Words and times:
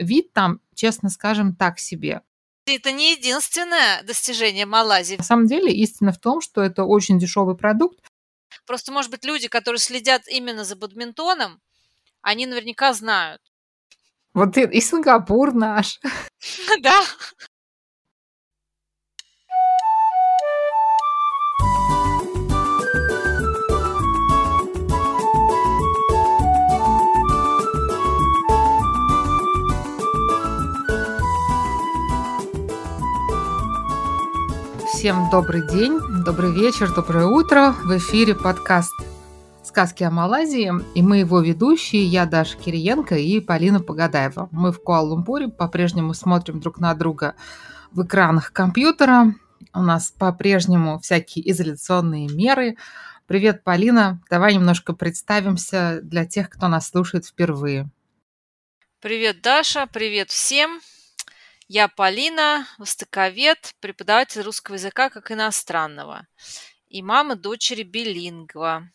вид 0.00 0.32
там, 0.32 0.60
честно 0.74 1.10
скажем, 1.10 1.54
так 1.54 1.78
себе. 1.78 2.22
Это 2.66 2.92
не 2.92 3.12
единственное 3.12 4.02
достижение 4.02 4.66
Малайзии. 4.66 5.16
На 5.16 5.24
самом 5.24 5.46
деле 5.46 5.72
истина 5.72 6.12
в 6.12 6.18
том, 6.18 6.40
что 6.40 6.62
это 6.62 6.84
очень 6.84 7.18
дешевый 7.18 7.56
продукт. 7.56 7.98
Просто, 8.66 8.92
может 8.92 9.10
быть, 9.10 9.24
люди, 9.24 9.48
которые 9.48 9.78
следят 9.80 10.28
именно 10.28 10.64
за 10.64 10.76
бадминтоном, 10.76 11.60
они 12.22 12.46
наверняка 12.46 12.92
знают. 12.92 13.40
Вот 14.34 14.56
и, 14.56 14.62
и 14.62 14.80
Сингапур 14.80 15.52
наш. 15.54 16.00
Да. 16.80 17.02
Всем 35.00 35.30
добрый 35.30 35.66
день, 35.66 35.98
добрый 36.26 36.52
вечер, 36.52 36.94
доброе 36.94 37.24
утро. 37.24 37.72
В 37.72 37.96
эфире 37.96 38.34
подкаст 38.34 38.92
«Сказки 39.64 40.02
о 40.02 40.10
Малайзии». 40.10 40.70
И 40.94 41.00
мы 41.00 41.20
его 41.20 41.40
ведущие, 41.40 42.04
я 42.04 42.26
Даша 42.26 42.58
Кириенко 42.58 43.16
и 43.16 43.40
Полина 43.40 43.80
Погадаева. 43.80 44.50
Мы 44.52 44.72
в 44.72 44.82
Куала-Лумпуре 44.84 45.48
по-прежнему 45.48 46.12
смотрим 46.12 46.60
друг 46.60 46.80
на 46.80 46.92
друга 46.92 47.34
в 47.92 48.04
экранах 48.04 48.52
компьютера. 48.52 49.34
У 49.72 49.80
нас 49.80 50.10
по-прежнему 50.10 50.98
всякие 50.98 51.50
изоляционные 51.50 52.28
меры. 52.28 52.76
Привет, 53.26 53.64
Полина. 53.64 54.20
Давай 54.28 54.54
немножко 54.54 54.92
представимся 54.92 56.00
для 56.02 56.26
тех, 56.26 56.50
кто 56.50 56.68
нас 56.68 56.86
слушает 56.86 57.24
впервые. 57.24 57.88
Привет, 59.00 59.40
Даша. 59.40 59.86
Привет 59.90 60.28
всем. 60.28 60.78
Я 61.72 61.86
Полина, 61.86 62.66
востоковед, 62.78 63.76
преподаватель 63.80 64.42
русского 64.42 64.74
языка 64.74 65.08
как 65.08 65.30
иностранного. 65.30 66.26
И 66.88 67.00
мама 67.00 67.36
дочери 67.36 67.84
билингва. 67.84 68.90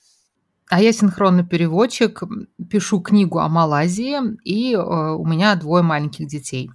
А 0.67 0.81
я 0.81 0.91
синхронный 0.91 1.47
переводчик, 1.47 2.21
пишу 2.69 2.99
книгу 2.99 3.39
о 3.39 3.47
Малайзии, 3.47 4.19
и 4.43 4.73
э, 4.73 4.77
у 4.77 5.25
меня 5.25 5.55
двое 5.55 5.83
маленьких 5.83 6.27
детей. 6.27 6.69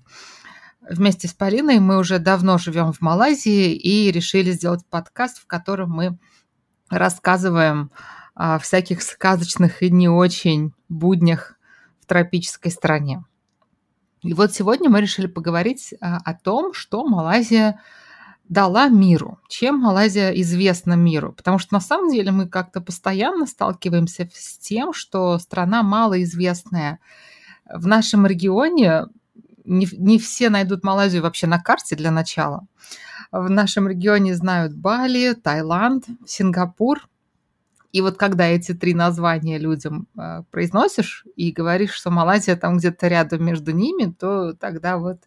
Вместе 0.81 1.29
с 1.29 1.35
Полиной 1.35 1.81
мы 1.81 1.99
уже 1.99 2.19
давно 2.19 2.57
живем 2.57 2.95
в 2.95 3.03
Малайзии 3.03 3.75
и 3.75 4.11
решили 4.11 4.53
сделать 4.53 4.87
подкаст, 4.89 5.37
в 5.37 5.47
котором 5.47 5.91
мы 5.91 6.19
рассказываем 6.89 7.91
о 8.35 8.59
всяких 8.59 9.03
сказочных 9.03 9.83
и 9.83 9.91
не 9.91 10.09
очень 10.09 10.73
буднях 10.89 11.59
в 12.01 12.07
тропической 12.07 12.73
стране. 12.73 13.23
И 14.23 14.35
вот 14.35 14.53
сегодня 14.53 14.91
мы 14.91 15.01
решили 15.01 15.27
поговорить 15.27 15.95
а, 16.01 16.19
о 16.19 16.35
том, 16.35 16.75
что 16.75 17.07
Малайзия 17.07 17.81
дала 18.49 18.89
миру, 18.89 19.39
чем 19.49 19.79
Малайзия 19.79 20.31
известна 20.31 20.95
миру. 20.95 21.33
Потому 21.33 21.59
что 21.59 21.75
на 21.75 21.81
самом 21.81 22.11
деле 22.11 22.33
мы 22.33 22.49
как-то 22.49 22.81
постоянно 22.81 23.47
сталкиваемся 23.47 24.29
с 24.33 24.59
тем, 24.59 24.93
что 24.93 25.39
страна 25.39 25.83
малоизвестная. 25.83 26.99
В 27.73 27.87
нашем 27.87 28.27
регионе 28.27 29.07
не, 29.65 29.89
не 29.93 30.19
все 30.19 30.51
найдут 30.51 30.85
Малайзию 30.85 31.23
вообще 31.23 31.47
на 31.47 31.61
карте 31.61 31.97
для 31.97 32.11
начала. 32.11 32.67
В 33.31 33.49
нашем 33.49 33.89
регионе 33.89 34.35
знают 34.35 34.75
Бали, 34.75 35.35
Таиланд, 35.35 36.07
Сингапур, 36.27 37.09
и 37.93 38.01
вот 38.01 38.17
когда 38.17 38.47
эти 38.47 38.73
три 38.73 38.95
названия 38.95 39.59
людям 39.59 40.07
э, 40.17 40.43
произносишь 40.51 41.25
и 41.37 41.51
говоришь, 41.51 41.93
что 41.93 42.11
Малайзия 42.11 42.57
там 42.57 42.79
где-то 42.79 43.09
рядом 43.09 43.45
между 43.45 43.73
ними, 43.73 44.13
то 44.13 44.53
тогда 44.55 44.99
вот 44.99 45.19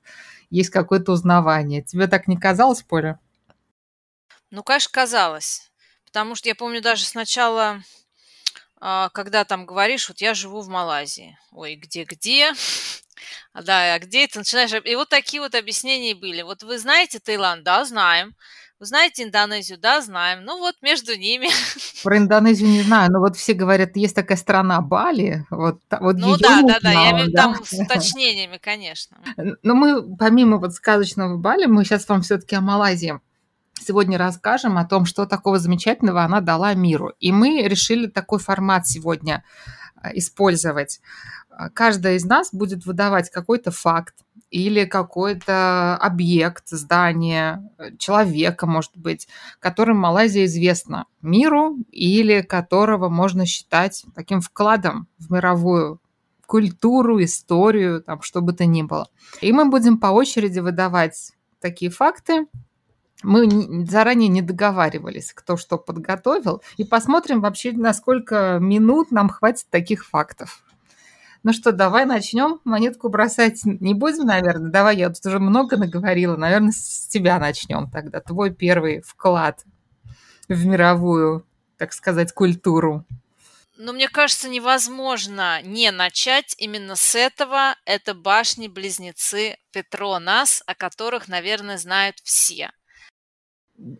есть 0.49 0.69
какое-то 0.69 1.11
узнавание. 1.11 1.81
Тебе 1.81 2.07
так 2.07 2.27
не 2.27 2.37
казалось, 2.37 2.81
Поля? 2.83 3.19
Ну, 4.49 4.63
конечно, 4.63 4.91
казалось. 4.93 5.71
Потому 6.05 6.35
что 6.35 6.47
я 6.47 6.55
помню 6.55 6.81
даже 6.81 7.03
сначала, 7.03 7.81
э, 8.79 9.09
когда 9.13 9.43
там 9.43 9.65
говоришь, 9.65 10.07
вот 10.07 10.21
я 10.21 10.33
живу 10.33 10.61
в 10.61 10.69
Малайзии. 10.69 11.37
Ой, 11.51 11.75
где-где? 11.75 12.53
Да, 13.53 13.93
а 13.93 13.99
где 13.99 14.25
это 14.25 14.39
начинаешь? 14.39 14.73
И 14.73 14.95
вот 14.95 15.07
такие 15.07 15.39
вот 15.41 15.55
объяснения 15.55 16.13
были. 16.13 16.41
Вот 16.41 16.63
вы 16.63 16.77
знаете 16.77 17.19
Таиланд? 17.19 17.63
Да, 17.63 17.85
знаем. 17.85 18.35
Вы 18.83 18.87
знаете 18.87 19.23
Индонезию? 19.23 19.79
Да, 19.79 20.01
знаем. 20.01 20.43
Ну 20.43 20.59
вот 20.59 20.75
между 20.81 21.15
ними. 21.17 21.47
Про 22.03 22.17
Индонезию 22.17 22.69
не 22.69 22.81
знаю, 22.81 23.13
но 23.13 23.21
вот 23.21 23.37
все 23.37 23.53
говорят, 23.53 23.95
есть 23.95 24.13
такая 24.13 24.37
страна 24.37 24.81
Бали. 24.81 25.45
Вот, 25.49 25.79
вот 26.01 26.17
ну 26.17 26.35
да, 26.37 26.61
да, 26.63 26.79
да, 26.81 26.91
я 26.91 27.11
имею 27.11 27.27
в 27.27 27.27
виду 27.29 27.37
там 27.37 27.63
с 27.63 27.71
уточнениями, 27.71 28.59
конечно. 28.61 29.15
Но 29.37 29.73
мы, 29.73 30.17
помимо 30.17 30.57
вот 30.57 30.73
сказочного 30.73 31.37
Бали, 31.37 31.65
мы 31.65 31.85
сейчас 31.85 32.09
вам 32.09 32.23
все-таки 32.23 32.57
о 32.57 32.61
Малайзии 32.61 33.21
сегодня 33.79 34.17
расскажем 34.17 34.77
о 34.77 34.83
том, 34.83 35.05
что 35.05 35.25
такого 35.25 35.59
замечательного 35.59 36.21
она 36.21 36.41
дала 36.41 36.73
миру. 36.73 37.13
И 37.21 37.31
мы 37.31 37.61
решили 37.61 38.07
такой 38.07 38.39
формат 38.39 38.85
сегодня 38.85 39.45
э, 40.03 40.09
использовать. 40.15 40.99
Каждая 41.73 42.15
из 42.15 42.25
нас 42.25 42.49
будет 42.51 42.85
выдавать 42.85 43.29
какой-то 43.29 43.71
факт, 43.71 44.15
или 44.53 44.85
какой-то 44.85 45.97
объект, 45.97 46.69
здание, 46.69 47.67
э, 47.79 47.97
человека, 47.97 48.67
может 48.67 48.95
быть, 48.95 49.27
которым 49.59 49.97
Малайзия 49.97 50.45
известна 50.45 51.07
миру 51.23 51.77
или 51.91 52.43
которого 52.43 53.09
можно 53.09 53.47
считать 53.47 54.05
таким 54.13 54.41
вкладом 54.41 55.07
в 55.17 55.31
мировую 55.33 55.99
культуру, 56.45 57.23
историю, 57.23 58.03
там, 58.03 58.21
что 58.21 58.41
бы 58.41 58.53
то 58.53 58.67
ни 58.67 58.83
было. 58.83 59.07
И 59.41 59.51
мы 59.51 59.65
будем 59.65 59.97
по 59.97 60.07
очереди 60.07 60.59
выдавать 60.59 61.31
такие 61.59 61.89
факты. 61.89 62.45
Мы 63.23 63.87
заранее 63.87 64.27
не 64.29 64.43
договаривались, 64.43 65.33
кто 65.33 65.57
что 65.57 65.79
подготовил, 65.79 66.61
и 66.77 66.83
посмотрим 66.83 67.41
вообще, 67.41 67.71
на 67.71 67.91
сколько 67.91 68.59
минут 68.61 69.09
нам 69.09 69.29
хватит 69.29 69.65
таких 69.71 70.05
фактов. 70.05 70.63
Ну 71.43 71.51
что, 71.51 71.73
давай 71.73 72.05
начнем. 72.05 72.61
Монетку 72.63 73.09
бросать 73.09 73.61
не 73.65 73.93
будем, 73.93 74.25
наверное. 74.25 74.71
Давай, 74.71 74.97
я 74.97 75.09
тут 75.09 75.25
уже 75.25 75.39
много 75.39 75.75
наговорила. 75.75 76.37
Наверное, 76.37 76.71
с 76.71 77.07
тебя 77.07 77.37
начнем 77.37 77.91
тогда. 77.91 78.21
Твой 78.21 78.53
первый 78.53 79.01
вклад 79.01 79.65
в 80.47 80.65
мировую, 80.65 81.45
так 81.77 81.91
сказать, 81.91 82.31
культуру. 82.31 83.05
Но 83.77 83.91
мне 83.91 84.07
кажется, 84.07 84.47
невозможно 84.47 85.61
не 85.63 85.91
начать 85.91 86.55
именно 86.59 86.95
с 86.95 87.13
этого. 87.15 87.75
Это 87.85 88.13
башни-близнецы 88.13 89.57
Петронас, 89.73 90.63
о 90.65 90.75
которых, 90.75 91.27
наверное, 91.27 91.77
знают 91.77 92.19
все. 92.23 92.71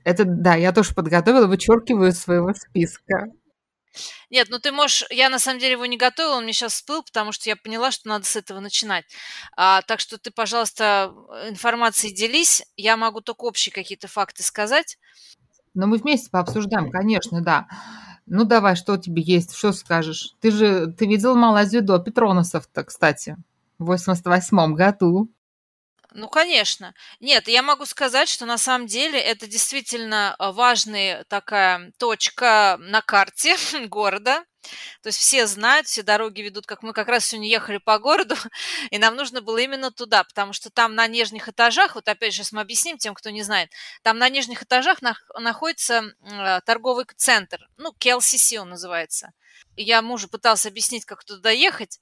Это, 0.05 0.23
да, 0.25 0.55
я 0.55 0.71
тоже 0.71 0.93
подготовила, 0.93 1.47
вычеркиваю 1.47 2.11
из 2.11 2.19
своего 2.19 2.53
списка. 2.53 3.27
Нет, 4.29 4.47
ну 4.49 4.59
ты 4.59 4.71
можешь... 4.71 5.05
Я 5.09 5.29
на 5.29 5.39
самом 5.39 5.59
деле 5.59 5.73
его 5.73 5.85
не 5.85 5.97
готовила, 5.97 6.35
он 6.35 6.43
мне 6.43 6.53
сейчас 6.53 6.73
всплыл, 6.73 7.03
потому 7.03 7.31
что 7.31 7.49
я 7.49 7.55
поняла, 7.55 7.91
что 7.91 8.09
надо 8.09 8.25
с 8.25 8.35
этого 8.35 8.59
начинать. 8.59 9.05
А, 9.55 9.81
так 9.83 9.99
что 9.99 10.17
ты, 10.17 10.31
пожалуйста, 10.31 11.13
информацией 11.47 12.13
делись. 12.13 12.63
Я 12.77 12.97
могу 12.97 13.21
только 13.21 13.43
общие 13.43 13.73
какие-то 13.73 14.07
факты 14.07 14.43
сказать. 14.43 14.97
Но 15.73 15.87
мы 15.87 15.97
вместе 15.97 16.29
пообсуждаем, 16.29 16.91
конечно, 16.91 17.41
да. 17.41 17.67
Ну 18.25 18.45
давай, 18.45 18.75
что 18.75 18.93
у 18.93 18.97
тебя 18.97 19.21
есть, 19.21 19.55
что 19.55 19.73
скажешь? 19.73 20.35
Ты 20.39 20.51
же, 20.51 20.87
ты 20.87 21.05
видел 21.07 21.35
Малайзию 21.35 21.83
до 21.83 21.99
Петроносов-то, 21.99 22.83
кстати, 22.83 23.37
в 23.79 23.85
88 23.85 24.75
году. 24.75 25.29
Ну, 26.15 26.27
конечно. 26.29 26.93
Нет, 27.19 27.47
я 27.47 27.63
могу 27.63 27.85
сказать, 27.85 28.29
что 28.29 28.45
на 28.45 28.59
самом 28.59 28.85
деле 28.85 29.19
это 29.19 29.47
действительно 29.47 30.35
а, 30.37 30.51
важная 30.51 31.23
такая 31.23 31.91
точка 31.97 32.77
на 32.79 33.01
карте 33.01 33.55
города. 33.87 34.43
То 35.01 35.07
есть 35.07 35.19
все 35.19 35.45
знают, 35.47 35.87
все 35.87 36.03
дороги 36.03 36.41
ведут, 36.41 36.65
как 36.67 36.83
мы 36.83 36.93
как 36.93 37.07
раз 37.09 37.25
сегодня 37.25 37.49
ехали 37.49 37.79
по 37.79 37.99
городу, 37.99 38.35
и 38.91 38.97
нам 38.97 39.15
нужно 39.15 39.41
было 39.41 39.57
именно 39.57 39.91
туда, 39.91 40.23
потому 40.23 40.53
что 40.53 40.69
там 40.69 40.95
на 40.95 41.05
нижних 41.07 41.49
этажах, 41.49 41.95
вот 41.95 42.07
опять 42.07 42.33
же, 42.33 42.43
мы 42.53 42.61
объясним 42.61 42.97
тем, 42.97 43.13
кто 43.13 43.29
не 43.29 43.43
знает, 43.43 43.71
там 44.03 44.17
на 44.19 44.29
нижних 44.29 44.63
этажах 44.63 44.99
находится 45.37 46.03
э, 46.21 46.61
торговый 46.65 47.05
центр, 47.17 47.67
ну, 47.75 47.93
KLCC 47.99 48.57
он 48.59 48.69
называется. 48.69 49.33
Я 49.75 50.01
мужу 50.01 50.29
пытался 50.29 50.69
объяснить, 50.69 51.03
как 51.03 51.25
туда 51.25 51.49
ехать, 51.49 51.99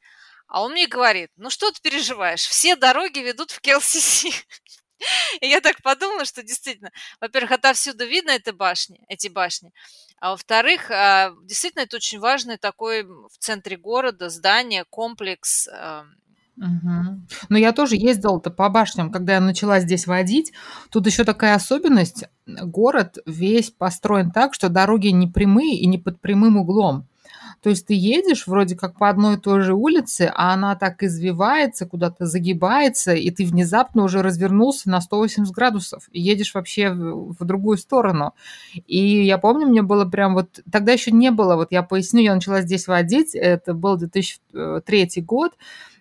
а 0.51 0.63
он 0.63 0.73
мне 0.73 0.85
говорит, 0.85 1.31
ну 1.37 1.49
что 1.49 1.71
ты 1.71 1.79
переживаешь, 1.81 2.41
все 2.41 2.75
дороги 2.75 3.19
ведут 3.19 3.51
в 3.51 3.61
КЛСС. 3.61 4.25
И 5.41 5.47
я 5.47 5.61
так 5.61 5.81
подумала, 5.81 6.25
что 6.25 6.43
действительно, 6.43 6.91
во-первых, 7.21 7.53
отовсюду 7.53 8.05
видно 8.05 8.31
эти 8.31 8.51
башни, 8.51 8.99
эти 9.07 9.29
башни, 9.29 9.71
а 10.19 10.31
во-вторых, 10.31 10.91
а, 10.91 11.31
действительно, 11.45 11.83
это 11.83 11.95
очень 11.95 12.19
важный 12.19 12.57
такой 12.57 13.03
в 13.03 13.37
центре 13.39 13.77
города 13.77 14.29
здание, 14.29 14.83
комплекс. 14.89 15.67
Угу. 16.57 17.21
Но 17.49 17.57
я 17.57 17.71
тоже 17.71 17.95
ездила-то 17.95 18.51
по 18.51 18.69
башням, 18.69 19.09
когда 19.09 19.35
я 19.35 19.39
начала 19.39 19.79
здесь 19.79 20.05
водить. 20.05 20.51
Тут 20.91 21.07
еще 21.07 21.23
такая 21.23 21.55
особенность. 21.55 22.25
Город 22.45 23.17
весь 23.25 23.71
построен 23.71 24.31
так, 24.31 24.53
что 24.53 24.69
дороги 24.69 25.07
не 25.07 25.27
прямые 25.27 25.77
и 25.77 25.87
не 25.87 25.97
под 25.97 26.19
прямым 26.19 26.57
углом. 26.57 27.07
То 27.61 27.69
есть 27.69 27.85
ты 27.85 27.93
едешь 27.93 28.47
вроде 28.47 28.75
как 28.75 28.97
по 28.97 29.09
одной 29.09 29.35
и 29.35 29.39
той 29.39 29.61
же 29.61 29.73
улице, 29.73 30.31
а 30.33 30.53
она 30.53 30.75
так 30.75 31.03
извивается, 31.03 31.85
куда-то 31.85 32.25
загибается, 32.25 33.13
и 33.13 33.29
ты 33.29 33.45
внезапно 33.45 34.03
уже 34.03 34.23
развернулся 34.23 34.89
на 34.89 34.99
180 34.99 35.53
градусов 35.53 36.09
и 36.11 36.19
едешь 36.19 36.53
вообще 36.55 36.91
в, 36.91 37.35
в 37.39 37.45
другую 37.45 37.77
сторону. 37.77 38.33
И 38.87 39.23
я 39.23 39.37
помню, 39.37 39.67
мне 39.67 39.83
было 39.83 40.05
прям 40.05 40.33
вот... 40.33 40.59
Тогда 40.71 40.93
еще 40.93 41.11
не 41.11 41.29
было, 41.29 41.55
вот 41.55 41.71
я 41.71 41.83
поясню, 41.83 42.21
я 42.21 42.33
начала 42.33 42.61
здесь 42.61 42.87
водить, 42.87 43.35
это 43.35 43.73
был 43.73 43.97
2003 43.97 45.21
год, 45.21 45.53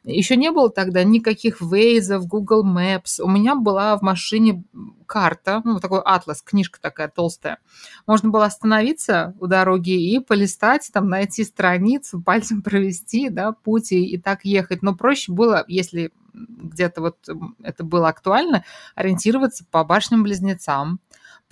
еще 0.05 0.37
не 0.37 0.51
было 0.51 0.71
тогда 0.71 1.05
никаких 1.05 1.61
Waze, 1.61 2.19
Google 2.21 2.65
Maps. 2.65 3.21
У 3.21 3.29
меня 3.29 3.55
была 3.55 3.97
в 3.97 4.03
машине 4.03 4.65
карта, 5.07 5.61
ну, 5.65 5.81
такой 5.81 6.01
атлас, 6.01 6.43
книжка 6.43 6.81
такая 6.81 7.09
толстая. 7.09 7.59
Можно 8.07 8.31
было 8.31 8.45
остановиться 8.47 9.35
у 9.41 9.47
дороги 9.47 9.91
и 9.91 10.19
полистать, 10.21 10.91
там, 10.93 11.09
найти 11.09 11.45
страницу, 11.45 12.23
пальцем 12.25 12.63
провести, 12.63 13.29
да, 13.29 13.53
путь 13.53 13.93
и, 13.93 14.05
и 14.05 14.19
так 14.19 14.45
ехать. 14.45 14.83
Но 14.83 14.95
проще 14.95 15.33
было, 15.33 15.65
если 15.69 16.13
где-то 16.33 17.01
вот 17.01 17.17
это 17.63 17.85
было 17.85 18.09
актуально, 18.09 18.65
ориентироваться 18.95 19.65
по 19.71 19.85
башням-близнецам, 19.85 21.01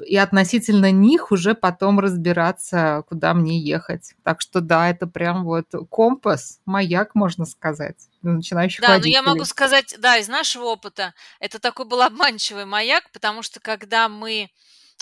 и 0.00 0.17
относительно 0.17 0.91
них 0.91 1.31
уже 1.31 1.55
потом 1.55 2.00
разбираться, 2.00 3.05
куда 3.09 3.35
мне 3.35 3.59
ехать. 3.59 4.15
Так 4.23 4.41
что 4.41 4.61
да, 4.61 4.91
это 4.91 5.06
прям 5.06 5.45
вот 5.45 5.67
компас, 5.91 6.61
маяк, 6.65 7.15
можно 7.15 7.45
сказать, 7.45 7.97
начинающих 8.23 8.81
Да, 8.81 8.99
но 8.99 9.06
я 9.06 9.23
могу 9.23 9.45
сказать, 9.45 9.95
да, 9.99 10.19
из 10.19 10.29
нашего 10.29 10.65
опыта, 10.65 11.15
это 11.41 11.59
такой 11.59 11.87
был 11.87 12.03
обманчивый 12.03 12.65
маяк, 12.65 13.11
потому 13.12 13.43
что 13.43 13.61
когда 13.61 14.09
мы 14.09 14.50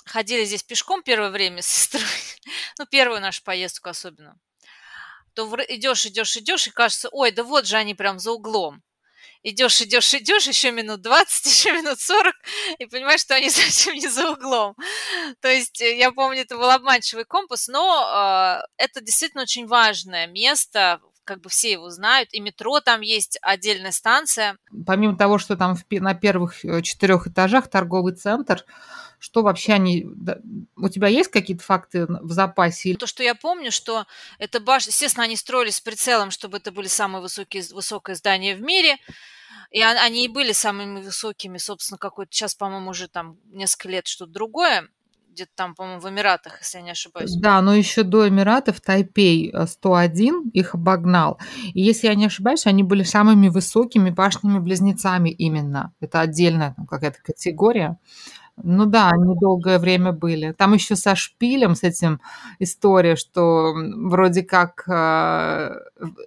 ходили 0.04 0.44
здесь 0.44 0.62
пешком 0.62 1.02
первое 1.02 1.30
время 1.30 1.62
с 1.62 1.66
сестрой, 1.66 2.02
ну, 2.78 2.86
первую 2.86 3.20
нашу 3.20 3.42
поездку 3.42 3.88
особенно, 3.88 4.38
то 5.34 5.46
идешь, 5.68 6.06
идешь, 6.06 6.36
идешь, 6.36 6.66
и 6.66 6.70
кажется, 6.70 7.08
ой, 7.10 7.30
да 7.30 7.44
вот 7.44 7.66
же 7.66 7.76
они 7.76 7.94
прям 7.94 8.18
за 8.18 8.32
углом 8.32 8.82
идешь, 9.42 9.80
идешь, 9.82 10.14
идешь, 10.14 10.46
еще 10.46 10.72
минут 10.72 11.02
20, 11.02 11.46
еще 11.52 11.72
минут 11.72 12.00
40, 12.00 12.34
и 12.78 12.86
понимаешь, 12.86 13.20
что 13.20 13.34
они 13.34 13.50
совсем 13.50 13.94
не 13.94 14.08
за 14.08 14.32
углом. 14.32 14.74
То 15.40 15.48
есть 15.48 15.80
э, 15.80 15.96
я 15.96 16.12
помню, 16.12 16.42
это 16.42 16.56
был 16.56 16.70
обманчивый 16.70 17.24
компас, 17.24 17.68
но 17.68 18.60
э, 18.60 18.66
это 18.76 19.00
действительно 19.00 19.42
очень 19.42 19.66
важное 19.66 20.26
место, 20.26 21.00
как 21.24 21.40
бы 21.40 21.50
все 21.50 21.72
его 21.72 21.90
знают, 21.90 22.32
и 22.32 22.40
метро 22.40 22.80
там 22.80 23.00
есть 23.00 23.38
отдельная 23.42 23.92
станция. 23.92 24.56
Помимо 24.86 25.16
того, 25.16 25.38
что 25.38 25.56
там 25.56 25.76
на 25.90 26.14
первых 26.14 26.64
э, 26.64 26.82
четырех 26.82 27.26
этажах 27.26 27.68
торговый 27.68 28.14
центр, 28.14 28.64
что 29.26 29.42
вообще 29.42 29.72
они... 29.72 30.06
У 30.76 30.88
тебя 30.88 31.08
есть 31.08 31.32
какие-то 31.32 31.64
факты 31.64 32.06
в 32.06 32.30
запасе? 32.30 32.94
То, 32.94 33.08
что 33.08 33.24
я 33.24 33.34
помню, 33.34 33.72
что 33.72 34.06
это 34.38 34.60
башня... 34.60 34.90
Естественно, 34.90 35.24
они 35.24 35.34
строились 35.34 35.76
с 35.76 35.80
прицелом, 35.80 36.30
чтобы 36.30 36.58
это 36.58 36.70
были 36.70 36.86
самые 36.86 37.20
высокие, 37.20 37.64
высокое 37.72 38.14
здание 38.14 38.54
в 38.54 38.62
мире. 38.62 38.98
И 39.72 39.82
они 39.82 40.24
и 40.24 40.28
были 40.28 40.52
самыми 40.52 41.02
высокими, 41.02 41.58
собственно, 41.58 41.98
какой-то 41.98 42.32
сейчас, 42.32 42.54
по-моему, 42.54 42.90
уже 42.90 43.08
там 43.08 43.36
несколько 43.46 43.88
лет 43.88 44.06
что-то 44.06 44.30
другое 44.30 44.88
где-то 45.32 45.50
там, 45.54 45.74
по-моему, 45.74 46.00
в 46.00 46.08
Эмиратах, 46.08 46.60
если 46.60 46.78
я 46.78 46.84
не 46.84 46.92
ошибаюсь. 46.92 47.36
Да, 47.36 47.60
но 47.60 47.74
еще 47.74 48.04
до 48.04 48.26
Эмиратов 48.26 48.80
Тайпей 48.80 49.52
101 49.66 50.34
э, 50.34 50.50
их 50.54 50.74
обогнал. 50.74 51.38
И 51.74 51.82
если 51.82 52.06
я 52.06 52.14
не 52.14 52.24
ошибаюсь, 52.24 52.64
они 52.64 52.82
были 52.82 53.02
самыми 53.02 53.48
высокими 53.48 54.08
башнями-близнецами 54.08 55.28
именно. 55.28 55.92
Это 56.00 56.20
отдельная 56.20 56.74
какая-то 56.88 57.18
категория. 57.22 57.98
Ну 58.62 58.86
да, 58.86 59.10
они 59.10 59.34
долгое 59.38 59.78
время 59.78 60.12
были. 60.12 60.52
Там 60.52 60.72
еще 60.72 60.96
со 60.96 61.14
шпилем, 61.14 61.74
с 61.74 61.82
этим 61.82 62.20
история, 62.58 63.14
что 63.14 63.74
вроде 63.74 64.42
как 64.42 64.88
э, 64.88 65.74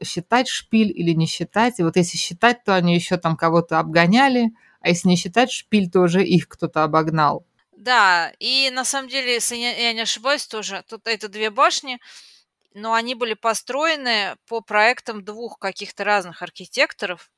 считать 0.03 0.47
шпиль 0.47 0.91
или 0.91 1.11
не 1.13 1.25
считать. 1.25 1.79
И 1.79 1.83
вот 1.83 1.95
если 1.95 2.17
считать, 2.17 2.63
то 2.63 2.75
они 2.75 2.93
еще 2.93 3.17
там 3.17 3.35
кого-то 3.35 3.79
обгоняли, 3.79 4.51
а 4.81 4.89
если 4.89 5.09
не 5.09 5.15
считать 5.15 5.51
шпиль, 5.51 5.89
то 5.89 6.01
уже 6.01 6.23
их 6.23 6.47
кто-то 6.47 6.83
обогнал. 6.83 7.45
Да, 7.75 8.31
и 8.39 8.69
на 8.71 8.85
самом 8.85 9.09
деле, 9.09 9.33
если 9.33 9.55
я 9.55 9.93
не 9.93 10.01
ошибаюсь, 10.01 10.45
тоже 10.45 10.83
тут 10.87 11.07
это 11.07 11.29
две 11.29 11.49
башни, 11.49 11.99
но 12.73 12.93
они 12.93 13.15
были 13.15 13.33
построены 13.33 14.35
по 14.47 14.61
проектам 14.61 15.23
двух 15.23 15.57
каких-то 15.57 16.03
разных 16.03 16.41
архитекторов. 16.41 17.31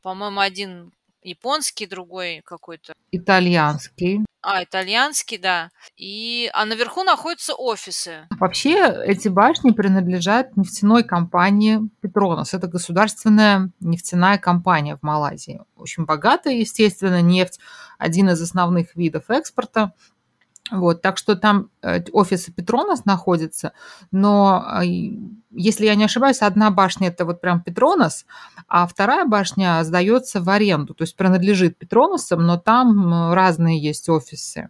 По-моему, 0.00 0.40
один 0.40 0.92
японский, 1.22 1.86
другой 1.86 2.42
какой-то. 2.44 2.94
Итальянский. 3.10 4.24
А, 4.40 4.62
итальянский, 4.62 5.36
да. 5.36 5.70
И, 5.96 6.48
а 6.54 6.64
наверху 6.64 7.02
находятся 7.02 7.54
офисы. 7.54 8.28
Вообще 8.38 9.02
эти 9.04 9.28
башни 9.28 9.72
принадлежат 9.72 10.56
нефтяной 10.56 11.02
компании 11.02 11.80
Петронос. 12.00 12.54
Это 12.54 12.68
государственная 12.68 13.70
нефтяная 13.80 14.38
компания 14.38 14.96
в 14.96 15.02
Малайзии. 15.02 15.62
Очень 15.76 16.04
богатая, 16.04 16.54
естественно, 16.54 17.20
нефть. 17.20 17.58
Один 17.98 18.30
из 18.30 18.40
основных 18.40 18.94
видов 18.94 19.28
экспорта. 19.28 19.92
Вот, 20.70 21.02
так 21.02 21.16
что 21.18 21.34
там 21.34 21.70
э, 21.82 22.02
офисы 22.12 22.52
Петронос 22.52 23.04
находятся, 23.04 23.72
но 24.10 24.82
э, 24.82 24.86
если 25.50 25.86
я 25.86 25.94
не 25.94 26.04
ошибаюсь, 26.04 26.42
одна 26.42 26.70
башня 26.70 27.08
это 27.08 27.24
вот 27.24 27.40
прям 27.40 27.62
Петронос, 27.62 28.26
а 28.66 28.86
вторая 28.86 29.24
башня 29.24 29.82
сдается 29.84 30.40
в 30.42 30.48
аренду, 30.50 30.94
то 30.94 31.02
есть 31.02 31.16
принадлежит 31.16 31.78
Петроносам, 31.78 32.46
но 32.46 32.58
там 32.58 33.32
разные 33.32 33.80
есть 33.80 34.08
офисы. 34.08 34.68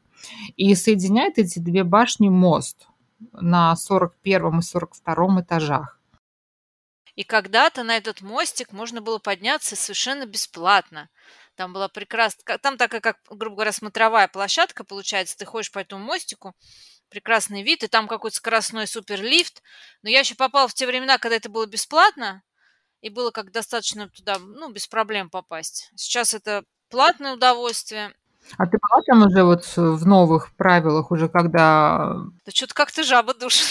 И 0.56 0.74
соединяет 0.74 1.38
эти 1.38 1.58
две 1.58 1.84
башни 1.84 2.28
мост 2.28 2.86
на 3.32 3.74
41 3.74 4.58
и 4.58 4.62
42 4.62 5.40
этажах. 5.40 5.98
И 7.16 7.24
когда-то 7.24 7.82
на 7.82 7.96
этот 7.96 8.22
мостик 8.22 8.72
можно 8.72 9.00
было 9.00 9.18
подняться 9.18 9.74
совершенно 9.74 10.24
бесплатно. 10.24 11.08
Там 11.58 11.72
была 11.72 11.88
прекрасная, 11.88 12.56
там 12.58 12.76
такая, 12.76 13.00
как, 13.00 13.16
грубо 13.28 13.56
говоря, 13.56 13.72
смотровая 13.72 14.28
площадка 14.28 14.84
получается. 14.84 15.36
Ты 15.36 15.44
ходишь 15.44 15.72
по 15.72 15.80
этому 15.80 16.04
мостику, 16.04 16.54
прекрасный 17.08 17.64
вид, 17.64 17.82
и 17.82 17.88
там 17.88 18.06
какой-то 18.06 18.36
скоростной 18.36 18.86
суперлифт. 18.86 19.60
Но 20.02 20.08
я 20.08 20.20
еще 20.20 20.36
попала 20.36 20.68
в 20.68 20.74
те 20.74 20.86
времена, 20.86 21.18
когда 21.18 21.34
это 21.34 21.48
было 21.48 21.66
бесплатно, 21.66 22.44
и 23.00 23.10
было 23.10 23.32
как 23.32 23.50
достаточно 23.50 24.08
туда, 24.08 24.38
ну, 24.38 24.70
без 24.70 24.86
проблем 24.86 25.30
попасть. 25.30 25.90
Сейчас 25.96 26.32
это 26.32 26.62
платное 26.90 27.34
удовольствие. 27.34 28.14
А 28.56 28.64
ты 28.64 28.78
была 28.78 29.02
там 29.04 29.26
уже 29.26 29.42
вот 29.42 29.64
в 29.76 30.06
новых 30.06 30.54
правилах 30.54 31.10
уже, 31.10 31.28
когда... 31.28 32.18
Да 32.46 32.52
что-то 32.54 32.74
как-то 32.74 33.02
жаба 33.02 33.34
душит. 33.34 33.66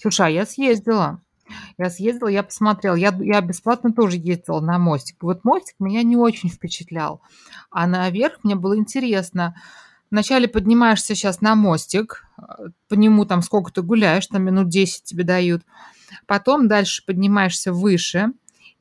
Слушай, 0.00 0.26
а 0.26 0.30
я 0.30 0.46
съездила. 0.46 1.20
Я 1.76 1.90
съездила, 1.90 2.28
я 2.28 2.42
посмотрела. 2.42 2.94
Я, 2.94 3.16
я 3.20 3.40
бесплатно 3.40 3.92
тоже 3.92 4.16
ездила 4.16 4.60
на 4.60 4.78
мостик. 4.78 5.22
Вот 5.22 5.44
мостик 5.44 5.76
меня 5.78 6.02
не 6.02 6.16
очень 6.16 6.48
впечатлял. 6.48 7.20
А 7.70 7.86
наверх 7.86 8.38
мне 8.42 8.54
было 8.54 8.76
интересно. 8.76 9.54
Вначале 10.10 10.48
поднимаешься 10.48 11.14
сейчас 11.14 11.40
на 11.40 11.54
мостик, 11.54 12.26
по 12.88 12.94
нему 12.94 13.26
там 13.26 13.42
сколько 13.42 13.72
ты 13.72 13.82
гуляешь, 13.82 14.26
там 14.26 14.42
минут 14.42 14.68
10 14.68 15.04
тебе 15.04 15.24
дают. 15.24 15.62
Потом 16.26 16.68
дальше 16.68 17.04
поднимаешься 17.04 17.72
выше, 17.72 18.32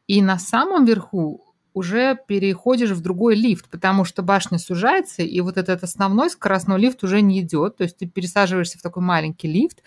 и 0.08 0.22
на 0.22 0.40
самом 0.40 0.86
верху 0.86 1.47
уже 1.78 2.18
переходишь 2.28 2.90
в 2.90 3.02
другой 3.02 3.36
лифт, 3.36 3.70
потому 3.70 4.04
что 4.04 4.24
башня 4.24 4.58
сужается, 4.58 5.22
и 5.22 5.40
вот 5.42 5.58
этот 5.58 5.84
основной 5.84 6.30
скоростной 6.30 6.80
лифт 6.80 7.04
уже 7.04 7.22
не 7.22 7.42
идет. 7.42 7.78
То 7.78 7.84
есть 7.84 7.98
ты 7.98 8.08
пересаживаешься 8.08 8.80
в 8.80 8.82
такой 8.82 9.04
маленький 9.04 9.48
лифт, 9.48 9.84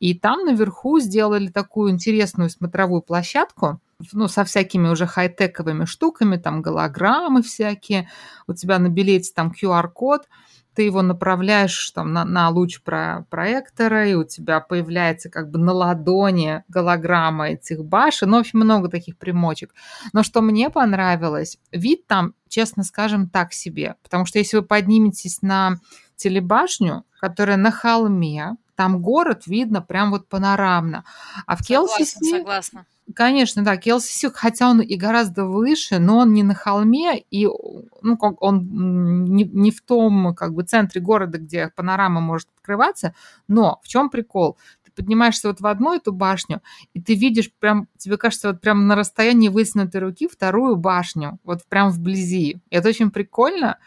и 0.00 0.14
там 0.14 0.44
наверху 0.44 0.98
сделали 1.00 1.48
такую 1.48 1.90
интересную 1.90 2.48
смотровую 2.48 3.02
площадку, 3.02 3.80
ну, 4.12 4.26
со 4.26 4.44
всякими 4.44 4.88
уже 4.88 5.06
хай-тековыми 5.06 5.84
штуками, 5.84 6.36
там 6.36 6.62
голограммы 6.62 7.42
всякие, 7.42 8.08
у 8.46 8.54
тебя 8.54 8.78
на 8.78 8.88
билете 8.88 9.32
там 9.34 9.52
QR-код– 9.52 10.22
ты 10.74 10.82
его 10.82 11.02
направляешь 11.02 11.90
там, 11.92 12.12
на, 12.12 12.24
на 12.24 12.48
луч 12.50 12.82
про 12.82 13.26
проектора, 13.30 14.08
и 14.08 14.14
у 14.14 14.24
тебя 14.24 14.60
появляется 14.60 15.30
как 15.30 15.50
бы 15.50 15.58
на 15.58 15.72
ладони 15.72 16.64
голограмма 16.68 17.50
этих 17.50 17.84
башен. 17.84 18.30
Ну, 18.30 18.36
в 18.36 18.40
общем, 18.40 18.58
много 18.58 18.88
таких 18.88 19.16
примочек. 19.16 19.72
Но 20.12 20.22
что 20.22 20.40
мне 20.40 20.70
понравилось, 20.70 21.58
вид 21.70 22.06
там, 22.06 22.34
честно 22.48 22.82
скажем, 22.82 23.28
так 23.28 23.52
себе. 23.52 23.96
Потому 24.02 24.26
что 24.26 24.38
если 24.38 24.56
вы 24.56 24.62
подниметесь 24.62 25.42
на 25.42 25.76
телебашню, 26.16 27.04
которая 27.20 27.56
на 27.56 27.70
холме, 27.70 28.56
там 28.74 29.00
город 29.00 29.46
видно 29.46 29.80
прям 29.80 30.10
вот 30.10 30.28
панорамно. 30.28 31.04
А 31.46 31.56
в 31.56 31.60
согласна, 31.60 31.96
Келсисе... 31.98 32.38
Согласна. 32.38 32.86
Конечно, 33.14 33.62
да, 33.62 33.76
Келси 33.76 34.30
хотя 34.32 34.70
он 34.70 34.80
и 34.80 34.96
гораздо 34.96 35.44
выше, 35.44 35.98
но 35.98 36.18
он 36.18 36.32
не 36.32 36.42
на 36.42 36.54
холме, 36.54 37.18
и 37.30 37.46
ну, 37.46 38.18
он 38.40 39.24
не, 39.24 39.44
не 39.44 39.70
в 39.70 39.82
том 39.82 40.34
как 40.34 40.54
бы 40.54 40.62
центре 40.62 41.02
города, 41.02 41.36
где 41.38 41.68
панорама 41.76 42.20
может 42.22 42.48
открываться. 42.56 43.14
Но 43.46 43.78
в 43.82 43.88
чем 43.88 44.08
прикол? 44.08 44.56
Ты 44.84 44.90
поднимаешься 45.02 45.48
вот 45.48 45.60
в 45.60 45.66
одну 45.66 45.94
эту 45.94 46.12
башню, 46.12 46.62
и 46.94 47.02
ты 47.02 47.14
видишь 47.14 47.52
прям, 47.52 47.88
тебе 47.98 48.16
кажется, 48.16 48.48
вот 48.48 48.62
прям 48.62 48.86
на 48.86 48.96
расстоянии 48.96 49.48
высунутой 49.48 50.00
руки 50.00 50.26
вторую 50.26 50.76
башню, 50.76 51.38
вот 51.44 51.60
прям 51.68 51.90
вблизи. 51.90 52.58
И 52.70 52.76
это 52.76 52.88
очень 52.88 53.10
прикольно 53.10 53.78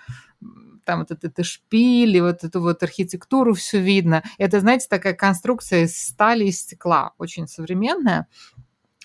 там 0.85 0.99
вот 0.99 1.11
это, 1.11 1.27
это 1.27 1.43
шпили, 1.43 2.19
вот 2.21 2.45
эту 2.45 2.61
вот 2.61 2.81
архитектуру 2.81 3.53
все 3.53 3.79
видно. 3.81 4.23
Это, 4.37 4.61
знаете, 4.61 4.87
такая 4.89 5.13
конструкция 5.13 5.83
из 5.83 5.99
стали 6.01 6.45
и 6.45 6.51
стекла, 6.51 7.11
очень 7.17 7.45
современная. 7.47 8.27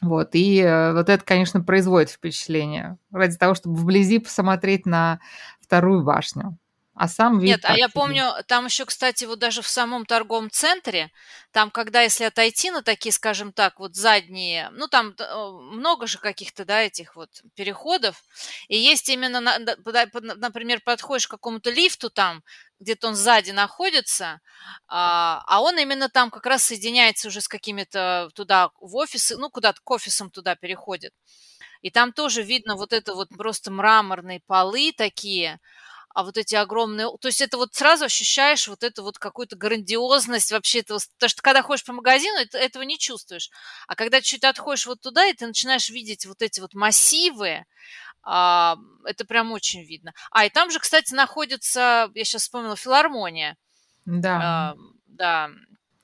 Вот, 0.02 0.30
и 0.34 0.58
э, 0.60 0.92
вот 0.94 1.08
это, 1.08 1.24
конечно, 1.24 1.62
производит 1.62 2.10
впечатление. 2.10 2.98
Ради 3.12 3.36
того, 3.38 3.54
чтобы 3.54 3.76
вблизи 3.76 4.18
посмотреть 4.18 4.84
на 4.84 5.20
вторую 5.60 6.02
башню. 6.02 6.58
А 6.94 7.08
сам 7.08 7.38
вид 7.38 7.60
Нет, 7.62 7.64
а 7.64 7.76
я 7.76 7.88
себе. 7.88 7.92
помню, 7.94 8.24
там 8.46 8.66
еще, 8.66 8.84
кстати, 8.84 9.24
вот 9.24 9.38
даже 9.38 9.62
в 9.62 9.68
самом 9.68 10.04
торговом 10.06 10.50
центре, 10.50 11.10
там, 11.50 11.70
когда 11.70 12.02
если 12.02 12.24
отойти 12.24 12.70
на 12.70 12.82
такие, 12.82 13.12
скажем 13.12 13.52
так, 13.52 13.80
вот 13.80 13.94
задние, 13.96 14.68
ну 14.72 14.88
там 14.88 15.14
много 15.72 16.06
же 16.06 16.18
каких-то, 16.18 16.64
да, 16.66 16.82
этих 16.82 17.16
вот 17.16 17.30
переходов, 17.54 18.22
и 18.68 18.76
есть 18.76 19.08
именно, 19.08 19.40
например, 19.40 20.80
подходишь 20.84 21.26
к 21.28 21.30
какому-то 21.30 21.70
лифту 21.70 22.10
там, 22.10 22.42
где-то 22.82 23.08
он 23.08 23.14
сзади 23.16 23.50
находится, 23.52 24.40
а, 24.88 25.42
а 25.46 25.62
он 25.62 25.78
именно 25.78 26.08
там 26.10 26.30
как 26.30 26.46
раз 26.46 26.64
соединяется 26.64 27.28
уже 27.28 27.40
с 27.40 27.48
какими-то 27.48 28.30
туда 28.34 28.70
в 28.80 28.96
офисы, 28.96 29.36
ну 29.38 29.50
куда-то 29.50 29.80
к 29.84 29.90
офисам 29.90 30.30
туда 30.30 30.56
переходит. 30.56 31.12
И 31.82 31.90
там 31.90 32.12
тоже 32.12 32.42
видно 32.42 32.76
вот 32.76 32.92
это 32.92 33.14
вот 33.14 33.28
просто 33.30 33.70
мраморные 33.70 34.40
полы 34.46 34.92
такие, 34.96 35.58
а 36.14 36.24
вот 36.24 36.36
эти 36.36 36.54
огромные, 36.54 37.08
то 37.20 37.28
есть 37.28 37.40
это 37.40 37.56
вот 37.56 37.74
сразу 37.74 38.04
ощущаешь 38.04 38.68
вот 38.68 38.82
эту 38.82 39.02
вот 39.02 39.18
какую-то 39.18 39.56
грандиозность 39.56 40.52
вообще 40.52 40.80
этого, 40.80 40.98
потому 41.18 41.28
что 41.30 41.42
когда 41.42 41.62
ходишь 41.62 41.84
по 41.84 41.92
магазину, 41.92 42.38
это- 42.38 42.58
этого 42.58 42.82
не 42.82 42.98
чувствуешь. 42.98 43.50
А 43.86 43.94
когда 43.94 44.20
чуть 44.20 44.44
отходишь 44.44 44.86
вот 44.86 45.00
туда, 45.00 45.26
и 45.26 45.32
ты 45.32 45.46
начинаешь 45.46 45.88
видеть 45.90 46.26
вот 46.26 46.42
эти 46.42 46.60
вот 46.60 46.74
массивы, 46.74 47.64
а, 48.22 48.76
это 49.04 49.24
прям 49.24 49.52
очень 49.52 49.82
видно. 49.82 50.12
А, 50.30 50.44
и 50.44 50.50
там 50.50 50.70
же, 50.70 50.78
кстати, 50.78 51.12
находится, 51.14 52.10
я 52.14 52.24
сейчас 52.24 52.42
вспомнила, 52.42 52.76
филармония. 52.76 53.56
Да. 54.04 54.40
А, 54.42 54.74
да, 55.06 55.50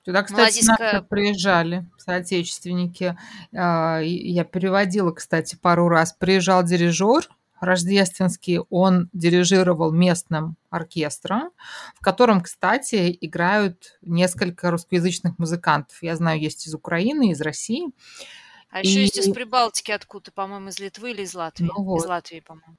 Туда, 0.05 0.23
кстати, 0.23 0.41
наши 0.41 0.67
малазийская... 0.67 1.03
приезжали, 1.03 1.87
соотечественники. 1.99 3.17
А, 3.55 4.01
Я 4.01 4.45
переводила, 4.45 5.13
кстати, 5.13 5.57
пару 5.57 5.89
раз. 5.89 6.13
Приезжал 6.15 6.63
дирижер 6.65 7.29
рождественский, 7.61 8.61
он 8.71 9.09
дирижировал 9.13 9.93
местным 9.93 10.57
оркестром, 10.71 11.51
в 11.95 12.01
котором, 12.01 12.41
кстати, 12.41 13.17
играют 13.21 13.99
несколько 14.03 14.71
русскоязычных 14.71 15.39
музыкантов. 15.39 16.03
Я 16.03 16.17
знаю, 16.17 16.41
есть 16.41 16.67
из 16.67 16.75
Украины, 16.75 17.31
из 17.31 17.41
России. 17.41 17.89
А 18.71 18.81
еще 18.81 19.03
есть 19.03 19.17
из 19.17 19.29
И, 19.29 19.33
Прибалтики 19.33 19.91
откуда, 19.91 20.31
по-моему, 20.31 20.69
из 20.69 20.79
Литвы 20.79 21.13
или 21.13 21.23
из 21.23 21.35
Латвии. 21.35 21.67
ну 21.67 21.73
Из 21.73 22.03
вот, 22.03 22.07
Латвии, 22.07 22.41
по-моему. 22.41 22.77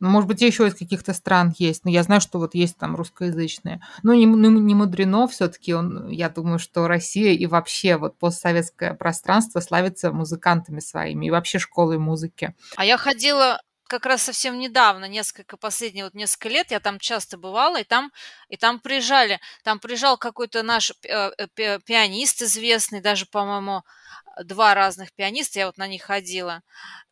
Ну, 0.00 0.08
Может 0.08 0.28
быть, 0.28 0.40
еще 0.40 0.66
из 0.66 0.74
каких-то 0.74 1.12
стран 1.12 1.54
есть, 1.58 1.84
но 1.84 1.90
я 1.90 2.02
знаю, 2.02 2.20
что 2.20 2.38
вот 2.38 2.54
есть 2.54 2.78
там 2.78 2.96
русскоязычные. 2.96 3.80
Ну, 4.02 4.14
не, 4.14 4.26
ну, 4.26 4.50
не 4.50 4.74
мудрено 4.74 5.28
все-таки, 5.28 5.74
он, 5.74 6.08
я 6.08 6.30
думаю, 6.30 6.58
что 6.58 6.88
Россия 6.88 7.32
и 7.32 7.46
вообще 7.46 7.98
вот 7.98 8.18
постсоветское 8.18 8.94
пространство 8.94 9.60
славится 9.60 10.10
музыкантами 10.10 10.80
своими 10.80 11.26
и 11.26 11.30
вообще 11.30 11.58
школой 11.58 11.98
музыки. 11.98 12.54
А 12.76 12.84
я 12.84 12.96
ходила 12.96 13.60
как 13.94 14.06
раз 14.06 14.22
совсем 14.22 14.58
недавно, 14.58 15.04
несколько, 15.04 15.56
последние 15.56 16.04
вот 16.04 16.14
несколько 16.14 16.48
лет, 16.48 16.70
я 16.72 16.80
там 16.80 16.98
часто 16.98 17.38
бывала, 17.38 17.80
и 17.80 17.84
там, 17.84 18.12
и 18.48 18.56
там 18.56 18.80
приезжали, 18.80 19.40
там 19.62 19.78
приезжал 19.78 20.18
какой-то 20.18 20.62
наш 20.64 20.90
э, 20.90 21.30
э, 21.38 21.46
пи- 21.54 21.78
пианист 21.84 22.42
известный, 22.42 23.00
даже, 23.00 23.26
по-моему, 23.26 23.82
два 24.42 24.74
разных 24.74 25.12
пианиста, 25.12 25.60
я 25.60 25.66
вот 25.66 25.78
на 25.78 25.86
них 25.86 26.02
ходила. 26.02 26.62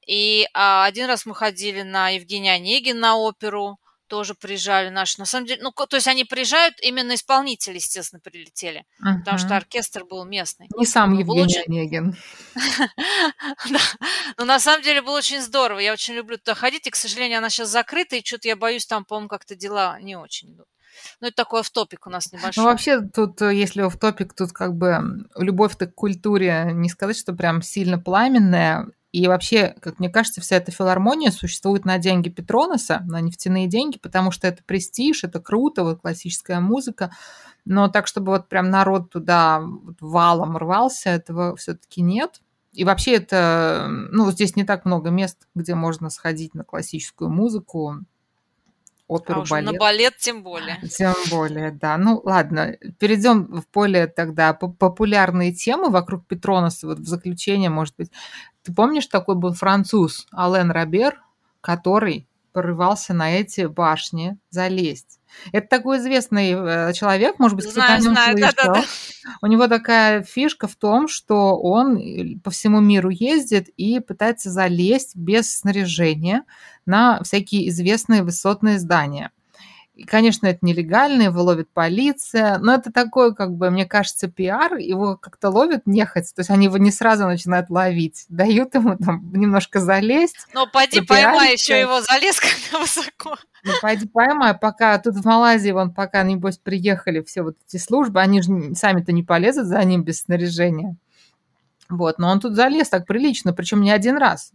И 0.06 0.48
а, 0.54 0.84
один 0.84 1.06
раз 1.06 1.24
мы 1.24 1.34
ходили 1.36 1.82
на 1.82 2.08
Евгения 2.08 2.52
Онегин 2.52 2.98
на 2.98 3.16
оперу, 3.16 3.78
тоже 4.12 4.34
приезжали 4.34 4.90
наши. 4.90 5.18
На 5.18 5.24
самом 5.24 5.46
деле, 5.46 5.62
ну, 5.62 5.72
то 5.72 5.96
есть 5.96 6.06
они 6.06 6.24
приезжают, 6.24 6.74
именно 6.82 7.14
исполнители, 7.14 7.76
естественно, 7.76 8.20
прилетели, 8.20 8.84
потому 9.00 9.38
что 9.38 9.56
оркестр 9.56 10.04
был 10.04 10.26
местный. 10.26 10.68
Не 10.76 10.84
сам 10.84 11.14
Ну, 11.14 11.20
Евгений 11.20 11.44
очень... 11.44 11.62
Онегин. 11.66 12.16
Да. 13.70 13.78
Но 14.36 14.44
на 14.44 14.58
самом 14.60 14.82
деле 14.82 15.00
было 15.00 15.16
очень 15.16 15.40
здорово. 15.40 15.78
Я 15.78 15.94
очень 15.94 16.12
люблю 16.12 16.36
туда 16.36 16.54
ходить, 16.54 16.86
и, 16.86 16.90
к 16.90 16.96
сожалению, 16.96 17.38
она 17.38 17.48
сейчас 17.48 17.70
закрыта, 17.70 18.16
и 18.16 18.22
что-то 18.22 18.48
я 18.48 18.56
боюсь, 18.56 18.84
там, 18.84 19.06
по-моему, 19.06 19.28
как-то 19.30 19.54
дела 19.56 19.98
не 20.02 20.14
очень 20.16 20.52
идут. 20.52 20.66
Ну, 21.22 21.28
это 21.28 21.36
такой 21.36 21.60
автопик 21.60 22.06
у 22.06 22.10
нас 22.10 22.30
Ну, 22.32 22.38
небольшой. 22.38 22.64
вообще, 22.64 23.00
тут, 23.00 23.40
э, 23.40 23.54
если 23.54 23.80
в 23.88 23.96
топик, 23.96 24.34
тут 24.34 24.52
как 24.52 24.74
бы 24.74 25.26
любовь-то 25.36 25.86
к 25.86 25.94
культуре, 25.94 26.68
не 26.74 26.90
сказать, 26.90 27.16
что 27.16 27.32
прям 27.32 27.62
сильно 27.62 27.98
пламенная. 27.98 28.88
И 29.12 29.28
вообще, 29.28 29.74
как 29.80 29.98
мне 29.98 30.08
кажется, 30.08 30.40
вся 30.40 30.56
эта 30.56 30.72
филармония 30.72 31.30
существует 31.30 31.84
на 31.84 31.98
деньги 31.98 32.30
Петроноса, 32.30 33.00
на 33.06 33.20
нефтяные 33.20 33.66
деньги, 33.66 33.98
потому 33.98 34.30
что 34.30 34.48
это 34.48 34.62
престиж, 34.64 35.22
это 35.24 35.38
круто, 35.38 35.84
вот 35.84 36.00
классическая 36.00 36.60
музыка. 36.60 37.12
Но 37.66 37.88
так, 37.88 38.06
чтобы 38.06 38.32
вот 38.32 38.48
прям 38.48 38.70
народ 38.70 39.10
туда 39.10 39.60
вот 39.60 39.96
валом 40.00 40.56
рвался, 40.56 41.10
этого 41.10 41.54
все-таки 41.56 42.00
нет. 42.00 42.40
И 42.72 42.84
вообще 42.84 43.16
это, 43.16 43.86
ну, 43.90 44.30
здесь 44.32 44.56
не 44.56 44.64
так 44.64 44.86
много 44.86 45.10
мест, 45.10 45.46
где 45.54 45.74
можно 45.74 46.08
сходить 46.08 46.54
на 46.54 46.64
классическую 46.64 47.28
музыку, 47.30 47.90
А 47.90 48.04
оперу, 49.08 49.42
уж 49.42 49.50
на 49.50 49.56
балет. 49.56 49.78
балет 49.78 50.16
тем 50.16 50.42
более. 50.42 50.80
Тем 50.88 51.14
более, 51.30 51.70
да. 51.70 51.98
Ну, 51.98 52.22
ладно, 52.24 52.78
перейдем 52.98 53.60
в 53.60 53.66
более 53.74 54.06
тогда 54.06 54.54
по- 54.54 54.68
популярные 54.68 55.52
темы 55.52 55.90
вокруг 55.90 56.26
Петроноса. 56.26 56.86
Вот 56.86 57.00
в 57.00 57.04
заключение, 57.06 57.68
может 57.68 57.94
быть. 57.96 58.10
Ты 58.62 58.72
помнишь, 58.72 59.06
такой 59.06 59.34
был 59.34 59.52
француз 59.52 60.26
Ален 60.32 60.70
Робер, 60.70 61.20
который 61.60 62.28
порывался 62.52 63.14
на 63.14 63.32
эти 63.32 63.66
башни 63.66 64.38
залезть. 64.50 65.18
Это 65.52 65.66
такой 65.66 65.98
известный 65.98 66.52
э, 66.52 66.92
человек, 66.92 67.38
может 67.38 67.56
быть, 67.56 67.66
кто-то 67.66 67.94
о 67.94 68.00
Знаю, 68.00 68.02
нем 68.02 68.12
знаю, 68.12 68.36
слышал. 68.36 68.76
У 69.40 69.46
него 69.46 69.66
такая 69.66 70.22
фишка 70.22 70.68
в 70.68 70.76
том, 70.76 71.08
что 71.08 71.56
он 71.58 71.96
э, 71.96 72.38
по 72.44 72.50
всему 72.50 72.80
миру 72.80 73.08
ездит 73.08 73.68
и 73.76 74.00
пытается 74.00 74.50
залезть 74.50 75.16
без 75.16 75.58
снаряжения 75.58 76.44
на 76.84 77.22
всякие 77.22 77.68
известные 77.70 78.22
высотные 78.22 78.78
здания. 78.78 79.30
И, 79.94 80.04
конечно, 80.04 80.46
это 80.46 80.60
нелегально, 80.62 81.24
его 81.24 81.42
ловит 81.42 81.68
полиция, 81.70 82.56
но 82.58 82.74
это 82.74 82.90
такой, 82.90 83.34
как 83.34 83.52
бы, 83.54 83.70
мне 83.70 83.84
кажется, 83.84 84.26
пиар, 84.26 84.76
его 84.76 85.18
как-то 85.18 85.50
ловят 85.50 85.82
нехотя, 85.84 86.34
то 86.34 86.40
есть 86.40 86.48
они 86.48 86.64
его 86.66 86.78
не 86.78 86.90
сразу 86.90 87.26
начинают 87.26 87.68
ловить, 87.68 88.24
дают 88.30 88.74
ему 88.74 88.96
там 88.96 89.30
немножко 89.34 89.80
залезть, 89.80 90.46
Но 90.54 90.66
поди 90.66 91.02
поймай 91.02 91.52
еще 91.52 91.78
его 91.78 92.00
залез 92.00 92.40
как 92.70 92.80
высоко. 92.80 93.36
ну, 93.64 93.72
пойди 93.82 94.08
поймай, 94.08 94.54
пока 94.54 94.98
тут 94.98 95.14
в 95.16 95.26
Малайзии, 95.26 95.72
вон, 95.72 95.92
пока, 95.92 96.22
небось, 96.22 96.56
приехали 96.56 97.20
все 97.20 97.42
вот 97.42 97.56
эти 97.68 97.76
службы, 97.76 98.20
они 98.20 98.40
же 98.40 98.74
сами-то 98.74 99.12
не 99.12 99.22
полезут 99.22 99.66
за 99.66 99.84
ним 99.84 100.04
без 100.04 100.22
снаряжения. 100.22 100.96
Вот, 101.90 102.18
но 102.18 102.30
он 102.30 102.40
тут 102.40 102.54
залез 102.54 102.88
так 102.88 103.06
прилично, 103.06 103.52
причем 103.52 103.82
не 103.82 103.90
один 103.90 104.16
раз. 104.16 104.52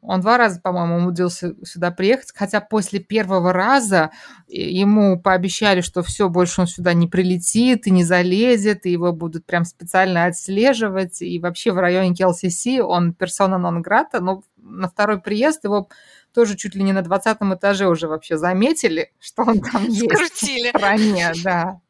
Он 0.00 0.20
два 0.20 0.38
раза, 0.38 0.60
по-моему, 0.60 0.96
умудрился 0.96 1.54
сюда 1.64 1.90
приехать, 1.90 2.32
хотя 2.34 2.60
после 2.60 3.00
первого 3.00 3.52
раза 3.52 4.10
э, 4.48 4.52
ему 4.56 5.20
пообещали, 5.20 5.80
что 5.80 6.02
все, 6.02 6.28
больше 6.28 6.60
он 6.60 6.66
сюда 6.68 6.92
не 6.94 7.08
прилетит 7.08 7.86
и 7.86 7.90
не 7.90 8.04
залезет, 8.04 8.86
и 8.86 8.92
его 8.92 9.12
будут 9.12 9.44
прям 9.44 9.64
специально 9.64 10.26
отслеживать, 10.26 11.20
и 11.20 11.40
вообще 11.40 11.72
в 11.72 11.78
районе 11.78 12.14
КЛСС 12.14 12.66
он 12.80 13.12
персона 13.12 13.58
нон-грата, 13.58 14.20
но 14.20 14.44
на 14.56 14.88
второй 14.88 15.20
приезд 15.20 15.64
его 15.64 15.88
тоже 16.32 16.56
чуть 16.56 16.74
ли 16.74 16.82
не 16.82 16.92
на 16.92 17.02
20 17.02 17.38
этаже 17.54 17.88
уже 17.88 18.06
вообще 18.06 18.36
заметили, 18.36 19.12
что 19.18 19.42
он 19.42 19.60
там 19.60 19.84
есть 19.88 20.12
в 20.12 20.14
Скрутили. 20.14 20.68
стране, 20.68 21.32
да. 21.42 21.80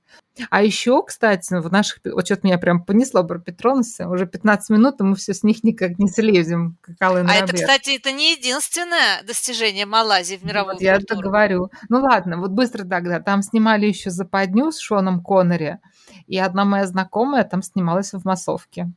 А 0.50 0.62
еще, 0.62 1.02
кстати, 1.02 1.54
в 1.54 1.71
наших, 1.71 2.00
вот 2.04 2.26
что-то 2.26 2.47
меня 2.47 2.59
прям 2.59 2.85
понесло 2.85 3.25
про 3.25 3.38
Петроноса, 3.38 4.09
уже 4.09 4.26
15 4.26 4.71
минут, 4.71 5.00
и 5.00 5.04
мы 5.04 5.16
все 5.16 5.35
с 5.35 5.42
них 5.42 5.64
никак 5.64 5.99
не 5.99 6.09
слезем, 6.09 6.78
как 6.80 6.97
А 7.00 7.35
это, 7.35 7.54
кстати, 7.54 7.97
это 7.97 8.12
не 8.12 8.33
единственное 8.33 9.23
достижение 9.23 9.87
Малайзии 9.87 10.37
в 10.37 10.42
Вот 10.42 10.49
мировую 10.49 10.76
я 10.80 10.97
это 10.97 11.16
говорю. 11.16 11.71
Ну 11.88 12.00
ладно, 12.00 12.38
вот 12.38 12.50
быстро 12.50 12.85
тогда. 12.85 13.21
Там 13.21 13.42
снимали 13.42 13.87
еще 13.87 14.11
«Западню» 14.11 14.73
с 14.73 14.78
Шоном 14.78 15.23
Коннери, 15.23 15.78
и 16.26 16.38
одна 16.38 16.64
моя 16.64 16.87
знакомая 16.87 17.45
там 17.45 17.62
снималась 17.62 18.12
в 18.12 18.25
массовке. 18.25 18.88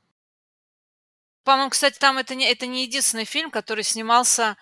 По-моему, 1.43 1.71
кстати, 1.71 1.97
там 1.97 2.17
это 2.17 2.35
не, 2.35 2.45
это 2.45 2.67
не 2.67 2.83
единственный 2.83 3.25
фильм, 3.25 3.49
который 3.49 3.83
снимался 3.83 4.57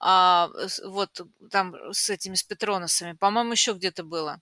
а, 0.00 0.48
вот 0.84 1.20
там 1.50 1.74
с 1.92 2.08
этими 2.08 2.34
с 2.34 2.42
Петроносами. 2.42 3.12
По-моему, 3.12 3.52
еще 3.52 3.74
где-то 3.74 4.02
было, 4.02 4.40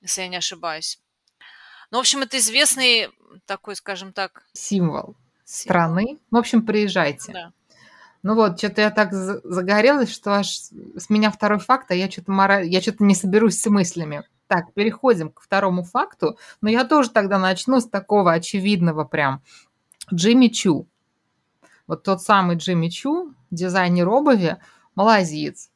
если 0.00 0.22
я 0.22 0.28
не 0.28 0.36
ошибаюсь. 0.36 1.00
Ну, 1.90 1.98
в 1.98 2.00
общем, 2.00 2.20
это 2.20 2.38
известный 2.38 3.08
такой, 3.46 3.76
скажем 3.76 4.12
так, 4.12 4.44
Символ 4.52 4.94
символ. 4.94 5.16
страны. 5.44 6.18
В 6.30 6.36
общем, 6.36 6.64
приезжайте. 6.64 7.32
Да. 7.32 7.52
Ну 8.22 8.34
вот, 8.34 8.58
что-то 8.58 8.80
я 8.82 8.90
так 8.90 9.12
за- 9.12 9.40
загорелась, 9.44 10.12
что 10.12 10.34
аж 10.34 10.48
с 10.48 11.08
меня 11.08 11.30
второй 11.30 11.58
факт, 11.60 11.90
а 11.90 11.94
я 11.94 12.10
что-то 12.10 12.32
мора... 12.32 12.62
я 12.62 12.80
что-то 12.80 13.04
не 13.04 13.14
соберусь 13.14 13.60
с 13.60 13.66
мыслями. 13.66 14.24
Так, 14.48 14.72
переходим 14.74 15.30
к 15.30 15.40
второму 15.40 15.84
факту. 15.84 16.38
Но 16.60 16.68
я 16.68 16.84
тоже 16.84 17.10
тогда 17.10 17.38
начну 17.38 17.80
с 17.80 17.88
такого 17.88 18.32
очевидного 18.32 19.04
прям. 19.04 19.42
Джимми 20.12 20.48
Чу. 20.48 20.86
Вот 21.86 22.02
тот 22.02 22.22
самый 22.22 22.56
Джимми 22.56 22.88
Чу, 22.88 23.34
дизайнер 23.50 24.08
обуви, 24.08 24.56
малазиец. 24.94 25.70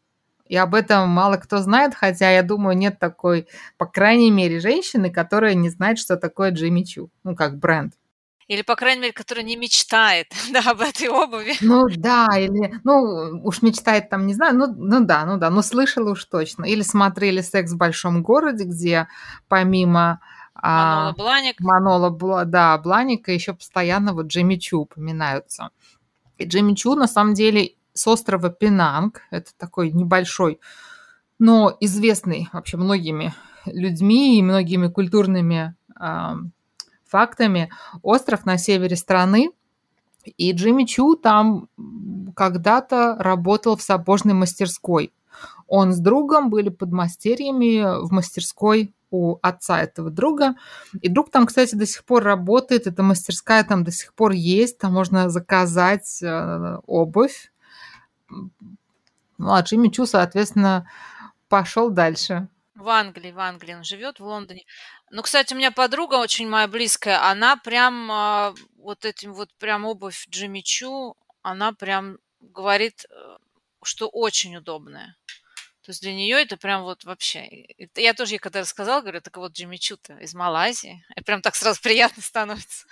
И 0.52 0.56
об 0.59 0.75
этом 0.75 1.09
мало 1.09 1.38
кто 1.38 1.62
знает, 1.62 1.94
хотя, 1.94 2.30
я 2.30 2.42
думаю, 2.42 2.76
нет 2.76 2.99
такой, 2.99 3.49
по 3.78 3.87
крайней 3.87 4.30
мере, 4.30 4.61
женщины, 4.61 5.11
которая 5.11 5.54
не 5.54 5.71
знает, 5.71 5.99
что 5.99 6.18
такое 6.18 6.50
Джимми 6.50 6.82
Чу. 6.82 7.09
Ну, 7.25 7.35
как 7.35 7.59
бренд. 7.59 7.94
Или, 8.49 8.61
по 8.61 8.76
крайней 8.76 9.00
мере, 9.00 9.12
который 9.14 9.44
не 9.44 9.56
мечтает, 9.56 10.26
да, 10.52 10.61
об 10.66 10.82
этой 10.82 11.09
обуви. 11.09 11.54
Ну 11.62 11.87
да, 11.97 12.28
или, 12.37 12.78
ну, 12.85 13.40
уж 13.42 13.62
мечтает 13.62 14.11
там, 14.11 14.26
не 14.26 14.35
знаю, 14.35 14.54
ну, 14.54 14.66
ну 14.66 15.00
да, 15.02 15.25
ну 15.25 15.38
да, 15.38 15.49
но 15.49 15.62
слышала 15.62 16.11
уж 16.11 16.23
точно. 16.26 16.66
Или 16.66 16.82
смотрели 16.82 17.40
«Секс 17.40 17.73
в 17.73 17.78
большом 17.78 18.23
городе», 18.23 18.64
где 18.64 19.09
помимо 19.49 20.21
Манола 20.54 21.09
а, 21.09 21.12
Бланик. 21.14 21.61
Манола, 21.61 22.44
да, 22.44 22.76
Бланика 22.76 23.32
еще 23.32 23.54
постоянно 23.54 24.12
вот 24.12 24.26
Джимми 24.26 24.56
Чу 24.56 24.80
упоминаются. 24.80 25.71
И 26.37 26.44
Джимми 26.44 26.75
Чу, 26.75 26.94
на 26.94 27.09
самом 27.09 27.32
деле, 27.32 27.73
с 27.94 28.06
острова 28.06 28.50
Пенанг, 28.50 29.22
это 29.30 29.50
такой 29.56 29.90
небольшой, 29.90 30.61
но 31.38 31.76
известный 31.80 32.49
вообще 32.52 32.76
многими 32.76 33.34
людьми 33.66 34.38
и 34.38 34.42
многими 34.42 34.88
культурными 34.88 35.75
а, 35.94 36.37
фактами 37.06 37.70
остров 38.02 38.46
на 38.46 38.58
севере 38.58 38.96
страны. 38.96 39.50
И 40.37 40.52
Джимми 40.52 40.84
Чу 40.84 41.16
там 41.16 41.68
когда-то 42.37 43.16
работал 43.18 43.76
в 43.76 43.82
сапожной 43.82 44.34
мастерской. 44.34 45.12
Он 45.66 45.92
с 45.92 45.99
другом 45.99 46.50
были 46.50 46.68
подмастерьями 46.68 48.04
в 48.04 48.12
мастерской 48.12 48.94
у 49.11 49.38
отца 49.42 49.80
этого 49.82 50.11
друга. 50.11 50.54
И 51.00 51.08
друг 51.08 51.30
там, 51.30 51.46
кстати, 51.46 51.75
до 51.75 51.87
сих 51.87 52.04
пор 52.04 52.22
работает. 52.25 52.87
Эта 52.87 53.02
мастерская 53.02 53.62
там 53.62 53.84
до 53.84 53.92
сих 53.92 54.14
пор 54.14 54.32
есть. 54.32 54.78
Там 54.78 54.94
можно 54.94 55.28
заказать 55.28 56.22
э, 56.22 56.78
обувь. 56.87 57.51
Ну, 59.39 59.53
а 59.53 59.61
Джимми 59.61 59.89
Чу, 59.89 60.07
соответственно, 60.07 60.89
пошел 61.49 61.91
дальше. 61.91 62.49
В 62.75 62.89
Англии, 62.89 63.33
в 63.33 63.39
Англии 63.39 63.75
он 63.75 63.85
живет, 63.85 64.19
в 64.19 64.25
Лондоне. 64.25 64.65
Ну, 65.11 65.23
кстати, 65.23 65.53
у 65.53 65.57
меня 65.57 65.71
подруга 65.71 66.15
очень 66.17 66.49
моя 66.49 66.69
близкая, 66.69 67.23
она 67.23 67.57
прям 67.57 68.11
а, 68.11 68.55
вот 68.79 69.05
этим 69.05 69.35
вот 69.35 69.53
прям 69.59 69.85
обувь 69.85 70.27
Джимми 70.31 70.61
Чу, 70.61 71.17
она 71.43 71.73
прям 71.73 72.19
говорит, 72.41 73.05
э, 73.11 73.37
что 73.83 74.09
очень 74.09 74.57
удобная. 74.57 75.17
То 75.83 75.91
есть 75.91 76.01
для 76.01 76.15
нее 76.15 76.41
это 76.41 76.57
прям 76.57 76.83
вот 76.83 77.05
вообще... 77.05 77.45
Это 77.77 78.01
я 78.01 78.15
тоже 78.15 78.35
ей 78.35 78.39
когда 78.39 78.61
рассказала, 78.61 79.01
говорю, 79.01 79.21
так 79.21 79.37
вот 79.37 79.53
Джимми 79.53 79.77
Чу-то 79.77 80.15
из 80.19 80.33
Малайзии. 80.33 81.05
И 81.17 81.23
прям 81.23 81.43
так 81.43 81.57
сразу 81.57 81.81
приятно 81.83 82.23
становится. 82.23 82.87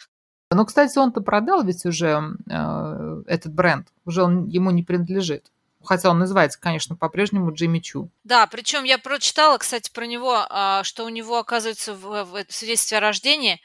Ну, 0.52 0.66
кстати, 0.66 0.98
он-то 0.98 1.20
продал 1.20 1.62
ведь 1.62 1.86
уже 1.86 2.22
э, 2.48 3.22
этот 3.26 3.54
бренд. 3.54 3.88
Уже 4.04 4.24
он 4.24 4.48
ему 4.48 4.70
не 4.70 4.82
принадлежит. 4.82 5.50
Хотя 5.82 6.10
он 6.10 6.18
называется, 6.18 6.60
конечно, 6.60 6.96
по-прежнему 6.96 7.54
Джимми 7.54 7.78
Чу. 7.78 8.10
Да, 8.24 8.46
причем 8.46 8.84
я 8.84 8.98
прочитала, 8.98 9.56
кстати, 9.58 9.90
про 9.90 10.06
него, 10.06 10.44
а, 10.50 10.84
что 10.84 11.04
у 11.04 11.08
него, 11.08 11.38
оказывается, 11.38 11.94
в, 11.94 12.24
в 12.24 12.44
свидетельстве 12.48 12.98
о 12.98 13.00
рождении 13.00 13.60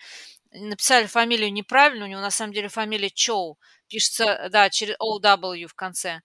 написали 0.53 1.07
фамилию 1.07 1.51
неправильно, 1.51 2.05
у 2.05 2.07
него 2.07 2.21
на 2.21 2.31
самом 2.31 2.53
деле 2.53 2.69
фамилия 2.69 3.09
Чоу. 3.09 3.57
Пишется, 3.89 4.47
да, 4.51 4.69
через 4.69 4.95
OW 4.97 5.67
в 5.67 5.73
конце. 5.73 6.21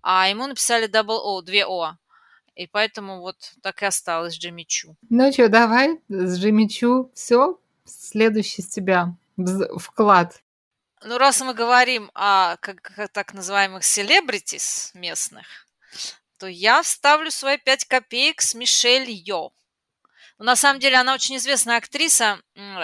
А 0.00 0.28
ему 0.28 0.46
написали 0.46 0.88
double 0.88 1.18
O, 1.22 1.42
две 1.42 1.66
О. 1.66 1.96
И 2.54 2.66
поэтому 2.66 3.20
вот 3.20 3.36
так 3.62 3.82
и 3.82 3.86
осталось 3.86 4.38
Джимми 4.38 4.62
Чу. 4.62 4.96
Ну 5.10 5.32
что, 5.32 5.48
давай 5.48 6.00
с 6.08 6.38
Джимми 6.38 6.66
Чу. 6.68 7.10
Все, 7.14 7.58
следующий 7.84 8.62
с 8.62 8.68
тебя 8.68 9.14
вклад. 9.78 10.40
Ну, 11.02 11.18
раз 11.18 11.40
мы 11.42 11.54
говорим 11.54 12.10
о 12.14 12.56
как, 12.58 12.80
как, 12.80 13.12
так 13.12 13.34
называемых 13.34 13.84
селебритис 13.84 14.90
местных, 14.94 15.46
то 16.38 16.46
я 16.46 16.82
вставлю 16.82 17.30
свои 17.30 17.58
пять 17.58 17.84
копеек 17.84 18.40
с 18.40 18.54
Мишель 18.54 19.10
Йо. 19.10 19.52
Но 20.38 20.46
на 20.46 20.56
самом 20.56 20.80
деле 20.80 20.96
она 20.96 21.14
очень 21.14 21.36
известная 21.36 21.76
актриса, 21.76 22.40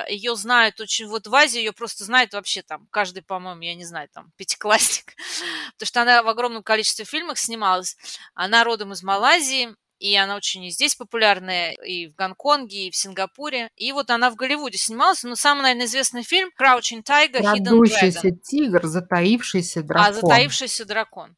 ее 0.09 0.37
знают 0.37 0.81
очень, 0.81 1.07
вот 1.07 1.27
в 1.27 1.35
Азии 1.35 1.59
ее 1.59 1.73
просто 1.73 2.05
знает 2.05 2.33
вообще 2.33 2.63
там 2.63 2.87
каждый, 2.91 3.23
по-моему, 3.23 3.63
я 3.63 3.75
не 3.75 3.85
знаю, 3.85 4.09
там, 4.13 4.31
пятиклассник, 4.37 5.15
потому 5.73 5.87
что 5.87 6.03
она 6.03 6.23
в 6.23 6.29
огромном 6.29 6.63
количестве 6.63 7.05
фильмов 7.05 7.41
снималась. 7.41 7.97
Она 8.35 8.63
родом 8.63 8.93
из 8.93 9.03
Малайзии, 9.03 9.75
и 10.01 10.17
она 10.17 10.35
очень 10.35 10.65
и 10.65 10.71
здесь 10.71 10.97
популярная, 10.97 11.73
и 11.73 12.09
в 12.09 12.15
Гонконге, 12.15 12.89
и 12.89 12.91
в 12.91 12.97
Сингапуре. 12.97 13.69
И 13.77 13.93
вот 13.93 14.09
она 14.09 14.31
в 14.31 14.35
Голливуде 14.35 14.79
снималась, 14.79 15.23
но 15.23 15.37
самый, 15.37 15.63
наверное, 15.63 15.85
известный 15.85 16.23
фильм 16.23 16.51
Crouching 16.59 17.05
Tiger, 17.05 17.43
Hidden 17.43 17.83
Dragon. 17.83 18.31
тигр, 18.43 18.87
затаившийся 18.87 19.83
дракон. 19.83 20.07
А, 20.07 20.13
затаившийся 20.15 20.87
дракон. 20.87 21.37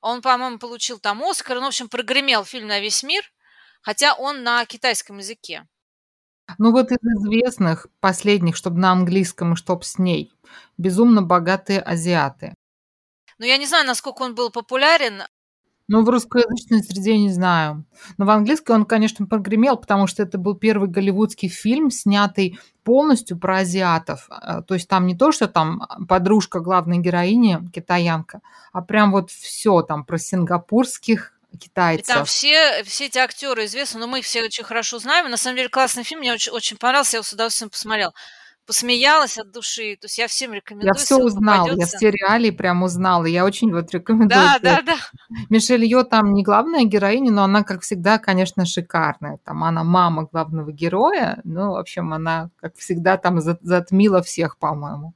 Он, 0.00 0.22
по-моему, 0.22 0.58
получил 0.58 0.98
там 0.98 1.22
Оскар, 1.22 1.58
ну, 1.58 1.64
в 1.64 1.68
общем, 1.68 1.88
прогремел 1.88 2.44
фильм 2.44 2.66
на 2.66 2.80
весь 2.80 3.02
мир, 3.02 3.22
хотя 3.82 4.14
он 4.14 4.42
на 4.42 4.64
китайском 4.64 5.18
языке. 5.18 5.66
Ну 6.58 6.72
вот 6.72 6.90
из 6.90 6.98
известных 6.98 7.86
последних, 8.00 8.56
чтобы 8.56 8.78
на 8.78 8.92
английском 8.92 9.52
и 9.52 9.56
чтоб 9.56 9.84
с 9.84 9.98
ней. 9.98 10.32
Безумно 10.78 11.22
богатые 11.22 11.80
азиаты. 11.80 12.54
Ну, 13.38 13.46
я 13.46 13.58
не 13.58 13.66
знаю, 13.66 13.86
насколько 13.86 14.22
он 14.22 14.34
был 14.34 14.50
популярен. 14.50 15.22
Ну, 15.92 16.02
в 16.04 16.08
русскоязычной 16.08 16.82
среде 16.82 17.18
не 17.18 17.28
знаю. 17.28 17.84
Но 18.16 18.24
в 18.24 18.30
английском 18.30 18.76
он, 18.76 18.84
конечно, 18.86 19.26
прогремел, 19.26 19.76
потому 19.76 20.06
что 20.06 20.22
это 20.22 20.38
был 20.38 20.54
первый 20.54 20.88
голливудский 20.88 21.50
фильм, 21.50 21.90
снятый 21.90 22.58
полностью 22.82 23.38
про 23.38 23.58
азиатов. 23.58 24.26
Э, 24.30 24.62
то 24.66 24.72
есть 24.72 24.88
там 24.88 25.06
не 25.06 25.14
то, 25.14 25.32
что 25.32 25.48
там 25.48 25.86
подружка 26.08 26.60
главной 26.60 26.96
героини, 26.96 27.58
китаянка, 27.74 28.40
а 28.72 28.80
прям 28.80 29.12
вот 29.12 29.30
все 29.30 29.82
там 29.82 30.06
про 30.06 30.16
сингапурских 30.16 31.34
китайцев. 31.60 32.06
И 32.06 32.08
там 32.08 32.24
все, 32.24 32.82
все 32.84 33.06
эти 33.08 33.18
актеры 33.18 33.66
известны, 33.66 34.00
но 34.00 34.06
мы 34.06 34.20
их 34.20 34.24
все 34.24 34.42
очень 34.42 34.64
хорошо 34.64 34.98
знаем. 34.98 35.30
На 35.30 35.36
самом 35.36 35.58
деле 35.58 35.68
классный 35.68 36.04
фильм, 36.04 36.20
мне 36.20 36.32
очень, 36.32 36.52
очень 36.52 36.78
понравился, 36.78 37.16
я 37.16 37.18
его 37.18 37.24
с 37.24 37.34
удовольствием 37.34 37.68
посмотрел 37.68 38.14
посмеялась 38.66 39.38
от 39.38 39.50
души. 39.50 39.96
То 40.00 40.06
есть 40.06 40.18
я 40.18 40.28
всем 40.28 40.52
рекомендую. 40.52 40.92
Я 40.94 40.94
все 40.94 41.16
узнала, 41.16 41.70
я 41.72 41.86
все 41.86 42.10
реалии 42.10 42.50
прям 42.50 42.82
узнала. 42.82 43.24
Я 43.26 43.44
очень 43.44 43.72
вот 43.72 43.92
рекомендую. 43.92 44.30
Да, 44.30 44.58
да, 44.60 44.82
да. 44.82 44.96
Мишель 45.50 45.84
Йо 45.84 46.04
там 46.04 46.32
не 46.34 46.42
главная 46.42 46.84
героиня, 46.84 47.32
но 47.32 47.44
она, 47.44 47.62
как 47.64 47.82
всегда, 47.82 48.18
конечно, 48.18 48.64
шикарная. 48.66 49.38
Там 49.44 49.64
она 49.64 49.84
мама 49.84 50.28
главного 50.30 50.72
героя. 50.72 51.40
Ну, 51.44 51.72
в 51.72 51.76
общем, 51.76 52.12
она, 52.12 52.50
как 52.56 52.76
всегда, 52.76 53.16
там 53.16 53.40
затмила 53.40 54.22
всех, 54.22 54.58
по-моему. 54.58 55.14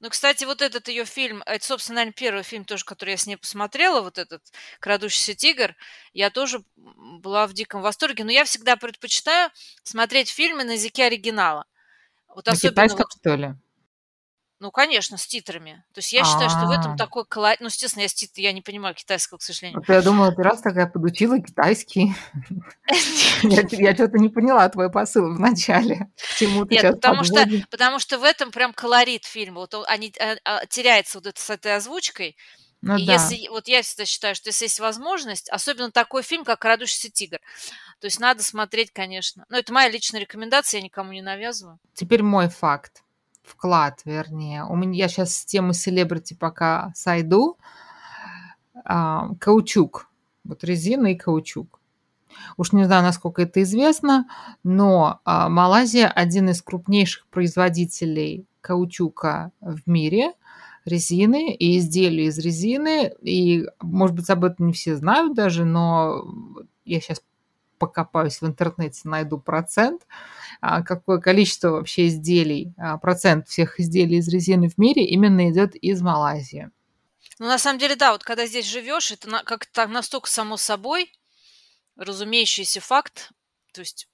Ну, 0.00 0.10
кстати, 0.10 0.44
вот 0.44 0.60
этот 0.60 0.88
ее 0.88 1.06
фильм, 1.06 1.42
это, 1.46 1.64
собственно, 1.64 1.96
наверное, 1.96 2.14
первый 2.14 2.42
фильм 2.42 2.64
тоже, 2.66 2.84
который 2.84 3.10
я 3.10 3.16
с 3.16 3.26
ней 3.26 3.36
посмотрела, 3.36 4.02
вот 4.02 4.18
этот 4.18 4.42
«Крадущийся 4.78 5.34
тигр», 5.34 5.74
я 6.12 6.28
тоже 6.28 6.62
была 6.76 7.46
в 7.46 7.54
диком 7.54 7.80
восторге, 7.80 8.24
но 8.24 8.30
я 8.30 8.44
всегда 8.44 8.76
предпочитаю 8.76 9.50
смотреть 9.84 10.28
фильмы 10.28 10.64
на 10.64 10.72
языке 10.72 11.06
оригинала. 11.06 11.64
Вот 12.36 12.44
На 12.44 12.52
особенно 12.52 12.72
китайском, 12.72 13.06
вот, 13.10 13.18
что 13.18 13.34
ли? 13.34 13.54
Ну, 14.58 14.70
конечно, 14.70 15.16
с 15.16 15.26
титрами. 15.26 15.82
То 15.94 16.00
есть 16.00 16.12
я 16.12 16.22
считаю, 16.22 16.50
что 16.50 16.66
в 16.66 16.70
этом 16.70 16.92
а. 16.92 16.96
такой 16.98 17.24
колорит. 17.24 17.60
Ну, 17.60 17.66
естественно, 17.66 18.02
я, 18.02 18.08
тит... 18.08 18.32
я 18.36 18.52
не 18.52 18.60
понимаю 18.60 18.94
китайского, 18.94 19.38
к 19.38 19.42
сожалению. 19.42 19.80
Вот 19.80 19.88
я 19.88 20.02
думала, 20.02 20.32
ты 20.32 20.42
раз 20.42 20.60
такая 20.60 20.86
подучила 20.86 21.40
китайский. 21.40 22.14
Я 23.42 23.94
что-то 23.94 24.18
не 24.18 24.28
поняла 24.28 24.68
твой 24.68 24.90
посыл 24.90 25.28
чему 26.38 26.66
ты 26.66 26.74
Нет, 26.74 26.94
потому 26.94 27.24
что, 27.24 27.46
потому 27.70 27.98
что 27.98 28.18
в 28.18 28.24
этом 28.24 28.50
прям 28.50 28.74
колорит 28.74 29.24
фильма. 29.24 29.60
Вот 29.60 29.74
они 29.86 30.12
э, 30.18 30.36
а, 30.44 30.66
теряется 30.66 31.18
вот 31.18 31.26
это 31.26 31.40
с 31.40 31.48
этой 31.48 31.74
озвучкой. 31.76 32.36
Ну, 32.86 32.96
и 32.96 33.04
да. 33.04 33.14
если, 33.14 33.48
вот 33.48 33.66
я 33.66 33.82
всегда 33.82 34.04
считаю, 34.04 34.36
что 34.36 34.48
если 34.48 34.66
есть 34.66 34.78
возможность, 34.78 35.48
особенно 35.48 35.90
такой 35.90 36.22
фильм, 36.22 36.44
как 36.44 36.60
«Крадущийся 36.60 37.10
тигр», 37.10 37.38
то 38.00 38.06
есть 38.06 38.20
надо 38.20 38.44
смотреть, 38.44 38.92
конечно. 38.92 39.44
Но 39.48 39.58
это 39.58 39.72
моя 39.72 39.88
личная 39.88 40.20
рекомендация, 40.20 40.78
я 40.78 40.84
никому 40.84 41.10
не 41.12 41.20
навязываю. 41.20 41.80
Теперь 41.94 42.22
мой 42.22 42.48
факт. 42.48 43.02
Вклад, 43.42 44.02
вернее. 44.04 44.64
У 44.64 44.76
меня 44.76 44.92
я 44.94 45.08
сейчас 45.08 45.34
с 45.34 45.44
темы 45.44 45.74
селебрити 45.74 46.34
пока 46.34 46.92
сойду. 46.94 47.58
А, 48.84 49.30
каучук. 49.40 50.08
Вот 50.44 50.62
резина 50.62 51.08
и 51.08 51.16
каучук. 51.16 51.80
Уж 52.56 52.70
не 52.70 52.84
знаю, 52.84 53.02
насколько 53.02 53.42
это 53.42 53.62
известно, 53.62 54.28
но 54.62 55.20
а, 55.24 55.48
Малайзия 55.48 56.06
один 56.06 56.50
из 56.50 56.62
крупнейших 56.62 57.26
производителей 57.26 58.46
каучука 58.60 59.50
в 59.60 59.80
мире– 59.86 60.34
резины 60.86 61.54
и 61.54 61.78
изделия 61.78 62.26
из 62.26 62.38
резины. 62.38 63.14
И, 63.22 63.66
может 63.80 64.16
быть, 64.16 64.30
об 64.30 64.44
этом 64.44 64.68
не 64.68 64.72
все 64.72 64.96
знают 64.96 65.34
даже, 65.34 65.64
но 65.64 66.24
я 66.84 67.00
сейчас 67.00 67.22
покопаюсь 67.78 68.40
в 68.40 68.46
интернете, 68.46 69.00
найду 69.04 69.38
процент, 69.38 70.06
а, 70.60 70.82
какое 70.82 71.18
количество 71.18 71.70
вообще 71.70 72.06
изделий, 72.06 72.72
а, 72.78 72.96
процент 72.98 73.48
всех 73.48 73.78
изделий 73.78 74.18
из 74.18 74.28
резины 74.28 74.68
в 74.68 74.78
мире 74.78 75.04
именно 75.04 75.50
идет 75.50 75.74
из 75.74 76.00
Малайзии. 76.00 76.70
Ну, 77.38 77.46
на 77.46 77.58
самом 77.58 77.78
деле, 77.78 77.96
да, 77.96 78.12
вот 78.12 78.24
когда 78.24 78.46
здесь 78.46 78.66
живешь, 78.66 79.12
это 79.12 79.42
как-то 79.44 79.86
настолько 79.86 80.28
само 80.28 80.56
собой 80.56 81.12
разумеющийся 81.96 82.80
факт, 82.80 83.32
то 83.72 83.80
есть 83.80 84.08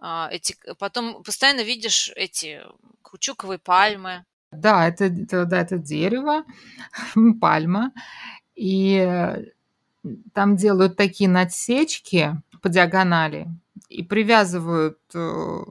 а, 0.00 0.28
эти, 0.32 0.56
потом 0.78 1.22
постоянно 1.22 1.60
видишь 1.60 2.10
эти 2.16 2.62
каучуковые 3.02 3.58
пальмы. 3.58 4.24
Да, 4.52 4.88
это, 4.88 5.04
это, 5.04 5.44
да, 5.44 5.60
это 5.60 5.78
дерево, 5.78 6.44
пальма, 7.40 7.92
и 8.54 9.46
там 10.32 10.56
делают 10.56 10.96
такие 10.96 11.28
надсечки 11.28 12.40
по 12.62 12.68
диагонали 12.68 13.48
и 13.88 14.02
привязывают... 14.02 14.98
Э, 15.14 15.62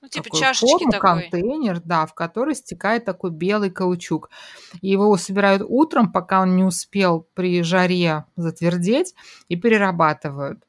ну, 0.00 0.08
типа 0.08 0.24
такую 0.24 0.40
чашечки 0.40 0.70
форму, 0.70 0.92
такой. 0.92 1.22
контейнер, 1.22 1.80
да, 1.80 2.04
в 2.04 2.14
который 2.14 2.54
стекает 2.54 3.06
такой 3.06 3.30
белый 3.30 3.70
каучук. 3.70 4.28
И 4.82 4.90
его 4.90 5.16
собирают 5.16 5.62
утром, 5.66 6.12
пока 6.12 6.42
он 6.42 6.56
не 6.56 6.64
успел 6.64 7.26
при 7.34 7.62
жаре 7.62 8.24
затвердеть, 8.36 9.14
и 9.48 9.56
перерабатывают. 9.56 10.62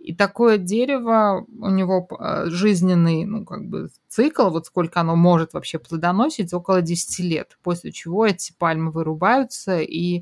И 0.00 0.14
такое 0.14 0.56
дерево, 0.56 1.44
у 1.46 1.68
него 1.68 2.08
э, 2.18 2.46
жизненный, 2.46 3.26
ну, 3.26 3.44
как 3.44 3.66
бы 3.66 3.90
цикл, 4.08 4.48
вот 4.48 4.64
сколько 4.64 5.00
оно 5.00 5.14
может 5.14 5.52
вообще 5.52 5.78
плодоносить, 5.78 6.54
около 6.54 6.80
10 6.80 7.18
лет, 7.20 7.58
после 7.62 7.92
чего 7.92 8.24
эти 8.24 8.54
пальмы 8.58 8.92
вырубаются, 8.92 9.78
и 9.80 10.20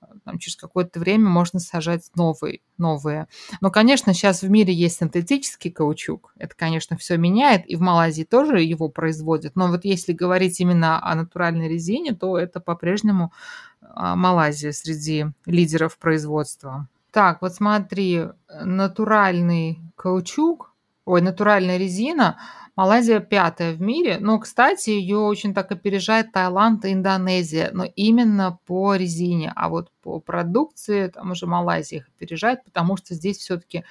э, 0.00 0.06
там, 0.24 0.38
через 0.38 0.56
какое-то 0.56 0.98
время 0.98 1.28
можно 1.28 1.60
сажать 1.60 2.10
новые, 2.14 2.60
новые. 2.78 3.28
Но, 3.60 3.70
конечно, 3.70 4.14
сейчас 4.14 4.40
в 4.40 4.48
мире 4.48 4.72
есть 4.72 4.96
синтетический 4.98 5.70
каучук. 5.70 6.32
Это, 6.38 6.54
конечно, 6.56 6.96
все 6.96 7.18
меняет, 7.18 7.66
и 7.66 7.76
в 7.76 7.80
Малайзии 7.82 8.24
тоже 8.24 8.62
его 8.62 8.88
производят. 8.88 9.56
Но 9.56 9.68
вот 9.68 9.84
если 9.84 10.14
говорить 10.14 10.58
именно 10.58 11.04
о 11.04 11.14
натуральной 11.14 11.68
резине, 11.68 12.14
то 12.14 12.38
это 12.38 12.60
по-прежнему 12.60 13.30
а, 13.82 14.16
Малайзия 14.16 14.72
среди 14.72 15.26
лидеров 15.44 15.98
производства. 15.98 16.88
Так, 17.10 17.40
вот 17.42 17.54
смотри, 17.54 18.26
натуральный 18.62 19.80
каучук, 19.96 20.74
ой, 21.06 21.22
натуральная 21.22 21.78
резина, 21.78 22.38
Малайзия 22.76 23.18
пятая 23.20 23.72
в 23.72 23.80
мире, 23.80 24.18
но, 24.20 24.38
кстати, 24.38 24.90
ее 24.90 25.16
очень 25.18 25.52
так 25.52 25.72
опережает 25.72 26.30
Таиланд 26.32 26.84
и 26.84 26.92
Индонезия, 26.92 27.70
но 27.72 27.84
именно 27.96 28.58
по 28.66 28.94
резине, 28.94 29.52
а 29.56 29.68
вот 29.68 29.90
по 30.02 30.20
продукции 30.20 31.08
там 31.08 31.32
уже 31.32 31.46
Малайзия 31.46 31.98
их 32.00 32.08
опережает, 32.08 32.62
потому 32.64 32.96
что 32.96 33.14
здесь 33.14 33.38
все-таки 33.38 33.84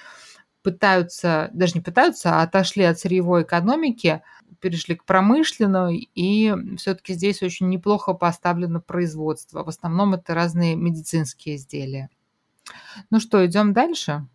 пытаются, 0.62 1.50
даже 1.52 1.74
не 1.74 1.80
пытаются, 1.82 2.36
а 2.40 2.42
отошли 2.42 2.84
от 2.84 2.98
сырьевой 2.98 3.42
экономики, 3.44 4.22
перешли 4.60 4.96
к 4.96 5.04
промышленной, 5.04 6.10
и 6.14 6.54
все-таки 6.78 7.14
здесь 7.14 7.42
очень 7.42 7.68
неплохо 7.70 8.14
поставлено 8.14 8.80
производство. 8.80 9.64
В 9.64 9.68
основном 9.68 10.14
это 10.14 10.34
разные 10.34 10.76
медицинские 10.76 11.56
изделия. 11.56 12.10
Ну 13.10 13.20
что, 13.20 13.44
идем 13.46 13.72
дальше? 13.72 14.26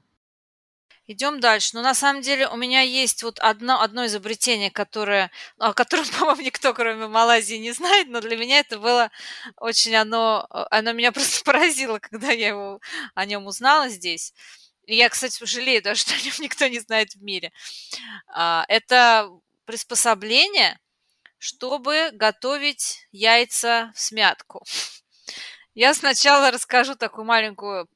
Идем 1.06 1.41
дальше. 1.41 1.72
Но 1.74 1.82
на 1.82 1.93
самом 1.93 2.22
деле 2.22 2.48
у 2.48 2.56
меня 2.56 2.82
есть 2.82 3.24
вот 3.24 3.38
одно, 3.39 3.82
одно 3.82 4.06
изобретение, 4.06 4.72
которое, 4.72 5.32
о 5.58 5.74
котором, 5.74 6.06
по-моему, 6.19 6.41
никто, 6.41 6.74
кроме 6.74 7.08
Малайзии, 7.08 7.56
не 7.56 7.72
знает, 7.72 8.08
но 8.08 8.22
для 8.22 8.38
меня 8.38 8.60
это 8.60 8.80
было 8.80 9.12
очень 9.58 9.96
оно, 9.96 10.48
оно 10.72 10.93
меня 10.93 11.12
просто 11.13 11.43
поразило, 11.43 12.00
когда 12.00 12.32
я 12.32 12.50
его, 12.50 12.80
о 13.15 13.26
нем 13.26 13.48
узнала 13.48 13.89
здесь. 13.89 14.34
И 14.86 14.96
я, 14.96 15.10
кстати, 15.10 15.43
жалею 15.46 15.82
даже, 15.82 16.02
что 16.02 16.13
о 16.13 16.22
нем 16.22 16.34
никто 16.39 16.67
не 16.67 16.80
знает 16.80 17.13
в 17.13 17.22
мире. 17.22 17.52
А, 18.28 18.63
это 18.69 19.30
приспособление, 19.65 20.80
чтобы 21.38 22.12
готовить 22.13 23.08
яйца 23.12 23.91
в 23.93 24.00
смятку. 24.00 24.63
Я 25.74 25.93
сначала 25.93 26.52
расскажу 26.52 26.96
такую 26.96 27.26
маленькую 27.26 27.89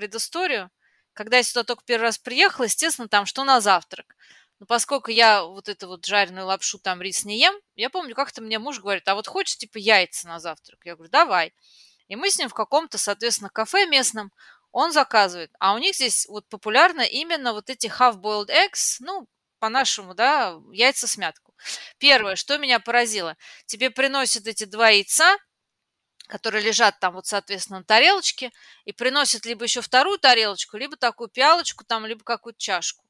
предысторию. 0.00 0.70
Когда 1.12 1.36
я 1.36 1.42
сюда 1.42 1.62
только 1.62 1.84
первый 1.84 2.04
раз 2.04 2.16
приехала, 2.16 2.64
естественно, 2.64 3.06
там 3.06 3.26
что 3.26 3.44
на 3.44 3.60
завтрак. 3.60 4.16
Но 4.58 4.64
поскольку 4.64 5.10
я 5.10 5.44
вот 5.44 5.68
эту 5.68 5.88
вот 5.88 6.06
жареную 6.06 6.46
лапшу, 6.46 6.78
там 6.78 7.02
рис 7.02 7.26
не 7.26 7.38
ем, 7.38 7.54
я 7.74 7.90
помню, 7.90 8.14
как-то 8.14 8.40
мне 8.40 8.58
муж 8.58 8.80
говорит, 8.80 9.06
а 9.08 9.14
вот 9.14 9.26
хочешь, 9.26 9.58
типа, 9.58 9.76
яйца 9.76 10.26
на 10.26 10.40
завтрак? 10.40 10.80
Я 10.86 10.94
говорю, 10.94 11.10
давай. 11.10 11.52
И 12.08 12.16
мы 12.16 12.30
с 12.30 12.38
ним 12.38 12.48
в 12.48 12.54
каком-то, 12.54 12.96
соответственно, 12.96 13.50
кафе 13.50 13.84
местном, 13.86 14.32
он 14.72 14.90
заказывает. 14.90 15.50
А 15.58 15.74
у 15.74 15.78
них 15.78 15.94
здесь 15.94 16.26
вот 16.26 16.48
популярно 16.48 17.02
именно 17.02 17.52
вот 17.52 17.68
эти 17.68 17.88
half-boiled 17.88 18.48
eggs, 18.48 18.96
ну, 19.00 19.26
по-нашему, 19.58 20.14
да, 20.14 20.56
яйца 20.72 21.06
смятку. 21.06 21.54
Первое, 21.98 22.36
что 22.36 22.56
меня 22.56 22.80
поразило, 22.80 23.36
тебе 23.66 23.90
приносят 23.90 24.46
эти 24.46 24.64
два 24.64 24.88
яйца, 24.88 25.36
которые 26.30 26.62
лежат 26.64 26.98
там 27.00 27.14
вот, 27.14 27.26
соответственно, 27.26 27.80
на 27.80 27.84
тарелочке, 27.84 28.50
и 28.86 28.92
приносят 28.92 29.44
либо 29.44 29.64
еще 29.64 29.82
вторую 29.82 30.18
тарелочку, 30.18 30.78
либо 30.78 30.96
такую 30.96 31.28
пиалочку 31.28 31.84
там, 31.84 32.06
либо 32.06 32.24
какую-то 32.24 32.58
чашку. 32.58 33.04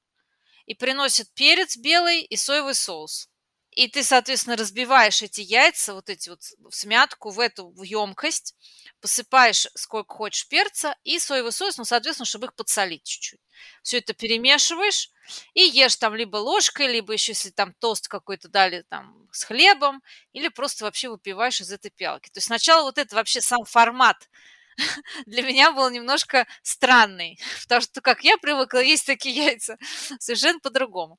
И 0.67 0.75
приносят 0.75 1.33
перец 1.35 1.77
белый 1.77 2.23
и 2.23 2.37
соевый 2.37 2.75
соус. 2.75 3.30
И 3.73 3.87
ты, 3.87 4.03
соответственно, 4.03 4.57
разбиваешь 4.57 5.23
эти 5.23 5.43
яйца, 5.43 5.95
вот 5.95 6.11
эти 6.11 6.29
вот 6.29 6.41
в 6.59 6.75
смятку, 6.75 7.31
в 7.31 7.39
эту 7.39 7.71
в 7.71 7.83
емкость, 7.83 8.57
посыпаешь 9.01 9.69
сколько 9.75 10.13
хочешь 10.15 10.49
перца 10.49 10.97
и 11.05 11.19
соевый 11.21 11.53
соус, 11.53 11.79
ну, 11.79 11.85
соответственно, 11.85 12.27
чтобы 12.27 12.47
их 12.47 12.55
подсолить 12.55 13.05
чуть-чуть. 13.05 13.41
Все 13.83 13.99
это 13.99 14.13
перемешиваешь 14.13 15.11
и 15.55 15.63
ешь 15.63 15.97
там 15.97 16.17
либо 16.17 16.37
ложкой, 16.39 16.89
либо 16.89 17.13
еще, 17.13 17.33
если 17.33 17.51
там 17.51 17.73
тост 17.79 18.09
какой-то 18.09 18.49
дали 18.49 18.83
там 18.89 19.29
с 19.31 19.45
хлебом, 19.45 20.03
или 20.33 20.49
просто 20.49 20.85
вообще 20.85 21.09
выпиваешь 21.09 21.61
из 21.61 21.71
этой 21.71 21.91
пиалки. 21.91 22.29
То 22.31 22.39
есть 22.39 22.49
сначала 22.49 22.83
вот 22.83 22.99
это 22.99 23.15
вообще 23.15 23.41
сам 23.41 23.65
формат 23.65 24.29
для 25.27 25.43
меня 25.43 25.73
был 25.73 25.89
немножко 25.91 26.47
странный, 26.63 27.39
потому 27.63 27.83
что 27.83 28.01
как 28.01 28.25
я 28.25 28.37
привыкла 28.39 28.79
есть 28.79 29.07
такие 29.07 29.35
яйца, 29.35 29.77
совершенно 30.19 30.59
по-другому. 30.61 31.19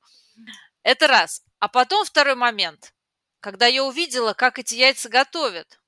Это 0.83 1.07
раз. 1.07 1.43
А 1.59 1.67
потом 1.67 2.05
второй 2.05 2.35
момент, 2.35 2.93
когда 3.39 3.67
я 3.67 3.83
увидела, 3.83 4.33
как 4.33 4.59
эти 4.59 4.75
яйца 4.75 5.09
готовят. 5.09 5.79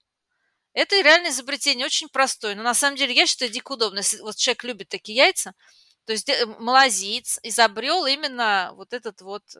Это 0.73 0.99
реально 1.01 1.29
изобретение, 1.29 1.85
очень 1.85 2.09
простое. 2.09 2.55
Но 2.55 2.63
на 2.63 2.73
самом 2.73 2.97
деле 2.97 3.13
я 3.13 3.27
считаю 3.27 3.51
дико 3.51 3.73
удобно. 3.73 3.99
Если 3.99 4.19
вот 4.19 4.35
человек 4.35 4.63
любит 4.63 4.89
такие 4.89 5.17
яйца, 5.17 5.53
то 6.05 6.13
есть 6.13 6.27
э, 6.29 6.45
малазиец 6.45 7.39
изобрел 7.43 8.05
именно 8.05 8.71
вот 8.75 8.93
этот 8.93 9.21
вот 9.21 9.43
э, 9.55 9.59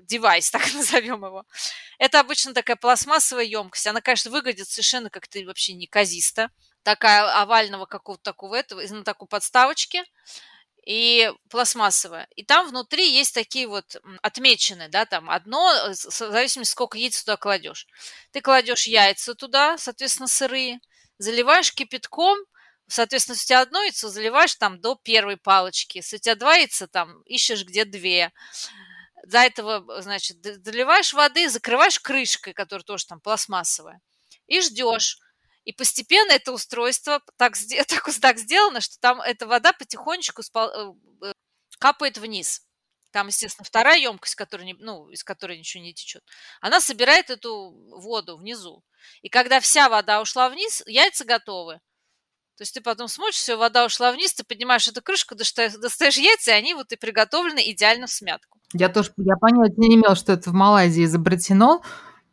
девайс, 0.00 0.50
так 0.50 0.72
назовем 0.74 1.24
его. 1.24 1.46
Это 1.98 2.20
обычно 2.20 2.54
такая 2.54 2.76
пластмассовая 2.76 3.44
емкость. 3.44 3.86
Она, 3.86 4.00
конечно, 4.00 4.30
выглядит 4.30 4.68
совершенно 4.68 5.10
как-то 5.10 5.38
вообще 5.44 5.72
неказисто. 5.72 6.50
Такая 6.82 7.40
овального 7.40 7.86
какого-то 7.86 8.22
такого 8.22 8.54
этого, 8.54 8.82
на 8.82 9.04
такой 9.04 9.26
подставочке 9.26 10.04
и 10.84 11.32
пластмассовая. 11.48 12.28
И 12.36 12.44
там 12.44 12.68
внутри 12.68 13.10
есть 13.10 13.34
такие 13.34 13.66
вот 13.66 13.96
отмечены, 14.22 14.88
да, 14.88 15.06
там 15.06 15.30
одно, 15.30 15.72
э, 15.72 15.90
в 15.92 15.94
зависимости, 16.10 16.72
сколько 16.72 16.98
яиц 16.98 17.22
туда 17.22 17.36
кладешь. 17.36 17.86
Ты 18.32 18.40
кладешь 18.40 18.86
яйца 18.86 19.34
туда, 19.34 19.78
соответственно, 19.78 20.28
сырые, 20.28 20.80
заливаешь 21.18 21.72
кипятком, 21.72 22.38
соответственно, 22.86 23.34
если 23.34 23.44
у 23.44 23.48
тебя 23.48 23.60
одно 23.62 23.82
яйцо, 23.82 24.08
заливаешь 24.08 24.54
там 24.56 24.80
до 24.80 24.94
первой 24.94 25.36
палочки. 25.38 25.98
Если 25.98 26.16
у 26.16 26.20
тебя 26.20 26.34
два 26.34 26.56
яйца, 26.56 26.86
там 26.86 27.22
ищешь 27.22 27.64
где 27.64 27.84
две. 27.84 28.32
До 29.26 29.38
этого, 29.38 30.02
значит, 30.02 30.36
заливаешь 30.42 31.14
воды, 31.14 31.48
закрываешь 31.48 31.98
крышкой, 31.98 32.52
которая 32.52 32.84
тоже 32.84 33.06
там 33.06 33.20
пластмассовая, 33.20 34.00
и 34.46 34.60
ждешь. 34.60 35.18
И 35.64 35.72
постепенно 35.72 36.32
это 36.32 36.52
устройство 36.52 37.20
так, 37.36 37.54
так, 37.88 38.14
так 38.20 38.38
сделано, 38.38 38.80
что 38.80 38.98
там 39.00 39.20
эта 39.20 39.46
вода 39.46 39.72
потихонечку 39.72 40.42
спал, 40.42 40.70
э, 40.70 41.28
э, 41.28 41.32
капает 41.78 42.18
вниз. 42.18 42.62
Там, 43.10 43.28
естественно, 43.28 43.64
вторая 43.64 43.98
емкость, 43.98 44.34
которая 44.34 44.66
не, 44.66 44.74
ну, 44.74 45.08
из 45.08 45.22
которой 45.22 45.56
ничего 45.56 45.84
не 45.84 45.94
течет. 45.94 46.24
Она 46.60 46.80
собирает 46.80 47.30
эту 47.30 47.70
воду 48.00 48.36
внизу. 48.36 48.82
И 49.22 49.28
когда 49.28 49.60
вся 49.60 49.88
вода 49.88 50.20
ушла 50.20 50.48
вниз, 50.48 50.82
яйца 50.86 51.24
готовы. 51.24 51.80
То 52.56 52.62
есть 52.62 52.74
ты 52.74 52.80
потом 52.80 53.08
смотришь, 53.08 53.36
все, 53.36 53.56
вода 53.56 53.84
ушла 53.84 54.12
вниз, 54.12 54.34
ты 54.34 54.44
поднимаешь 54.44 54.86
эту 54.86 55.02
крышку, 55.02 55.34
достаешь, 55.34 56.18
яйца, 56.18 56.52
и 56.52 56.54
они 56.54 56.74
вот 56.74 56.92
и 56.92 56.96
приготовлены 56.96 57.70
идеально 57.70 58.06
в 58.06 58.12
смятку. 58.12 58.58
Я 58.72 58.88
тоже, 58.88 59.12
я 59.16 59.36
понятия 59.36 59.74
не 59.76 59.94
имела, 59.96 60.14
что 60.14 60.32
это 60.32 60.50
в 60.50 60.52
Малайзии 60.52 61.04
изобретено. 61.04 61.82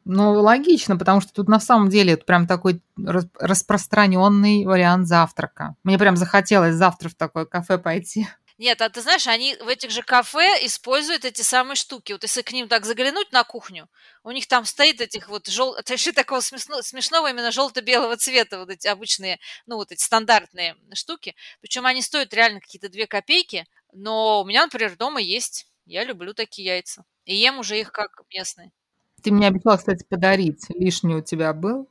Ну, 0.04 0.32
логично, 0.42 0.98
потому 0.98 1.22
что 1.22 1.32
тут 1.32 1.48
на 1.48 1.60
самом 1.60 1.90
деле 1.90 2.14
это 2.14 2.26
прям 2.26 2.48
такой 2.48 2.82
распространенный 2.98 4.66
вариант 4.66 5.08
завтрака. 5.08 5.76
Мне 5.84 6.00
прям 6.00 6.18
захотелось 6.18 6.76
завтра 6.76 7.10
в 7.10 7.16
такое 7.16 7.46
кафе 7.46 7.78
пойти. 7.78 8.28
Нет, 8.62 8.80
а 8.82 8.90
ты 8.90 9.02
знаешь, 9.02 9.26
они 9.26 9.56
в 9.56 9.68
этих 9.68 9.90
же 9.90 10.04
кафе 10.04 10.48
используют 10.66 11.26
эти 11.26 11.42
самые 11.42 11.76
штуки. 11.76 12.12
Вот 12.12 12.22
если 12.22 12.44
к 12.44 12.52
ним 12.52 12.68
так 12.68 12.86
заглянуть 12.86 13.32
на 13.32 13.44
кухню, 13.44 13.90
у 14.24 14.30
них 14.30 14.46
там 14.48 14.66
стоит 14.66 15.02
этих 15.02 15.30
вот 15.30 15.48
жел... 15.48 15.76
такого 16.14 16.42
смешного, 16.42 16.84
смешного 16.84 17.32
именно 17.32 17.52
желто-белого 17.52 18.18
цвета, 18.18 18.60
вот 18.60 18.70
эти 18.70 18.88
обычные, 18.88 19.40
ну 19.66 19.78
вот 19.78 19.92
эти 19.92 20.04
стандартные 20.04 20.76
штуки. 20.94 21.36
Причем 21.60 21.88
они 21.88 22.04
стоят 22.04 22.36
реально 22.36 22.60
какие-то 22.60 22.90
две 22.90 23.08
копейки, 23.08 23.66
но 23.94 24.42
у 24.42 24.46
меня, 24.46 24.66
например, 24.66 24.96
дома 24.96 25.22
есть. 25.22 25.66
Я 25.86 26.04
люблю 26.04 26.36
такие 26.36 26.68
яйца. 26.68 27.04
И 27.26 27.36
ем 27.36 27.58
уже 27.58 27.80
их 27.80 27.92
как 27.92 28.12
местные. 28.32 28.72
Ты 29.24 29.32
мне 29.32 29.48
обещала, 29.48 29.78
кстати, 29.78 30.06
подарить. 30.08 30.66
Лишний 30.70 31.16
у 31.16 31.22
тебя 31.22 31.54
был? 31.54 31.88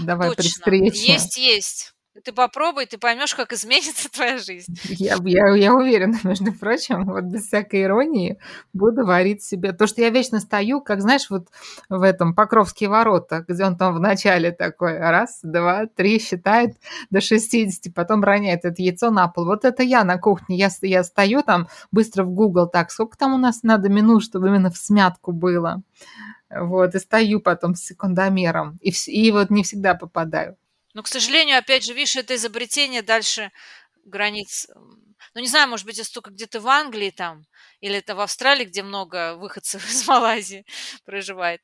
Давай 0.00 0.28
Точно. 0.28 0.42
при 0.42 0.48
встрече. 0.48 1.12
Есть, 1.12 1.36
есть. 1.36 1.94
Ты 2.24 2.32
попробуй, 2.32 2.84
ты 2.84 2.98
поймешь, 2.98 3.34
как 3.34 3.54
изменится 3.54 4.10
твоя 4.12 4.36
жизнь. 4.36 4.74
Я, 4.84 5.16
я, 5.24 5.54
я 5.54 5.74
уверена, 5.74 6.18
между 6.24 6.52
прочим, 6.52 7.04
вот 7.06 7.24
без 7.24 7.46
всякой 7.46 7.84
иронии 7.84 8.38
буду 8.74 9.06
варить 9.06 9.42
себе. 9.42 9.72
То, 9.72 9.86
что 9.86 10.02
я 10.02 10.10
вечно 10.10 10.38
стою, 10.38 10.82
как, 10.82 11.00
знаешь, 11.00 11.30
вот 11.30 11.48
в 11.88 12.02
этом 12.02 12.34
Покровские 12.34 12.90
ворота, 12.90 13.44
где 13.48 13.64
он 13.64 13.78
там 13.78 13.94
в 13.94 14.00
начале 14.00 14.52
такой 14.52 14.98
раз, 14.98 15.40
два, 15.42 15.86
три 15.86 16.18
считает 16.18 16.76
до 17.10 17.22
60, 17.22 17.94
потом 17.94 18.22
роняет 18.22 18.66
это 18.66 18.82
яйцо 18.82 19.10
на 19.10 19.28
пол. 19.28 19.46
Вот 19.46 19.64
это 19.64 19.82
я 19.82 20.04
на 20.04 20.18
кухне. 20.18 20.56
Я, 20.56 20.68
я 20.82 21.04
стою 21.04 21.42
там 21.42 21.68
быстро 21.92 22.24
в 22.24 22.30
Google, 22.30 22.68
так, 22.68 22.90
сколько 22.90 23.16
там 23.16 23.32
у 23.32 23.38
нас 23.38 23.62
надо 23.62 23.88
минут, 23.88 24.22
чтобы 24.22 24.48
именно 24.48 24.70
в 24.70 24.76
смятку 24.76 25.32
было. 25.32 25.82
Вот, 26.54 26.94
и 26.94 26.98
стою 26.98 27.40
потом 27.40 27.74
с 27.74 27.82
секундомером. 27.82 28.78
И, 28.82 28.92
и 29.06 29.30
вот 29.30 29.50
не 29.50 29.62
всегда 29.62 29.94
попадаю. 29.94 30.56
Но, 30.94 31.02
к 31.02 31.08
сожалению, 31.08 31.58
опять 31.58 31.84
же, 31.84 31.94
видишь, 31.94 32.16
это 32.16 32.34
изобретение 32.34 33.02
дальше 33.02 33.50
границ. 34.04 34.68
Ну, 35.34 35.40
не 35.40 35.48
знаю, 35.48 35.68
может 35.68 35.86
быть, 35.86 35.98
это 35.98 36.12
только 36.12 36.30
где-то 36.30 36.60
в 36.60 36.68
Англии 36.68 37.10
там, 37.10 37.46
или 37.80 37.96
это 37.96 38.14
в 38.14 38.20
Австралии, 38.20 38.66
где 38.66 38.82
много 38.82 39.36
выходцев 39.36 39.88
из 39.90 40.06
Малайзии 40.06 40.66
проживает. 41.04 41.62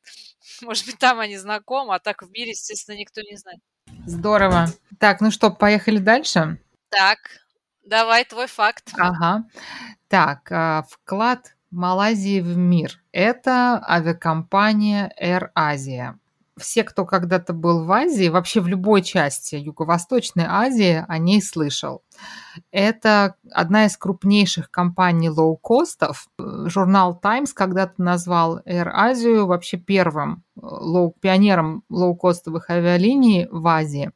Может 0.62 0.86
быть, 0.86 0.98
там 0.98 1.20
они 1.20 1.36
знакомы, 1.36 1.94
а 1.94 1.98
так 1.98 2.22
в 2.22 2.30
мире, 2.30 2.50
естественно, 2.50 2.96
никто 2.96 3.20
не 3.20 3.36
знает. 3.36 3.60
Здорово. 4.06 4.68
Так, 4.98 5.20
ну 5.20 5.30
что, 5.30 5.50
поехали 5.50 5.98
дальше? 5.98 6.58
Так, 6.88 7.18
давай 7.84 8.24
твой 8.24 8.46
факт. 8.46 8.90
Ага. 8.94 9.44
Так, 10.08 10.50
а, 10.50 10.84
вклад 10.88 11.54
Малайзии 11.70 12.40
в 12.40 12.56
мир. 12.56 13.00
Это 13.12 13.82
авиакомпания 13.88 15.12
Air 15.20 15.48
Asia 15.56 16.14
все, 16.58 16.84
кто 16.84 17.04
когда-то 17.04 17.52
был 17.52 17.84
в 17.84 17.92
Азии, 17.92 18.28
вообще 18.28 18.60
в 18.60 18.68
любой 18.68 19.02
части 19.02 19.54
Юго-Восточной 19.56 20.44
Азии, 20.46 21.04
о 21.06 21.18
ней 21.18 21.40
слышал. 21.40 22.02
Это 22.70 23.36
одна 23.50 23.86
из 23.86 23.96
крупнейших 23.96 24.70
компаний 24.70 25.30
лоукостов. 25.30 26.28
Журнал 26.38 27.18
Times 27.18 27.52
когда-то 27.52 28.02
назвал 28.02 28.60
Air 28.66 28.92
Asia 28.92 29.44
вообще 29.44 29.76
первым 29.76 30.42
э, 30.56 30.60
лоу, 30.62 31.14
пионером 31.20 31.84
лоукостовых 31.88 32.70
авиалиний 32.70 33.46
в 33.50 33.66
Азии. 33.66 34.10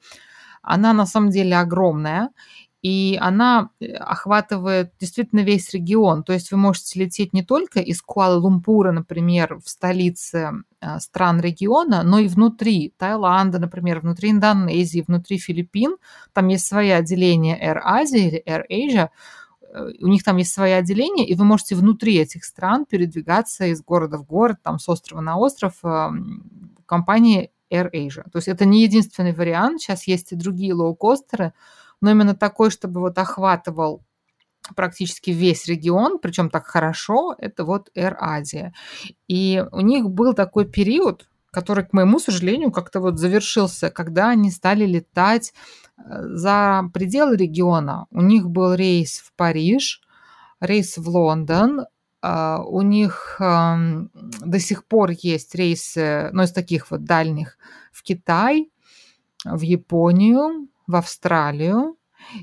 Она 0.63 0.93
на 0.93 1.07
самом 1.07 1.31
деле 1.31 1.59
огромная, 1.59 2.31
и 2.83 3.17
она 3.21 3.71
э, 3.81 3.93
охватывает 3.93 4.93
действительно 4.99 5.41
весь 5.41 5.73
регион. 5.73 6.25
То 6.25 6.33
есть 6.33 6.51
вы 6.51 6.59
можете 6.59 6.99
лететь 6.99 7.33
не 7.33 7.45
только 7.45 7.79
из 7.79 8.03
Куала-Лумпура, 8.03 8.91
например, 8.91 9.61
в 9.65 9.69
столице 9.69 10.51
э, 10.81 10.99
стран 10.99 11.41
региона, 11.41 12.03
но 12.03 12.19
и 12.19 12.27
внутри 12.27 12.93
Таиланда, 12.99 13.61
например, 13.61 14.01
внутри 14.01 14.33
Индонезии, 14.33 15.05
внутри 15.07 15.39
Филиппин. 15.39 15.97
Там 16.33 16.49
есть 16.49 16.67
свои 16.67 16.91
отделения 16.91 17.57
Air 17.57 17.81
Asia 17.87 18.19
или 18.19 18.43
Air 18.45 18.65
Asia, 18.69 19.11
э, 19.73 19.93
у 20.01 20.09
них 20.09 20.25
там 20.25 20.39
есть 20.39 20.53
свои 20.53 20.73
отделения, 20.73 21.25
и 21.25 21.37
вы 21.37 21.45
можете 21.45 21.77
внутри 21.77 22.17
этих 22.17 22.45
стран 22.45 22.85
передвигаться 22.85 23.67
из 23.67 23.81
города 23.81 24.19
в 24.19 24.27
город, 24.27 24.57
там 24.61 24.81
с 24.81 24.89
острова 24.89 25.21
на 25.21 25.37
остров 25.37 25.75
компании 26.85 27.53
Air 27.71 27.93
Asia. 27.93 28.25
То 28.25 28.39
есть 28.39 28.49
это 28.49 28.65
не 28.65 28.83
единственный 28.83 29.33
вариант, 29.33 29.81
сейчас 29.81 30.09
есть 30.09 30.33
и 30.33 30.37
другие 30.37 30.75
лоукостеры, 30.75 31.53
но 32.03 32.11
именно 32.11 32.35
такой, 32.35 32.71
чтобы 32.71 33.01
вот 33.01 33.17
охватывал 33.17 34.03
практически 34.77 35.31
весь 35.31 35.67
регион, 35.67 36.19
причем 36.19 36.51
так 36.51 36.67
хорошо, 36.67 37.35
это 37.39 37.65
вот 37.65 37.91
Air 37.97 38.17
Asia. 38.21 38.73
И 39.29 39.65
у 39.73 39.81
них 39.81 40.11
был 40.11 40.35
такой 40.35 40.67
период, 40.67 41.29
который, 41.51 41.85
к 41.85 41.93
моему 41.93 42.19
сожалению, 42.19 42.71
как-то 42.71 43.01
вот 43.01 43.19
завершился, 43.19 43.91
когда 43.91 44.31
они 44.31 44.51
стали 44.51 44.85
летать 44.85 45.53
э, 45.97 46.03
за 46.35 46.83
пределы 46.93 47.37
региона. 47.37 48.07
У 48.11 48.21
них 48.21 48.49
был 48.49 48.75
рейс 48.75 49.19
в 49.19 49.33
Париж, 49.35 50.03
рейс 50.61 50.97
в 50.97 51.09
Лондон, 51.09 51.87
а, 52.25 52.63
у 52.65 52.83
них 52.83 53.37
до 53.39 54.59
сих 54.61 54.85
пор 54.87 55.11
есть 55.11 55.55
рейсы, 55.57 56.31
ну, 56.33 56.45
из 56.45 56.53
таких 56.53 56.91
вот 56.93 57.05
дальних, 57.05 57.59
в 57.91 58.05
Китай, 58.05 58.71
в 59.45 59.61
Японию, 59.63 60.69
в 60.93 60.97
Австралию. 60.97 61.97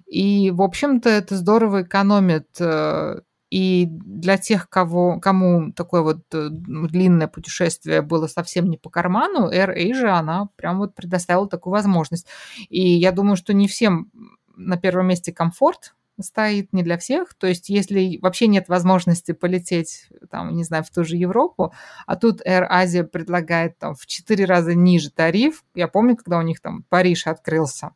И, 0.05 0.51
в 0.51 0.61
общем-то, 0.61 1.09
это 1.09 1.37
здорово 1.37 1.83
экономит 1.83 2.49
э, 2.59 3.21
и 3.49 3.87
для 3.89 4.37
тех, 4.37 4.69
кого, 4.69 5.19
кому 5.19 5.71
такое 5.71 6.01
вот 6.01 6.19
э, 6.33 6.49
длинное 6.51 7.27
путешествие 7.27 8.01
было 8.01 8.27
совсем 8.27 8.69
не 8.69 8.77
по 8.77 8.89
карману, 8.89 9.49
Air 9.51 9.75
Asia, 9.75 10.09
она 10.09 10.49
прям 10.55 10.79
вот 10.79 10.95
предоставила 10.95 11.47
такую 11.47 11.71
возможность. 11.71 12.27
И 12.69 12.81
я 12.81 13.11
думаю, 13.11 13.37
что 13.37 13.53
не 13.53 13.67
всем 13.67 14.11
на 14.55 14.77
первом 14.77 15.07
месте 15.07 15.31
комфорт 15.31 15.95
стоит 16.21 16.73
не 16.73 16.83
для 16.83 16.97
всех. 16.97 17.33
То 17.33 17.47
есть 17.47 17.69
если 17.69 18.19
вообще 18.21 18.47
нет 18.47 18.67
возможности 18.67 19.31
полететь, 19.31 20.09
там, 20.29 20.53
не 20.55 20.63
знаю, 20.63 20.83
в 20.83 20.89
ту 20.89 21.03
же 21.03 21.15
Европу, 21.15 21.73
а 22.05 22.15
тут 22.17 22.45
Air 22.45 22.69
Asia 22.69 23.03
предлагает 23.03 23.79
там 23.79 23.95
в 23.95 24.05
четыре 24.05 24.45
раза 24.45 24.75
ниже 24.75 25.09
тариф. 25.11 25.63
Я 25.73 25.87
помню, 25.87 26.15
когда 26.17 26.37
у 26.37 26.41
них 26.41 26.59
там 26.59 26.83
Париж 26.89 27.25
открылся, 27.25 27.91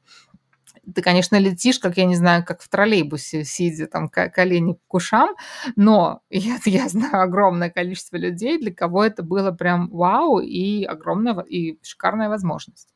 ты, 0.93 1.01
конечно, 1.01 1.37
летишь, 1.37 1.79
как, 1.79 1.97
я 1.97 2.05
не 2.05 2.15
знаю, 2.15 2.43
как 2.45 2.61
в 2.61 2.69
троллейбусе, 2.69 3.43
сидя 3.43 3.87
там 3.87 4.09
колени 4.09 4.77
к 4.87 4.93
ушам, 4.93 5.35
но 5.75 6.21
я, 6.29 6.57
я 6.65 6.89
знаю 6.89 7.23
огромное 7.23 7.69
количество 7.69 8.17
людей, 8.17 8.59
для 8.59 8.73
кого 8.73 9.03
это 9.03 9.23
было 9.23 9.51
прям 9.51 9.89
вау 9.89 10.39
и 10.39 10.83
огромная 10.83 11.39
и 11.41 11.79
шикарная 11.81 12.29
возможность. 12.29 12.89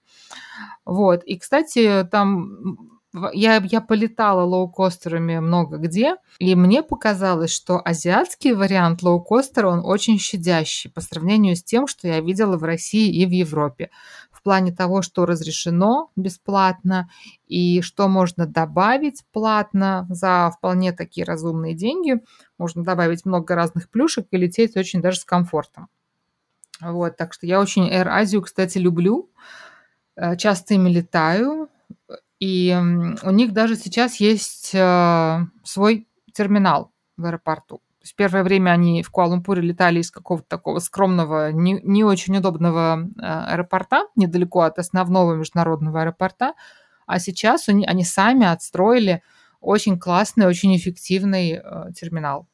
Вот. 0.86 1.24
И, 1.24 1.38
кстати, 1.38 2.08
там 2.12 2.98
я, 3.34 3.62
я 3.64 3.82
полетала 3.82 4.44
лоукостерами 4.44 5.40
много 5.40 5.78
где, 5.78 6.16
и 6.40 6.56
мне 6.56 6.84
показалось, 6.84 7.52
что 7.52 7.82
азиатский 7.84 8.54
вариант 8.54 9.02
лоукостера, 9.02 9.70
он 9.70 9.82
очень 9.84 10.20
щадящий 10.20 10.92
по 10.92 11.02
сравнению 11.02 11.56
с 11.56 11.64
тем, 11.64 11.88
что 11.88 12.08
я 12.08 12.20
видела 12.20 12.58
в 12.58 12.64
России 12.64 13.10
и 13.10 13.26
в 13.26 13.32
Европе. 13.32 13.90
Плане 14.48 14.72
того, 14.72 15.02
что 15.02 15.26
разрешено 15.26 16.10
бесплатно 16.16 17.10
и 17.48 17.82
что 17.82 18.08
можно 18.08 18.48
добавить 18.48 19.26
платно 19.34 20.08
за 20.10 20.54
вполне 20.58 20.94
такие 20.94 21.26
разумные 21.26 21.74
деньги. 21.74 22.22
Можно 22.58 22.86
добавить 22.86 23.26
много 23.26 23.56
разных 23.56 23.90
плюшек 23.90 24.28
и 24.32 24.38
лететь 24.38 24.78
очень 24.78 25.02
даже 25.02 25.20
с 25.20 25.26
комфортом. 25.26 25.90
Вот, 26.80 27.18
так 27.18 27.34
что 27.34 27.46
я 27.46 27.60
очень 27.60 27.90
Air 27.90 28.08
Asia, 28.08 28.42
кстати, 28.42 28.78
люблю. 28.78 29.30
Э, 30.16 30.38
часто 30.38 30.76
ими 30.76 30.92
летаю. 30.92 31.68
И 32.40 32.74
у 33.24 33.32
них 33.32 33.52
даже 33.52 33.76
сейчас 33.76 34.22
есть 34.22 34.74
э, 34.74 35.40
свой 35.66 36.08
терминал 36.32 36.94
в 37.18 37.26
аэропорту. 37.26 37.82
Есть 38.08 38.16
первое 38.16 38.44
время 38.44 38.72
они 38.72 39.04
в 39.04 39.12
Куала-Лумпуре 39.12 39.62
летали 39.62 40.00
из 40.00 40.12
какого-то 40.12 40.48
такого 40.48 40.80
скромного, 40.80 41.52
не, 41.52 41.82
не 41.84 42.06
очень 42.06 42.38
удобного 42.38 43.02
э, 43.02 43.22
аэропорта, 43.22 44.08
недалеко 44.16 44.62
от 44.62 44.80
основного 44.80 45.34
международного 45.34 46.04
аэропорта, 46.04 46.54
а 47.06 47.20
сейчас 47.20 47.68
они, 47.68 47.86
они 47.86 48.06
сами 48.06 48.46
отстроили 48.46 49.24
очень 49.60 50.00
классный, 50.00 50.46
очень 50.46 50.74
эффективный 50.78 51.60
э, 51.62 51.92
терминал. 51.94 52.48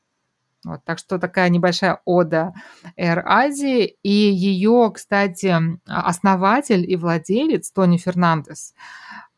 Вот, 0.66 0.84
так 0.86 0.98
что 0.98 1.20
такая 1.20 1.50
небольшая 1.50 2.00
ода 2.04 2.56
Air 2.98 3.24
Asia. 3.24 3.86
И 4.02 4.10
ее, 4.10 4.92
кстати, 4.92 5.56
основатель 5.86 6.90
и 6.90 6.96
владелец 6.96 7.72
Тони 7.72 7.98
Фернандес 7.98 8.74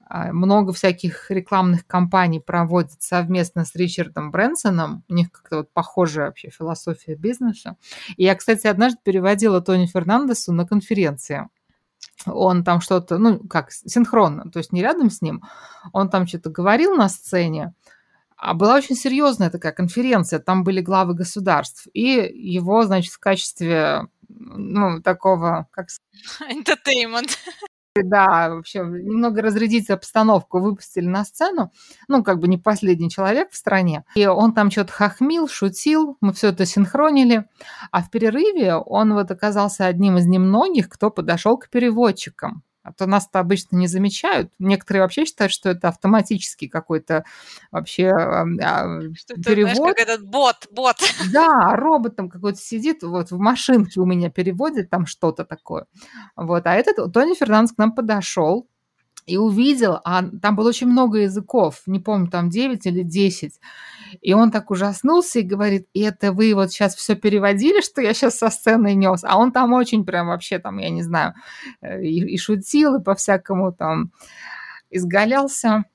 много 0.09 0.73
всяких 0.73 1.31
рекламных 1.31 1.87
кампаний 1.87 2.39
проводит 2.39 3.01
совместно 3.01 3.65
с 3.65 3.75
Ричардом 3.75 4.31
Брэнсоном. 4.31 5.03
У 5.09 5.13
них 5.13 5.31
как-то 5.31 5.57
вот 5.57 5.73
похожая 5.73 6.27
вообще 6.27 6.49
философия 6.49 7.15
бизнеса. 7.15 7.77
И 8.15 8.23
я, 8.23 8.35
кстати, 8.35 8.67
однажды 8.67 8.99
переводила 9.03 9.61
Тони 9.61 9.87
Фернандесу 9.87 10.53
на 10.53 10.67
конференции. 10.67 11.49
Он 12.25 12.63
там 12.63 12.81
что-то, 12.81 13.17
ну, 13.17 13.39
как, 13.39 13.71
синхронно, 13.71 14.49
то 14.49 14.59
есть 14.59 14.71
не 14.71 14.81
рядом 14.81 15.09
с 15.09 15.21
ним. 15.21 15.43
Он 15.91 16.09
там 16.09 16.27
что-то 16.27 16.49
говорил 16.49 16.95
на 16.95 17.09
сцене, 17.09 17.73
а 18.37 18.53
была 18.53 18.75
очень 18.75 18.95
серьезная 18.95 19.49
такая 19.49 19.71
конференция, 19.71 20.39
там 20.39 20.63
были 20.63 20.81
главы 20.81 21.13
государств, 21.13 21.87
и 21.93 22.31
его, 22.33 22.83
значит, 22.83 23.13
в 23.13 23.19
качестве, 23.19 24.07
ну, 24.27 25.01
такого, 25.01 25.67
как... 25.71 25.87
Entertainment 26.41 27.31
да, 28.03 28.49
вообще 28.49 28.79
немного 28.79 29.41
разрядить 29.41 29.89
обстановку, 29.89 30.59
выпустили 30.59 31.05
на 31.05 31.23
сцену, 31.23 31.71
ну, 32.07 32.23
как 32.23 32.39
бы 32.39 32.47
не 32.47 32.57
последний 32.57 33.09
человек 33.09 33.51
в 33.51 33.55
стране. 33.55 34.03
И 34.15 34.25
он 34.25 34.53
там 34.53 34.71
что-то 34.71 34.91
хохмил, 34.91 35.47
шутил, 35.47 36.17
мы 36.21 36.33
все 36.33 36.49
это 36.49 36.65
синхронили. 36.65 37.45
А 37.91 38.01
в 38.01 38.09
перерыве 38.09 38.75
он 38.75 39.13
вот 39.13 39.31
оказался 39.31 39.85
одним 39.85 40.17
из 40.17 40.25
немногих, 40.25 40.89
кто 40.89 41.09
подошел 41.09 41.57
к 41.57 41.69
переводчикам. 41.69 42.63
А 42.85 42.93
то 42.93 43.07
нас-то 43.07 43.39
обычно 43.39 43.77
не 43.77 43.87
замечают. 43.87 44.51
Некоторые 44.59 45.01
вообще 45.01 45.25
считают, 45.25 45.51
что 45.51 45.69
это 45.69 45.87
автоматический 45.87 46.67
какой-то 46.67 47.25
вообще 47.71 48.09
а, 48.09 48.45
что 49.15 49.35
перевод. 49.41 49.75
Знаешь, 49.75 49.95
как 49.95 50.07
этот 50.07 50.23
бот, 50.23 50.67
бот. 50.71 50.97
Да, 51.33 51.75
робот 51.75 52.15
там 52.15 52.29
какой-то 52.29 52.59
сидит, 52.59 53.01
вот 53.01 53.31
в 53.31 53.39
машинке 53.39 53.99
у 53.99 54.05
меня 54.05 54.29
переводит 54.29 54.91
там 54.91 55.07
что-то 55.07 55.45
такое. 55.45 55.87
Вот, 56.35 56.67
а 56.67 56.75
этот 56.75 57.11
Тони 57.11 57.33
Фернандес 57.33 57.73
к 57.73 57.79
нам 57.79 57.91
подошел, 57.91 58.69
и 59.25 59.37
увидел, 59.37 59.99
а 60.03 60.23
там 60.41 60.55
было 60.55 60.69
очень 60.69 60.87
много 60.87 61.19
языков, 61.19 61.81
не 61.87 61.99
помню, 61.99 62.29
там 62.29 62.49
9 62.49 62.85
или 62.85 63.01
10. 63.01 63.59
И 64.21 64.33
он 64.33 64.51
так 64.51 64.71
ужаснулся 64.71 65.39
и 65.39 65.43
говорит, 65.43 65.87
и 65.93 66.01
это 66.01 66.31
вы 66.31 66.53
вот 66.53 66.71
сейчас 66.71 66.95
все 66.95 67.15
переводили, 67.15 67.81
что 67.81 68.01
я 68.01 68.13
сейчас 68.13 68.37
со 68.37 68.49
сцены 68.49 68.93
нес? 68.93 69.23
А 69.23 69.37
он 69.37 69.51
там 69.51 69.73
очень 69.73 70.05
прям 70.05 70.27
вообще 70.27 70.59
там, 70.59 70.77
я 70.77 70.89
не 70.89 71.01
знаю, 71.01 71.33
э, 71.81 72.03
и, 72.03 72.33
и 72.33 72.37
шутил, 72.37 72.95
и 72.95 73.03
по-всякому 73.03 73.73
там 73.73 74.11
изгалялся. 74.89 75.85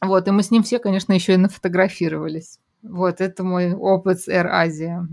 Вот, 0.00 0.28
и 0.28 0.30
мы 0.30 0.42
с 0.42 0.50
ним 0.50 0.62
все, 0.62 0.78
конечно, 0.78 1.12
еще 1.12 1.34
и 1.34 1.38
нафотографировались. 1.38 2.58
Вот, 2.82 3.20
это 3.20 3.42
мой 3.44 3.72
опыт 3.72 4.20
с 4.20 4.28
Air 4.28 4.50
Asia. 4.50 5.06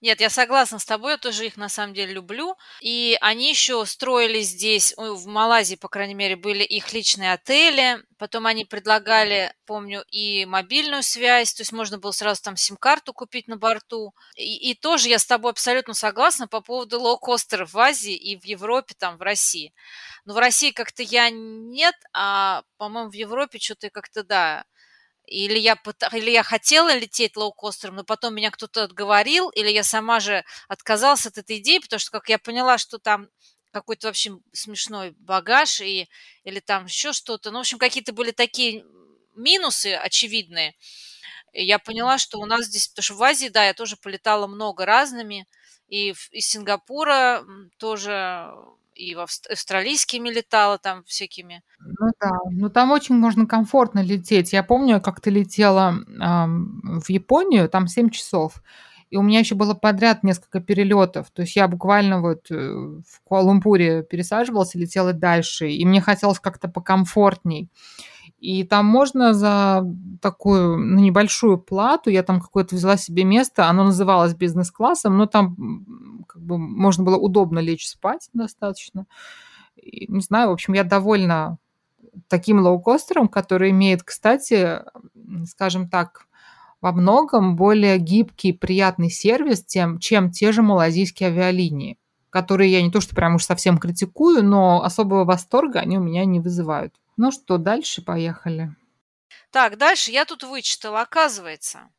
Нет, 0.00 0.20
я 0.20 0.30
согласна 0.30 0.78
с 0.78 0.84
тобой, 0.84 1.12
я 1.12 1.18
тоже 1.18 1.46
их 1.46 1.56
на 1.56 1.68
самом 1.68 1.92
деле 1.92 2.12
люблю. 2.12 2.54
И 2.80 3.18
они 3.20 3.50
еще 3.50 3.84
строили 3.84 4.40
здесь, 4.42 4.94
в 4.96 5.26
Малайзии, 5.26 5.74
по 5.74 5.88
крайней 5.88 6.14
мере, 6.14 6.36
были 6.36 6.62
их 6.62 6.92
личные 6.92 7.32
отели. 7.32 7.98
Потом 8.16 8.46
они 8.46 8.64
предлагали, 8.64 9.52
помню, 9.66 10.04
и 10.10 10.44
мобильную 10.46 11.02
связь, 11.02 11.52
то 11.52 11.62
есть 11.62 11.72
можно 11.72 11.98
было 11.98 12.12
сразу 12.12 12.42
там 12.42 12.56
сим-карту 12.56 13.12
купить 13.12 13.48
на 13.48 13.56
борту. 13.56 14.14
И, 14.36 14.70
и 14.70 14.74
тоже 14.74 15.08
я 15.08 15.18
с 15.18 15.26
тобой 15.26 15.50
абсолютно 15.50 15.94
согласна 15.94 16.46
по 16.46 16.60
поводу 16.60 17.00
лоукостеров 17.00 17.72
в 17.72 17.78
Азии 17.78 18.14
и 18.14 18.38
в 18.38 18.44
Европе, 18.44 18.94
там, 18.96 19.16
в 19.16 19.22
России. 19.22 19.72
Но 20.24 20.34
в 20.34 20.38
России 20.38 20.70
как-то 20.70 21.02
я 21.02 21.28
нет, 21.30 21.94
а, 22.12 22.62
по-моему, 22.76 23.10
в 23.10 23.14
Европе 23.14 23.58
что-то 23.58 23.90
как-то, 23.90 24.22
да, 24.22 24.64
или 25.28 25.58
я, 25.58 25.78
или 26.12 26.30
я 26.30 26.42
хотела 26.42 26.94
лететь 26.94 27.36
лоукостером, 27.36 27.96
но 27.96 28.04
потом 28.04 28.34
меня 28.34 28.50
кто-то 28.50 28.84
отговорил, 28.84 29.50
или 29.50 29.70
я 29.70 29.84
сама 29.84 30.20
же 30.20 30.44
отказалась 30.68 31.26
от 31.26 31.38
этой 31.38 31.58
идеи, 31.58 31.78
потому 31.78 32.00
что, 32.00 32.10
как 32.10 32.28
я 32.28 32.38
поняла, 32.38 32.78
что 32.78 32.98
там 32.98 33.28
какой-то 33.70 34.08
вообще 34.08 34.32
смешной 34.52 35.14
багаж 35.18 35.80
и, 35.80 36.08
или 36.44 36.60
там 36.60 36.86
еще 36.86 37.12
что-то. 37.12 37.50
Ну, 37.50 37.58
в 37.58 37.60
общем, 37.60 37.78
какие-то 37.78 38.12
были 38.12 38.30
такие 38.30 38.84
минусы 39.34 39.94
очевидные. 39.94 40.74
И 41.52 41.64
я 41.64 41.78
поняла, 41.78 42.18
что 42.18 42.38
у 42.38 42.46
нас 42.46 42.66
здесь, 42.66 42.88
потому 42.88 43.02
что 43.04 43.14
в 43.14 43.22
Азии, 43.22 43.48
да, 43.48 43.64
я 43.64 43.74
тоже 43.74 43.96
полетала 43.96 44.46
много 44.46 44.86
разными, 44.86 45.46
и 45.88 46.10
из 46.10 46.46
Сингапура 46.46 47.44
тоже 47.78 48.54
и 48.98 49.14
в 49.14 49.20
австралийскими 49.20 50.28
летала 50.28 50.78
там 50.78 51.04
всякими. 51.04 51.62
Ну 51.78 52.08
да, 52.20 52.30
ну 52.50 52.68
там 52.68 52.90
очень 52.90 53.14
можно 53.14 53.46
комфортно 53.46 54.00
лететь. 54.00 54.52
Я 54.52 54.62
помню, 54.62 55.00
как 55.00 55.20
ты 55.20 55.30
летела 55.30 55.94
э, 55.94 57.00
в 57.00 57.08
Японию, 57.08 57.68
там 57.68 57.86
7 57.86 58.10
часов. 58.10 58.62
И 59.10 59.16
у 59.16 59.22
меня 59.22 59.38
еще 59.38 59.54
было 59.54 59.74
подряд 59.74 60.22
несколько 60.22 60.60
перелетов. 60.60 61.30
То 61.30 61.42
есть 61.42 61.56
я 61.56 61.68
буквально 61.68 62.20
вот 62.20 62.50
э, 62.50 62.54
в 62.56 63.22
Куала-Лумпуре 63.24 64.02
пересаживалась 64.02 64.74
и 64.74 64.78
летела 64.78 65.12
дальше. 65.12 65.70
И 65.70 65.84
мне 65.84 66.00
хотелось 66.00 66.40
как-то 66.40 66.68
покомфортней. 66.68 67.70
И 68.38 68.62
там 68.62 68.86
можно 68.86 69.34
за 69.34 69.84
такую 70.22 70.78
ну, 70.78 71.00
небольшую 71.00 71.58
плату, 71.58 72.10
я 72.10 72.22
там 72.22 72.40
какое-то 72.40 72.76
взяла 72.76 72.96
себе 72.96 73.24
место, 73.24 73.68
оно 73.68 73.84
называлось 73.84 74.34
бизнес-классом, 74.34 75.18
но 75.18 75.26
там 75.26 76.24
как 76.28 76.40
бы 76.40 76.56
можно 76.56 77.02
было 77.02 77.16
удобно 77.16 77.58
лечь 77.58 77.88
спать 77.88 78.28
достаточно. 78.32 79.06
И, 79.76 80.10
не 80.10 80.20
знаю, 80.20 80.50
в 80.50 80.52
общем, 80.52 80.74
я 80.74 80.84
довольна 80.84 81.58
таким 82.28 82.60
лоукостером, 82.60 83.28
который 83.28 83.70
имеет, 83.70 84.02
кстати, 84.04 84.82
скажем 85.46 85.88
так, 85.88 86.26
во 86.80 86.92
многом 86.92 87.56
более 87.56 87.98
гибкий, 87.98 88.52
приятный 88.52 89.10
сервис, 89.10 89.64
тем, 89.64 89.98
чем 89.98 90.30
те 90.30 90.52
же 90.52 90.62
малазийские 90.62 91.30
авиалинии, 91.30 91.98
которые 92.30 92.70
я 92.70 92.82
не 92.82 92.90
то 92.92 93.00
что 93.00 93.16
прям 93.16 93.34
уж 93.34 93.44
совсем 93.44 93.78
критикую, 93.78 94.44
но 94.44 94.84
особого 94.84 95.24
восторга 95.24 95.80
они 95.80 95.98
у 95.98 96.02
меня 96.02 96.24
не 96.24 96.38
вызывают. 96.38 96.94
Ну 97.18 97.32
что, 97.32 97.58
дальше 97.58 98.00
поехали. 98.00 98.70
Так, 99.50 99.76
дальше 99.76 100.12
я 100.12 100.24
тут 100.24 100.44
вычитала. 100.44 101.00
Оказывается, 101.00 101.90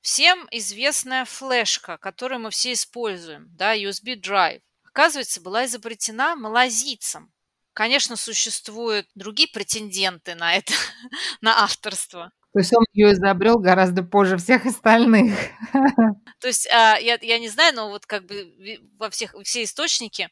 всем 0.00 0.48
известная 0.50 1.24
флешка, 1.24 1.98
которую 1.98 2.40
мы 2.40 2.50
все 2.50 2.72
используем, 2.72 3.46
да, 3.56 3.76
USB 3.76 4.20
drive, 4.20 4.60
оказывается, 4.84 5.40
была 5.40 5.66
изобретена 5.66 6.34
малазийцем. 6.34 7.32
Конечно, 7.74 8.16
существуют 8.16 9.06
другие 9.14 9.48
претенденты 9.48 10.34
на 10.34 10.56
это, 10.56 10.72
на 11.40 11.62
авторство. 11.62 12.32
То 12.52 12.58
есть 12.58 12.72
он 12.72 12.84
ее 12.92 13.12
изобрел 13.12 13.58
гораздо 13.60 14.02
позже 14.02 14.36
всех 14.36 14.66
остальных. 14.66 15.32
То 16.40 16.48
есть 16.48 16.68
а, 16.72 16.96
я, 16.98 17.16
я 17.22 17.38
не 17.38 17.48
знаю, 17.48 17.76
но 17.76 17.88
вот 17.88 18.04
как 18.06 18.26
бы 18.26 18.52
во 18.98 19.10
всех 19.10 19.36
все 19.44 19.62
источники 19.62 20.28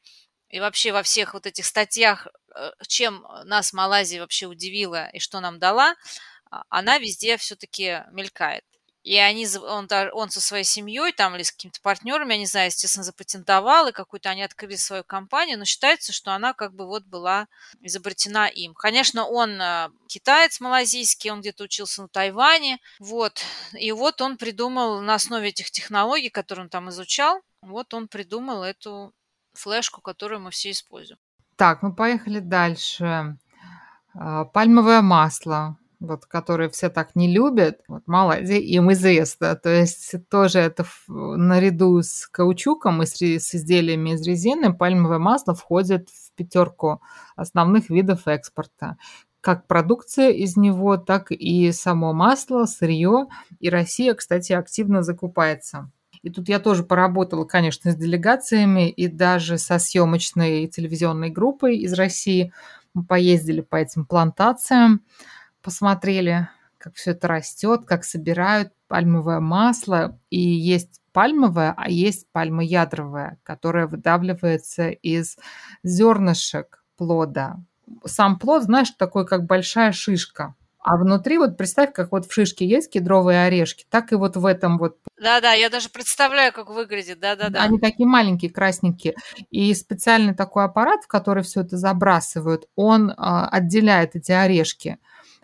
и 0.48 0.58
вообще 0.58 0.92
во 0.92 1.04
всех 1.04 1.34
вот 1.34 1.46
этих 1.46 1.64
статьях, 1.64 2.26
чем 2.86 3.26
нас 3.44 3.72
Малайзия 3.72 4.20
вообще 4.20 4.46
удивила 4.46 5.08
и 5.10 5.18
что 5.18 5.40
нам 5.40 5.58
дала, 5.58 5.94
а, 6.50 6.62
она 6.68 6.98
везде 6.98 7.36
все-таки 7.36 8.04
мелькает. 8.12 8.64
И 9.04 9.16
они, 9.16 9.46
он, 9.56 9.88
он 10.12 10.28
со 10.28 10.40
своей 10.40 10.64
семьей 10.64 11.12
там 11.12 11.34
или 11.34 11.42
с 11.42 11.52
какими-то 11.52 11.80
партнерами, 11.80 12.34
я 12.34 12.38
не 12.38 12.46
знаю, 12.46 12.66
естественно, 12.66 13.04
запатентовал, 13.04 13.88
и 13.88 13.92
какую-то 13.92 14.28
они 14.28 14.42
открыли 14.42 14.76
свою 14.76 15.02
компанию, 15.02 15.58
но 15.58 15.64
считается, 15.64 16.12
что 16.12 16.32
она 16.32 16.52
как 16.52 16.74
бы 16.74 16.86
вот 16.86 17.04
была 17.04 17.46
изобретена 17.80 18.48
им. 18.48 18.74
Конечно, 18.74 19.24
он 19.26 19.60
э, 19.60 19.88
китаец 20.08 20.60
малазийский, 20.60 21.30
он 21.30 21.40
где-то 21.40 21.64
учился 21.64 22.02
на 22.02 22.08
Тайване, 22.08 22.80
вот, 22.98 23.40
и 23.72 23.92
вот 23.92 24.20
он 24.20 24.36
придумал 24.36 25.00
на 25.00 25.14
основе 25.14 25.48
этих 25.48 25.70
технологий, 25.70 26.28
которые 26.28 26.64
он 26.64 26.68
там 26.68 26.90
изучал, 26.90 27.40
вот 27.62 27.94
он 27.94 28.08
придумал 28.08 28.62
эту 28.62 29.14
флешку, 29.54 30.02
которую 30.02 30.40
мы 30.40 30.50
все 30.50 30.72
используем. 30.72 31.18
Так, 31.58 31.82
мы 31.82 31.92
поехали 31.92 32.38
дальше. 32.38 33.36
А, 34.14 34.44
пальмовое 34.44 35.02
масло, 35.02 35.76
вот, 35.98 36.24
которое 36.24 36.68
все 36.68 36.88
так 36.88 37.16
не 37.16 37.34
любят, 37.34 37.80
вот, 37.88 38.04
мало 38.06 38.38
им 38.38 38.92
известно. 38.92 39.56
То 39.56 39.68
есть 39.68 40.14
тоже 40.30 40.60
это 40.60 40.86
наряду 41.08 42.00
с 42.00 42.28
каучуком 42.28 43.02
и 43.02 43.06
с, 43.06 43.16
с 43.16 43.54
изделиями 43.56 44.10
из 44.10 44.24
резины 44.24 44.72
пальмовое 44.72 45.18
масло 45.18 45.52
входит 45.52 46.08
в 46.10 46.32
пятерку 46.36 47.02
основных 47.34 47.90
видов 47.90 48.28
экспорта 48.28 48.96
как 49.40 49.66
продукция 49.66 50.30
из 50.30 50.56
него, 50.56 50.96
так 50.96 51.30
и 51.30 51.72
само 51.72 52.12
масло, 52.12 52.66
сырье. 52.66 53.26
И 53.60 53.70
Россия, 53.70 54.14
кстати, 54.14 54.52
активно 54.52 55.02
закупается. 55.02 55.90
И 56.22 56.30
тут 56.30 56.48
я 56.48 56.58
тоже 56.58 56.84
поработала, 56.84 57.44
конечно, 57.44 57.92
с 57.92 57.96
делегациями 57.96 58.90
и 58.90 59.08
даже 59.08 59.58
со 59.58 59.78
съемочной 59.78 60.66
телевизионной 60.66 61.30
группой 61.30 61.78
из 61.78 61.92
России. 61.92 62.52
Мы 62.94 63.04
поездили 63.04 63.60
по 63.60 63.76
этим 63.76 64.04
плантациям, 64.04 65.02
посмотрели, 65.62 66.48
как 66.78 66.94
все 66.94 67.10
это 67.10 67.28
растет, 67.28 67.84
как 67.86 68.04
собирают 68.04 68.72
пальмовое 68.88 69.40
масло. 69.40 70.18
И 70.30 70.40
есть 70.40 71.00
пальмовое, 71.12 71.74
а 71.76 71.90
есть 71.90 72.26
пальмоядровое, 72.32 73.38
которое 73.42 73.86
выдавливается 73.86 74.90
из 74.90 75.36
зернышек 75.82 76.84
плода. 76.96 77.56
Сам 78.04 78.38
плод, 78.38 78.64
знаешь, 78.64 78.90
такой 78.90 79.26
как 79.26 79.46
большая 79.46 79.92
шишка. 79.92 80.54
А 80.88 80.96
внутри 80.96 81.36
вот 81.36 81.58
представь, 81.58 81.92
как 81.92 82.12
вот 82.12 82.24
в 82.24 82.32
шишке 82.32 82.66
есть 82.66 82.90
кедровые 82.90 83.44
орешки, 83.44 83.84
так 83.90 84.10
и 84.12 84.14
вот 84.14 84.38
в 84.38 84.46
этом 84.46 84.78
вот. 84.78 84.96
Да-да, 85.20 85.52
я 85.52 85.68
даже 85.68 85.90
представляю, 85.90 86.50
как 86.50 86.70
выглядит, 86.70 87.20
да-да-да. 87.20 87.62
Они 87.62 87.78
такие 87.78 88.08
маленькие, 88.08 88.50
красненькие. 88.50 89.14
И 89.50 89.74
специальный 89.74 90.34
такой 90.34 90.64
аппарат, 90.64 91.04
в 91.04 91.06
который 91.06 91.42
все 91.42 91.60
это 91.60 91.76
забрасывают, 91.76 92.68
он 92.74 93.12
а, 93.18 93.46
отделяет 93.48 94.16
эти 94.16 94.32
орешки 94.32 94.96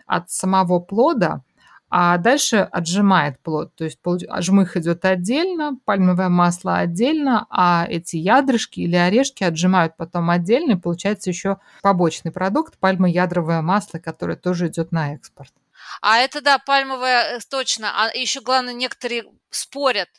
от 0.07 0.31
самого 0.31 0.79
плода, 0.79 1.43
а 1.89 2.17
дальше 2.17 2.57
отжимает 2.57 3.39
плод. 3.39 3.75
То 3.75 3.83
есть 3.85 3.99
жмых 4.39 4.77
идет 4.77 5.05
отдельно, 5.05 5.77
пальмовое 5.85 6.29
масло 6.29 6.77
отдельно, 6.77 7.45
а 7.49 7.85
эти 7.89 8.17
ядрышки 8.17 8.79
или 8.81 8.95
орешки 8.95 9.43
отжимают 9.43 9.95
потом 9.97 10.29
отдельно, 10.29 10.73
и 10.73 10.79
получается 10.79 11.29
еще 11.29 11.57
побочный 11.81 12.31
продукт, 12.31 12.77
пальмоядровое 12.79 13.61
масло, 13.61 13.99
которое 13.99 14.35
тоже 14.35 14.67
идет 14.67 14.91
на 14.91 15.13
экспорт. 15.13 15.53
А 16.01 16.17
это 16.17 16.41
да, 16.41 16.57
пальмовое, 16.57 17.37
э, 17.37 17.39
точно. 17.49 17.91
А 17.95 18.11
еще 18.13 18.41
главное, 18.41 18.73
некоторые 18.73 19.25
спорят, 19.49 20.09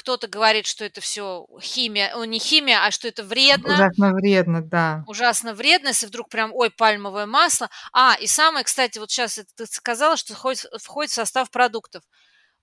кто-то 0.00 0.26
говорит, 0.28 0.66
что 0.66 0.84
это 0.84 1.00
все 1.00 1.46
химия, 1.60 2.12
ну, 2.16 2.24
не 2.24 2.38
химия, 2.38 2.84
а 2.84 2.90
что 2.90 3.06
это 3.06 3.22
вредно. 3.22 3.74
Ужасно 3.74 4.14
вредно, 4.14 4.62
да. 4.62 5.04
Ужасно 5.06 5.54
вредно, 5.54 5.88
если 5.88 6.06
вдруг 6.06 6.30
прям, 6.30 6.52
ой, 6.54 6.70
пальмовое 6.70 7.26
масло. 7.26 7.68
А, 7.92 8.16
и 8.18 8.26
самое, 8.26 8.64
кстати, 8.64 8.98
вот 8.98 9.10
сейчас 9.10 9.38
ты 9.54 9.66
сказала, 9.66 10.16
что 10.16 10.34
входит, 10.34 10.64
входит 10.82 11.10
в 11.12 11.14
состав 11.14 11.50
продуктов. 11.50 12.02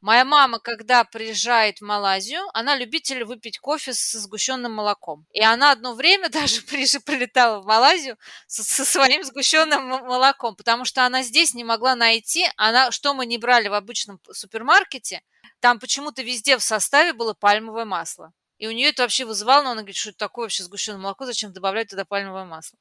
Моя 0.01 0.25
мама, 0.25 0.59
когда 0.59 1.03
приезжает 1.03 1.79
в 1.79 1.81
Малайзию, 1.81 2.41
она 2.53 2.75
любитель 2.75 3.23
выпить 3.23 3.59
кофе 3.59 3.93
с 3.93 4.11
сгущенным 4.11 4.73
молоком. 4.73 5.25
И 5.31 5.41
она 5.41 5.71
одно 5.71 5.93
время 5.93 6.29
даже 6.29 6.61
прилетала 6.61 7.61
в 7.61 7.65
Малайзию 7.65 8.17
со, 8.47 8.63
со 8.63 8.85
своим 8.85 9.23
сгущенным 9.23 9.87
молоком, 9.87 10.55
потому 10.55 10.85
что 10.85 11.05
она 11.05 11.23
здесь 11.23 11.53
не 11.53 11.63
могла 11.63 11.95
найти, 11.95 12.49
она, 12.57 12.91
что 12.91 13.13
мы 13.13 13.25
не 13.25 13.37
брали 13.37 13.67
в 13.67 13.73
обычном 13.73 14.19
супермаркете– 14.31 15.21
там 15.59 15.79
почему-то 15.79 16.21
везде 16.21 16.57
в 16.57 16.63
составе 16.63 17.13
было 17.13 17.33
пальмовое 17.33 17.85
масло. 17.85 18.33
И 18.57 18.67
у 18.67 18.71
нее 18.71 18.89
это 18.89 19.03
вообще 19.03 19.25
вызывало, 19.25 19.63
но 19.63 19.71
она 19.71 19.81
говорит, 19.81 19.97
что 19.97 20.09
это 20.09 20.19
такое 20.19 20.45
вообще 20.45 20.63
сгущенное 20.63 20.99
молоко, 20.99 21.25
зачем 21.25 21.53
добавлять 21.53 21.89
туда 21.89 22.05
пальмовое 22.05 22.45
масло. 22.45 22.77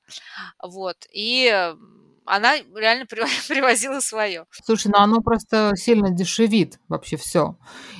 Вот. 0.62 1.06
И 1.12 1.74
она 2.26 2.56
реально 2.74 3.06
привозила 3.48 4.00
свое. 4.00 4.44
Слушай, 4.50 4.88
ну 4.88 4.98
оно 4.98 5.20
просто 5.20 5.72
сильно 5.76 6.10
дешевит 6.10 6.78
вообще 6.88 7.16
все. 7.16 7.56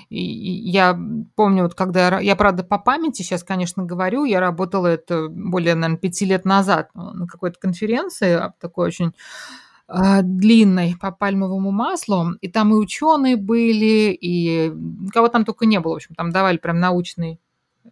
И 0.08 0.22
я 0.22 0.98
помню, 1.34 1.64
вот 1.64 1.74
когда 1.74 2.20
я, 2.20 2.36
правда, 2.36 2.64
по 2.64 2.78
памяти 2.78 3.22
сейчас, 3.22 3.42
конечно, 3.42 3.84
говорю, 3.84 4.24
я 4.24 4.40
работала 4.40 4.88
это 4.88 5.28
более, 5.28 5.74
наверное, 5.74 5.98
пяти 5.98 6.24
лет 6.24 6.44
назад 6.44 6.90
на 6.94 7.26
какой-то 7.26 7.58
конференции, 7.58 8.32
а, 8.32 8.52
такой 8.60 8.88
очень 8.88 9.12
э, 9.88 10.22
длинной 10.22 10.96
по 11.00 11.10
пальмовому 11.12 11.70
маслу, 11.70 12.32
и 12.40 12.48
там 12.48 12.72
и 12.72 12.76
ученые 12.76 13.36
были, 13.36 14.12
и 14.12 14.72
кого 15.12 15.28
там 15.28 15.44
только 15.44 15.66
не 15.66 15.80
было, 15.80 15.92
в 15.92 15.96
общем, 15.96 16.14
там 16.14 16.30
давали 16.30 16.58
прям 16.58 16.78
научный 16.78 17.40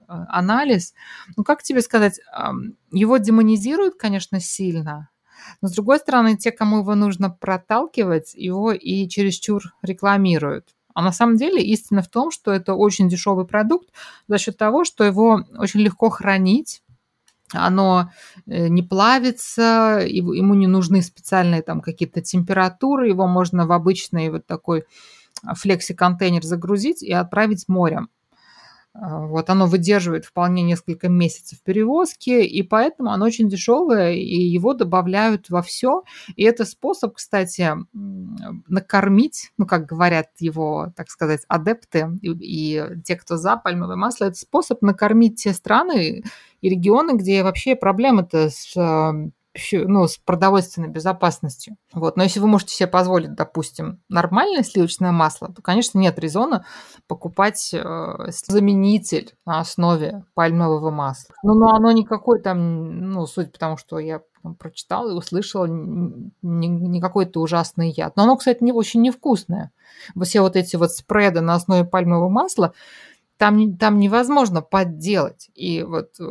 а, 0.06 0.26
анализ. 0.28 0.94
Ну, 1.36 1.44
как 1.44 1.62
тебе 1.62 1.80
сказать, 1.80 2.20
его 2.92 3.16
демонизируют, 3.16 3.94
конечно, 3.94 4.40
сильно, 4.40 5.08
но, 5.60 5.68
с 5.68 5.72
другой 5.72 5.98
стороны, 5.98 6.36
те, 6.36 6.52
кому 6.52 6.78
его 6.78 6.94
нужно 6.94 7.30
проталкивать, 7.30 8.34
его 8.34 8.72
и 8.72 9.08
чересчур 9.08 9.62
рекламируют. 9.82 10.74
А 10.94 11.02
на 11.02 11.12
самом 11.12 11.36
деле 11.36 11.62
истина 11.62 12.02
в 12.02 12.08
том, 12.08 12.30
что 12.30 12.52
это 12.52 12.74
очень 12.74 13.08
дешевый 13.08 13.46
продукт 13.46 13.88
за 14.28 14.38
счет 14.38 14.56
того, 14.56 14.84
что 14.84 15.04
его 15.04 15.44
очень 15.58 15.80
легко 15.80 16.08
хранить, 16.08 16.82
оно 17.52 18.10
э, 18.46 18.68
не 18.68 18.82
плавится, 18.82 20.02
ему 20.06 20.54
не 20.54 20.66
нужны 20.66 21.02
специальные 21.02 21.62
там 21.62 21.80
какие-то 21.80 22.20
температуры, 22.20 23.08
его 23.08 23.26
можно 23.26 23.66
в 23.66 23.72
обычный 23.72 24.30
вот 24.30 24.46
такой 24.46 24.84
флекси-контейнер 25.44 26.42
загрузить 26.42 27.02
и 27.02 27.12
отправить 27.12 27.68
морем. 27.68 28.08
А, 28.94 29.26
вот 29.26 29.50
оно 29.50 29.66
выдерживает 29.66 30.24
вполне 30.24 30.62
несколько 30.62 31.08
месяцев 31.08 31.60
перевозки, 31.62 32.30
и 32.30 32.62
поэтому 32.62 33.10
оно 33.10 33.26
очень 33.26 33.48
дешевое, 33.48 34.12
и 34.12 34.36
его 34.36 34.72
добавляют 34.72 35.50
во 35.50 35.62
все. 35.62 36.04
И 36.36 36.44
это 36.44 36.64
способ, 36.64 37.14
кстати, 37.14 37.72
накормить, 37.92 39.52
ну, 39.58 39.66
как 39.66 39.86
говорят 39.86 40.28
его, 40.38 40.92
так 40.96 41.10
сказать, 41.10 41.42
адепты 41.48 42.08
и, 42.22 42.30
и 42.30 42.82
те, 43.04 43.16
кто 43.16 43.36
за 43.36 43.56
пальмовое 43.56 43.96
масло, 43.96 44.26
это 44.26 44.36
способ 44.36 44.80
накормить 44.82 45.42
те 45.42 45.52
страны 45.52 46.22
и 46.60 46.68
регионы, 46.68 47.16
где 47.16 47.42
вообще 47.42 47.74
проблемы-то 47.74 48.48
с 48.50 48.74
ну, 49.72 50.06
с 50.06 50.16
продовольственной 50.16 50.88
безопасностью. 50.88 51.76
Вот. 51.92 52.16
Но 52.16 52.22
если 52.24 52.40
вы 52.40 52.48
можете 52.48 52.74
себе 52.74 52.88
позволить, 52.88 53.34
допустим, 53.34 54.00
нормальное 54.08 54.62
сливочное 54.62 55.12
масло, 55.12 55.52
то, 55.52 55.62
конечно, 55.62 55.98
нет 55.98 56.18
резона 56.18 56.64
покупать 57.06 57.72
э, 57.72 58.30
заменитель 58.46 59.34
на 59.46 59.60
основе 59.60 60.24
пальмового 60.34 60.90
масла. 60.90 61.34
Ну, 61.42 61.54
но 61.54 61.74
оно 61.74 61.92
никакой 61.92 62.40
там, 62.40 63.10
ну, 63.12 63.26
суть 63.26 63.52
потому, 63.52 63.76
что 63.76 63.98
я 63.98 64.22
прочитала 64.58 65.10
и 65.10 65.14
услышала, 65.14 65.66
не, 65.66 66.68
не 66.68 67.00
какой-то 67.00 67.40
ужасный 67.40 67.90
яд. 67.90 68.16
Но 68.16 68.24
оно, 68.24 68.36
кстати, 68.36 68.62
не, 68.62 68.72
очень 68.72 69.00
невкусное. 69.00 69.72
Все 70.22 70.40
вот 70.40 70.56
эти 70.56 70.76
вот 70.76 70.92
спреды 70.92 71.40
на 71.40 71.54
основе 71.54 71.84
пальмового 71.84 72.28
масла, 72.28 72.74
там, 73.36 73.76
там 73.76 73.98
невозможно 73.98 74.62
подделать 74.62 75.50
и 75.54 75.82
вот 75.82 76.18
э, 76.20 76.24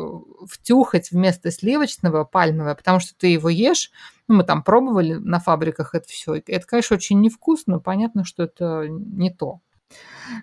втюхать 0.48 1.12
вместо 1.12 1.52
сливочного 1.52 2.24
пальмовое, 2.24 2.76
потому 2.76 3.00
что 3.00 3.16
ты 3.16 3.28
его 3.28 3.50
ешь, 3.50 3.92
ну, 4.28 4.36
мы 4.36 4.44
там 4.44 4.64
пробовали 4.64 5.14
на 5.14 5.40
фабриках 5.40 5.96
это 5.96 6.08
все, 6.08 6.36
это, 6.36 6.66
конечно, 6.66 6.96
очень 6.96 7.20
невкусно, 7.20 7.80
понятно, 7.80 8.24
что 8.24 8.44
это 8.44 8.88
не 8.88 9.32
то. 9.32 9.60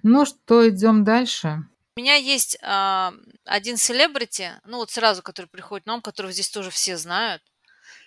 Ну 0.02 0.26
что, 0.26 0.68
идем 0.68 1.04
дальше. 1.04 1.64
У 1.96 2.00
меня 2.00 2.14
есть 2.14 2.58
э, 2.62 3.10
один 3.44 3.76
селебрити, 3.76 4.52
ну 4.64 4.78
вот 4.78 4.90
сразу, 4.90 5.22
который 5.22 5.46
приходит 5.46 5.86
на 5.86 5.94
ум, 5.94 6.02
которого 6.02 6.32
здесь 6.32 6.50
тоже 6.50 6.70
все 6.70 6.96
знают, 6.96 7.42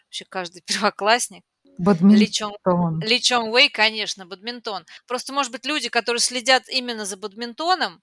вообще 0.06 0.26
каждый 0.26 0.62
первоклассник. 0.66 1.44
Бадминтон. 1.80 2.20
Ли 2.20 2.32
Чон, 2.32 3.00
Ли 3.02 3.20
Чон 3.20 3.50
Уэй, 3.50 3.68
конечно, 3.68 4.28
бадминтон. 4.28 4.86
Просто, 5.08 5.34
может 5.34 5.52
быть, 5.52 5.66
люди, 5.66 5.90
которые 5.90 6.20
следят 6.20 6.70
именно 6.70 7.04
за 7.04 7.18
бадминтоном, 7.18 8.00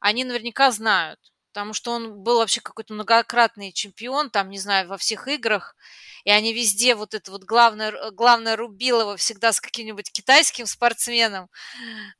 они 0.00 0.24
наверняка 0.24 0.70
знают, 0.70 1.20
потому 1.52 1.72
что 1.74 1.92
он 1.92 2.22
был 2.22 2.38
вообще 2.38 2.60
какой-то 2.60 2.94
многократный 2.94 3.72
чемпион, 3.72 4.30
там, 4.30 4.50
не 4.50 4.58
знаю, 4.58 4.88
во 4.88 4.96
всех 4.96 5.28
играх, 5.28 5.76
и 6.24 6.30
они 6.30 6.52
везде, 6.52 6.94
вот 6.94 7.14
это 7.14 7.30
вот 7.30 7.44
главное, 7.44 8.10
главное 8.10 8.56
Рубилова 8.56 9.16
всегда 9.16 9.52
с 9.52 9.60
каким-нибудь 9.60 10.12
китайским 10.12 10.66
спортсменом 10.66 11.48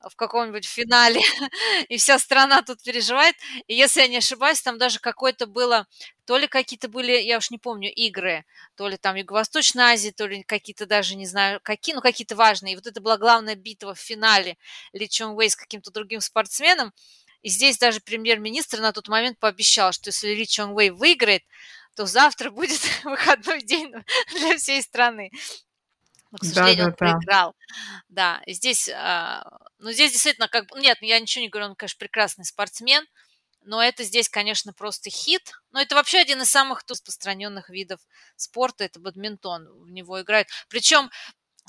в 0.01 0.17
каком-нибудь 0.17 0.67
финале, 0.67 1.21
и 1.89 1.97
вся 1.97 2.19
страна 2.19 2.63
тут 2.63 2.83
переживает, 2.83 3.37
и 3.67 3.75
если 3.75 4.01
я 4.01 4.09
не 4.09 4.19
ошибаюсь, 4.19 4.63
там 4.63 4.79
даже 4.79 4.99
какое-то 5.01 5.47
было, 5.47 5.87
то 6.25 6.37
ли 6.37 6.47
какие-то 6.47 6.89
были, 6.89 7.13
я 7.13 7.39
уж 7.39 7.51
не 7.51 7.59
помню, 7.59 7.93
игры, 7.93 8.45
то 8.77 8.89
ли 8.89 8.97
там 8.97 9.17
Юго-Восточной 9.17 9.85
Азии, 9.95 10.11
то 10.11 10.27
ли 10.27 10.43
какие-то 10.43 10.87
даже, 10.87 11.17
не 11.17 11.27
знаю, 11.27 11.61
какие, 11.63 11.95
ну 11.95 12.01
какие-то 12.01 12.37
важные, 12.37 12.73
и 12.73 12.77
вот 12.77 12.87
это 12.87 13.01
была 13.01 13.17
главная 13.17 13.55
битва 13.55 13.95
в 13.95 13.99
финале 13.99 14.57
Ли 14.93 15.09
Чон 15.09 15.35
Вэй 15.35 15.51
с 15.51 15.57
каким-то 15.57 15.91
другим 15.91 16.21
спортсменом, 16.21 16.93
и 17.43 17.49
здесь 17.49 17.79
даже 17.79 18.01
премьер-министр 18.01 18.81
на 18.81 18.93
тот 18.93 19.09
момент 19.09 19.39
пообещал, 19.39 19.93
что 19.93 20.09
если 20.09 20.35
Ли 20.35 20.47
Чон 20.47 20.75
Вэй 20.75 20.91
выиграет, 20.91 21.43
то 21.97 22.07
завтра 22.07 22.51
будет 22.51 22.81
выходной 23.05 23.63
день 23.63 23.93
для 24.35 24.57
всей 24.57 24.83
страны. 24.83 25.31
Но, 26.31 26.39
к 26.39 26.45
сожалению, 26.45 26.77
да, 26.77 26.85
да, 26.85 26.91
он 26.91 26.95
проиграл. 26.97 27.55
Да, 28.09 28.43
и 28.47 28.53
здесь, 28.53 28.89
а, 28.89 29.43
ну, 29.79 29.91
здесь 29.91 30.13
действительно, 30.13 30.49
как 30.49 30.71
нет, 30.77 30.99
я 31.01 31.19
ничего 31.19 31.43
не 31.43 31.49
говорю, 31.49 31.71
он, 31.71 31.75
конечно, 31.75 31.99
прекрасный 31.99 32.45
спортсмен, 32.45 33.05
но 33.63 33.83
это 33.83 34.05
здесь, 34.05 34.29
конечно, 34.29 34.73
просто 34.73 35.11
хит. 35.11 35.53
Но 35.73 35.81
это 35.81 35.95
вообще 35.95 36.19
один 36.19 36.41
из 36.41 36.51
самых 36.51 36.85
распространенных 36.89 37.69
видов 37.69 38.01
спорта, 38.37 38.85
это 38.85 39.01
бадминтон, 39.01 39.69
в 39.83 39.91
него 39.91 40.21
играют. 40.23 40.49
Причем 40.69 41.11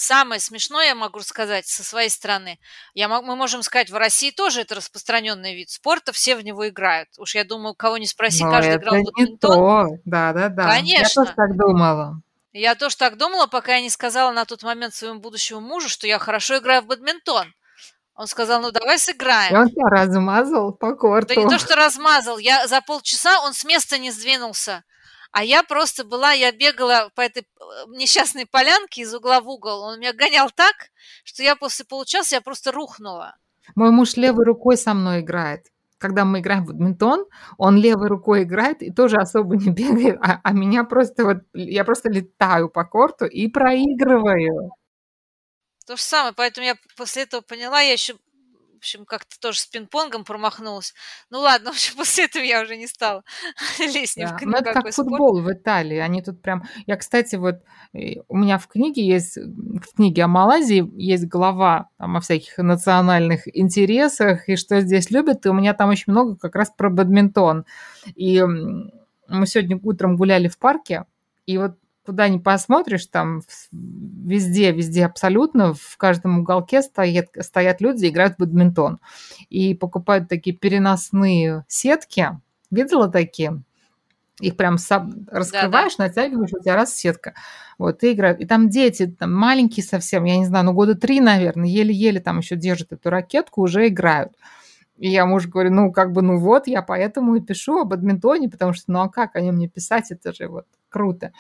Самое 0.02 0.42
смешное, 0.42 0.88
я 0.88 0.96
могу 0.96 1.20
сказать, 1.20 1.68
со 1.68 1.84
своей 1.84 2.10
стороны, 2.10 2.58
я, 2.96 3.08
мы 3.08 3.36
можем 3.36 3.62
сказать, 3.62 3.92
в 3.92 3.96
России 3.96 4.32
тоже 4.32 4.62
это 4.62 4.74
распространенный 4.74 5.56
вид 5.56 5.70
спорта, 5.70 6.12
все 6.12 6.36
в 6.36 6.44
него 6.44 6.68
играют. 6.68 7.10
Уж 7.20 7.36
я 7.36 7.44
думаю, 7.44 7.76
кого 7.76 8.00
не 8.00 8.08
спроси, 8.08 8.44
Но 8.44 8.50
каждый 8.50 8.78
играл 8.78 8.96
в 8.96 9.04
бадминтон. 9.04 10.00
Да, 10.06 10.34
да, 10.34 10.50
да. 10.50 10.64
Конечно. 10.64 11.22
Я 11.22 11.26
тоже 11.26 11.34
так 11.36 11.56
думала. 11.56 12.20
Я 12.52 12.74
тоже 12.74 12.98
так 12.98 13.16
думала, 13.18 13.46
пока 13.46 13.76
я 13.76 13.82
не 13.82 13.92
сказала 13.92 14.32
на 14.32 14.46
тот 14.46 14.64
момент 14.64 14.96
своему 14.96 15.20
будущему 15.20 15.62
мужу, 15.62 15.88
что 15.88 16.08
я 16.08 16.18
хорошо 16.18 16.58
играю 16.58 16.82
в 16.82 16.88
бадминтон. 16.88 17.54
Он 18.16 18.26
сказал, 18.26 18.60
ну 18.60 18.72
давай 18.72 18.98
сыграем. 18.98 19.54
И 19.54 19.56
он 19.56 19.70
тебя 19.70 19.88
размазал 19.88 20.74
по 20.74 20.96
корту. 20.96 21.36
Да 21.36 21.42
не 21.44 21.48
то, 21.48 21.60
что 21.60 21.76
размазал. 21.76 22.40
Я 22.40 22.66
за 22.68 22.82
полчаса, 22.82 23.40
он 23.42 23.54
с 23.54 23.64
места 23.66 24.00
не 24.00 24.10
сдвинулся. 24.10 24.84
А 25.32 25.44
я 25.44 25.64
просто 25.64 26.04
была, 26.04 26.34
я 26.34 26.52
бегала 26.52 27.10
по 27.16 27.22
этой 27.22 27.44
э, 27.44 27.46
несчастной 27.88 28.46
полянке 28.46 29.02
из 29.02 29.14
угла 29.14 29.40
в 29.40 29.48
угол. 29.48 29.82
Он 29.84 30.00
меня 30.00 30.14
гонял 30.14 30.50
так, 30.50 30.76
что 31.24 31.42
я 31.42 31.56
после 31.56 31.86
получаса 31.86 32.36
я 32.36 32.42
просто 32.42 32.72
рухнула. 32.72 33.36
Мой 33.76 33.92
муж 33.92 34.18
левой 34.18 34.46
рукой 34.46 34.76
со 34.78 34.94
мной 34.94 35.22
играет. 35.22 35.68
Когда 35.98 36.26
мы 36.26 36.40
играем 36.40 36.66
в 36.66 36.68
бадминтон, 36.68 37.28
он 37.58 37.78
левой 37.78 38.08
рукой 38.08 38.44
играет 38.44 38.82
и 38.82 38.92
тоже 38.92 39.18
особо 39.18 39.56
не 39.56 39.70
бегает, 39.72 40.18
а, 40.22 40.42
а 40.44 40.52
меня 40.52 40.84
просто 40.84 41.24
вот, 41.24 41.38
я 41.54 41.86
просто 41.86 42.10
летаю 42.10 42.70
по 42.70 42.84
корту 42.84 43.26
и 43.26 43.48
проигрываю. 43.48 44.72
То 45.86 45.96
же 45.96 46.02
самое, 46.02 46.34
поэтому 46.34 46.66
я 46.66 46.76
после 46.98 47.24
этого 47.24 47.42
поняла, 47.42 47.82
я 47.82 47.94
еще 47.94 48.16
общем, 48.82 49.06
как-то 49.06 49.40
тоже 49.40 49.60
с 49.60 49.68
пинг-понгом 49.68 50.24
промахнулась. 50.24 50.94
Ну 51.30 51.40
ладно, 51.40 51.70
в 51.72 51.76
общем, 51.76 51.96
после 51.96 52.26
этого 52.26 52.44
я 52.44 52.62
уже 52.62 52.78
не 52.78 52.88
стала 52.88 53.24
лезть 53.80 54.18
ни 54.18 54.26
да. 54.26 54.38
в 54.38 54.42
Ну, 54.42 54.58
это 54.58 54.74
как 54.74 54.92
спорт. 54.92 54.96
футбол 54.96 55.42
в 55.42 55.52
Италии. 55.52 55.98
Они 55.98 56.22
тут 56.22 56.42
прям... 56.42 56.64
Я, 56.88 56.98
кстати, 56.98 57.36
вот 57.36 57.62
у 57.94 58.38
меня 58.38 58.58
в 58.58 58.68
книге 58.68 59.06
есть, 59.06 59.38
в 59.38 59.96
книге 59.96 60.24
о 60.24 60.28
Малайзии 60.28 60.90
есть 60.96 61.28
глава 61.28 61.90
там, 61.98 62.18
о 62.18 62.22
всяких 62.22 62.58
национальных 62.58 63.42
интересах 63.56 64.50
и 64.50 64.56
что 64.56 64.82
здесь 64.82 65.12
любят, 65.12 65.46
и 65.46 65.50
у 65.50 65.54
меня 65.54 65.74
там 65.74 65.90
очень 65.90 66.12
много 66.12 66.36
как 66.36 66.56
раз 66.56 66.70
про 66.70 66.90
бадминтон. 66.90 67.66
И 68.16 68.42
мы 68.42 69.48
сегодня 69.48 69.80
утром 69.82 70.18
гуляли 70.18 70.48
в 70.48 70.58
парке, 70.58 71.06
и 71.46 71.58
вот 71.58 71.76
куда 72.06 72.28
ни 72.30 72.38
посмотришь, 72.38 73.06
там 73.06 73.42
везде, 73.72 74.72
везде 74.72 75.06
абсолютно, 75.06 75.74
в 75.74 75.98
каждом 75.98 76.40
уголке 76.40 76.82
стоят, 76.82 77.28
стоят 77.40 77.82
люди, 77.82 78.08
играют 78.08 78.36
в 78.36 78.40
бадминтон. 78.40 79.00
И 79.50 79.76
покупают 79.76 80.28
такие 80.28 80.56
переносные 80.56 81.66
сетки. 81.68 82.30
Видела 82.72 83.10
такие? 83.10 83.62
Их 84.40 84.58
прям 84.58 84.80
сам 84.80 85.28
раскрываешь, 85.30 85.98
да, 85.98 86.06
да. 86.06 86.08
натягиваешь, 86.08 86.54
у 86.54 86.60
тебя 86.60 86.76
раз 86.76 86.96
сетка. 86.96 87.36
Вот, 87.78 88.04
и 88.04 88.14
играют. 88.14 88.40
И 88.40 88.46
там 88.46 88.70
дети, 88.70 89.06
там 89.06 89.34
маленькие 89.34 89.84
совсем, 89.84 90.24
я 90.24 90.38
не 90.38 90.46
знаю, 90.46 90.66
ну 90.66 90.74
года 90.74 90.96
три, 90.96 91.22
наверное, 91.22 91.70
еле-еле 91.70 92.20
там 92.20 92.40
еще 92.40 92.56
держат 92.56 92.92
эту 92.92 93.10
ракетку, 93.10 93.62
уже 93.62 93.88
играют. 93.88 94.34
И 94.98 95.10
я 95.10 95.26
мужу 95.26 95.50
говорю, 95.50 95.72
ну, 95.72 95.92
как 95.92 96.12
бы, 96.12 96.22
ну 96.22 96.38
вот, 96.38 96.68
я 96.68 96.82
поэтому 96.82 97.36
и 97.36 97.42
пишу 97.42 97.80
о 97.80 97.86
бадминтоне, 97.86 98.50
потому 98.50 98.74
что, 98.74 98.92
ну, 98.92 99.02
а 99.02 99.10
как 99.10 99.36
о 99.36 99.42
нем 99.42 99.56
мне 99.56 99.68
писать, 99.68 100.12
это 100.12 100.34
же 100.34 100.48
вот 100.48 100.66
круто. 100.92 101.32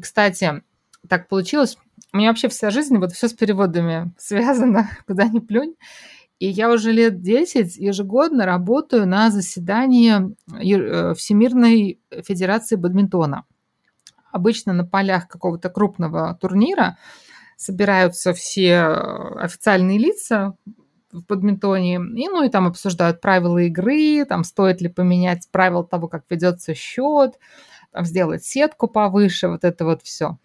Кстати, 0.00 0.62
так 1.06 1.28
получилось, 1.28 1.76
у 2.12 2.16
меня 2.16 2.28
вообще 2.28 2.48
вся 2.48 2.70
жизнь, 2.70 2.96
вот 2.96 3.12
все 3.12 3.28
с 3.28 3.34
переводами 3.34 4.12
связано, 4.16 4.88
куда 5.06 5.24
ни 5.24 5.40
плюнь. 5.40 5.74
И 6.38 6.48
я 6.48 6.70
уже 6.70 6.92
лет 6.92 7.20
10 7.20 7.76
ежегодно 7.76 8.46
работаю 8.46 9.06
на 9.06 9.30
заседании 9.30 10.36
э, 10.46 11.14
Всемирной 11.14 12.00
Федерации 12.24 12.76
бадминтона. 12.76 13.44
обычно 14.30 14.72
на 14.72 14.84
полях 14.84 15.26
какого-то 15.26 15.68
крупного 15.68 16.38
турнира 16.40 16.96
собираются 17.56 18.32
все 18.34 18.68
э, 18.68 19.38
официальные 19.40 19.98
лица 19.98 20.54
в 21.10 21.26
бадминтоне, 21.26 21.96
и, 21.96 22.28
ну 22.28 22.44
и 22.44 22.50
там 22.50 22.66
обсуждают 22.66 23.20
правила 23.20 23.58
игры, 23.58 24.24
там 24.24 24.44
стоит 24.44 24.80
ли 24.80 24.88
поменять 24.88 25.48
правила 25.50 25.84
того, 25.84 26.06
как 26.06 26.24
ведется 26.30 26.74
счет, 26.74 27.34
сделать 28.06 28.44
сетку 28.44 28.88
повыше, 28.88 29.48
вот 29.48 29.64
это 29.64 29.84
вот 29.84 30.02
все. 30.02 30.38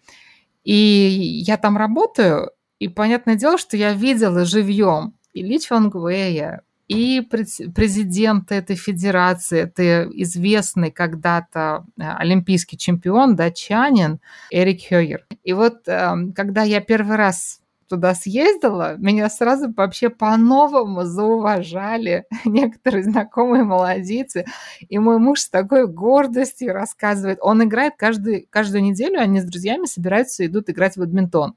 И 0.64 0.72
я 0.74 1.56
там 1.56 1.76
работаю, 1.76 2.50
и 2.78 2.88
понятное 2.88 3.36
дело, 3.36 3.58
что 3.58 3.76
я 3.76 3.92
видела 3.92 4.44
живьем 4.44 5.14
и 5.32 5.42
Ли 5.42 5.60
Чонгвея, 5.60 6.62
и 6.88 7.22
президент 7.22 8.52
этой 8.52 8.76
федерации, 8.76 9.60
это 9.60 10.06
известный 10.12 10.90
когда-то 10.90 11.86
э, 11.98 12.02
олимпийский 12.02 12.76
чемпион, 12.76 13.36
датчанин 13.36 14.20
Эрик 14.50 14.88
Хёйер. 14.88 15.26
И 15.44 15.54
вот 15.54 15.88
эм, 15.88 16.34
когда 16.34 16.62
я 16.62 16.82
первый 16.82 17.16
раз 17.16 17.60
туда 17.88 18.14
съездила, 18.14 18.96
меня 18.96 19.28
сразу 19.28 19.72
вообще 19.76 20.10
по-новому 20.10 21.04
зауважали 21.04 22.24
некоторые 22.44 23.04
знакомые 23.04 23.64
молодицы. 23.64 24.44
И 24.88 24.98
мой 24.98 25.18
муж 25.18 25.40
с 25.40 25.48
такой 25.48 25.86
гордостью 25.86 26.72
рассказывает. 26.72 27.38
Он 27.40 27.62
играет 27.64 27.94
каждый, 27.96 28.46
каждую 28.50 28.82
неделю, 28.82 29.20
они 29.20 29.40
с 29.40 29.44
друзьями 29.44 29.86
собираются, 29.86 30.46
идут 30.46 30.70
играть 30.70 30.96
в 30.96 31.00
бадминтон. 31.00 31.54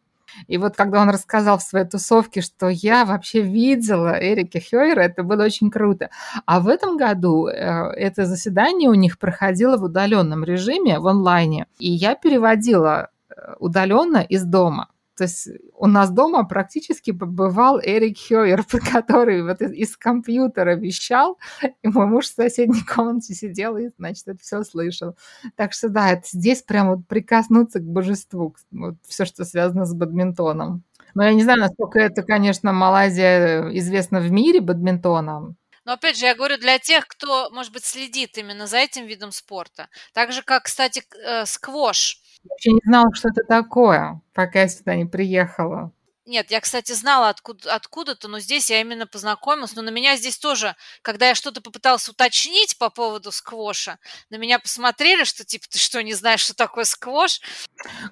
И 0.48 0.58
вот 0.58 0.76
когда 0.76 1.02
он 1.02 1.10
рассказал 1.10 1.58
в 1.58 1.64
своей 1.64 1.86
тусовке, 1.86 2.42
что 2.42 2.68
я 2.70 3.06
вообще 3.06 3.42
видела 3.42 4.18
Эрика 4.20 4.60
Хёйера, 4.60 5.02
это 5.02 5.24
было 5.24 5.44
очень 5.44 5.72
круто. 5.72 6.10
А 6.46 6.60
в 6.60 6.68
этом 6.68 6.98
году 6.98 7.48
э, 7.48 7.54
это 7.96 8.26
заседание 8.26 8.90
у 8.90 8.94
них 8.94 9.18
проходило 9.20 9.78
в 9.78 9.84
удаленном 9.84 10.44
режиме, 10.44 11.00
в 11.00 11.08
онлайне. 11.08 11.66
И 11.80 11.90
я 11.90 12.16
переводила 12.16 13.10
э, 13.30 13.56
удаленно 13.60 14.18
из 14.18 14.44
дома. 14.44 14.90
То 15.18 15.24
есть 15.24 15.50
у 15.74 15.88
нас 15.88 16.12
дома 16.12 16.44
практически 16.46 17.12
побывал 17.12 17.80
Эрик 17.80 18.18
Хёйер, 18.20 18.64
который 18.94 19.44
вот 19.44 19.62
из, 19.62 19.72
из 19.72 19.98
компьютера 19.98 20.76
вещал, 20.76 21.40
и 21.82 21.88
мой 21.88 22.06
муж 22.06 22.26
в 22.26 22.36
соседней 22.36 22.84
комнате 22.84 23.34
сидел 23.34 23.78
и, 23.78 23.90
значит, 23.98 24.28
это 24.28 24.40
все 24.40 24.64
слышал. 24.64 25.18
Так 25.56 25.74
что 25.74 25.90
да, 25.90 26.12
это 26.12 26.28
здесь 26.32 26.62
прямо 26.62 26.96
вот 26.96 27.08
прикоснуться 27.08 27.80
к 27.80 27.84
божеству, 27.84 28.56
вот 28.72 28.96
все, 29.08 29.26
что 29.26 29.44
связано 29.44 29.86
с 29.86 29.94
бадминтоном. 29.96 30.84
Но 31.16 31.24
я 31.24 31.34
не 31.34 31.44
знаю, 31.44 31.60
насколько 31.60 32.00
это, 32.00 32.22
конечно, 32.22 32.72
Малайзия 32.72 33.70
известна 33.72 34.20
в 34.20 34.32
мире 34.32 34.62
бадминтоном. 34.62 35.58
Но 35.84 35.94
опять 35.94 36.18
же, 36.18 36.26
я 36.26 36.36
говорю 36.36 36.58
для 36.58 36.80
тех, 36.80 37.08
кто, 37.08 37.50
может 37.50 37.72
быть, 37.72 37.86
следит 37.86 38.38
именно 38.38 38.68
за 38.68 38.78
этим 38.78 39.06
видом 39.06 39.32
спорта. 39.32 39.88
Так 40.14 40.34
же, 40.34 40.44
как, 40.44 40.66
кстати, 40.66 41.02
э, 41.18 41.46
сквош 41.46 42.22
вообще 42.50 42.72
не 42.72 42.82
знала, 42.86 43.14
что 43.14 43.30
это 43.30 43.44
такое, 43.48 44.22
пока 44.34 44.62
я 44.62 44.68
сюда 44.68 44.96
не 44.96 45.06
приехала. 45.06 45.92
Нет, 46.28 46.52
я, 46.52 46.60
кстати, 46.60 46.92
знала 46.92 47.30
откуда, 47.30 47.74
откуда-то, 47.74 48.28
но 48.28 48.40
здесь 48.40 48.70
я 48.70 48.82
именно 48.82 49.08
познакомилась. 49.08 49.78
Но 49.78 49.82
на 49.82 49.92
меня 49.92 50.18
здесь 50.18 50.38
тоже, 50.38 50.76
когда 51.02 51.30
я 51.30 51.36
что-то 51.36 51.62
попыталась 51.62 52.10
уточнить 52.10 52.78
по 52.78 52.90
поводу 52.90 53.32
сквоша, 53.32 53.98
на 54.30 54.36
меня 54.36 54.60
посмотрели, 54.60 55.24
что 55.24 55.46
типа 55.46 55.64
ты 55.70 55.80
что, 55.80 56.04
не 56.04 56.14
знаешь, 56.14 56.42
что 56.42 56.54
такое 56.54 56.84
сквош? 56.84 57.40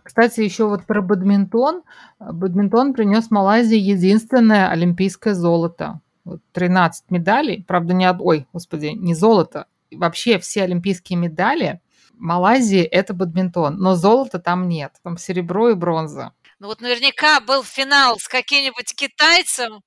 Кстати, 0.02 0.40
еще 0.40 0.66
вот 0.66 0.86
про 0.86 1.02
бадминтон. 1.02 1.84
Бадминтон 2.20 2.94
принес 2.94 3.30
Малайзии 3.32 3.78
единственное 3.78 4.70
олимпийское 4.70 5.34
золото. 5.34 6.00
Вот 6.24 6.40
13 6.54 7.12
медалей, 7.12 7.66
правда, 7.68 7.94
не 7.94 8.06
от... 8.06 8.22
Ой, 8.22 8.48
господи, 8.54 8.94
не 8.96 9.14
золото. 9.14 9.68
Вообще 9.92 10.40
все 10.40 10.64
олимпийские 10.64 11.20
медали 11.20 11.82
Малайзии 12.18 12.82
это 12.82 13.14
бадминтон, 13.14 13.78
но 13.78 13.96
золота 13.96 14.40
там 14.40 14.68
нет, 14.68 14.94
там 15.04 15.18
серебро 15.18 15.70
и 15.70 15.74
бронза. 15.74 16.34
Ну 16.60 16.68
вот 16.68 16.82
наверняка 16.82 17.40
был 17.42 17.64
финал 17.64 18.18
с 18.20 18.28
каким-нибудь 18.28 18.96
китайцем, 18.96 19.82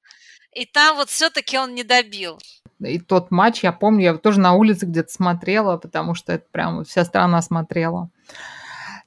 и 0.52 0.66
там 0.66 0.96
вот 0.96 1.08
все-таки 1.08 1.58
он 1.58 1.74
не 1.74 1.82
добил. 1.82 2.38
И 2.80 2.98
тот 2.98 3.30
матч, 3.30 3.64
я 3.64 3.72
помню, 3.72 4.04
я 4.04 4.14
тоже 4.16 4.40
на 4.40 4.52
улице 4.52 4.86
где-то 4.86 5.10
смотрела, 5.10 5.76
потому 5.78 6.14
что 6.14 6.32
это 6.32 6.46
прям 6.52 6.84
вся 6.84 7.04
страна 7.04 7.42
смотрела. 7.42 8.10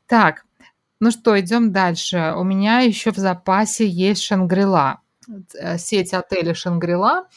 Так, 0.07 0.43
ну 0.99 1.11
что, 1.11 1.39
идем 1.39 1.71
дальше. 1.71 2.33
У 2.37 2.43
меня 2.43 2.79
еще 2.81 3.11
в 3.11 3.17
запасе 3.17 3.87
есть 3.87 4.21
Шангрила, 4.23 4.99
э, 5.57 5.77
сеть 5.77 6.13
отелей 6.13 6.53
Шангрила. 6.53 7.27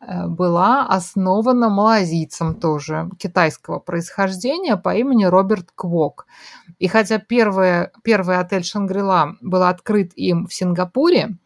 Э, 0.00 0.26
была 0.26 0.86
основана 0.86 1.68
малазийцем 1.68 2.58
тоже 2.58 3.10
китайского 3.18 3.78
происхождения 3.78 4.76
по 4.76 4.94
имени 4.94 5.24
Роберт 5.24 5.70
Квок. 5.74 6.26
И 6.78 6.88
хотя 6.88 7.18
первый, 7.18 7.88
первый 8.02 8.38
отель 8.38 8.64
Шангрила 8.64 9.36
был 9.40 9.62
открыт 9.62 10.12
им 10.16 10.46
в 10.46 10.54
Сингапуре, 10.54 11.36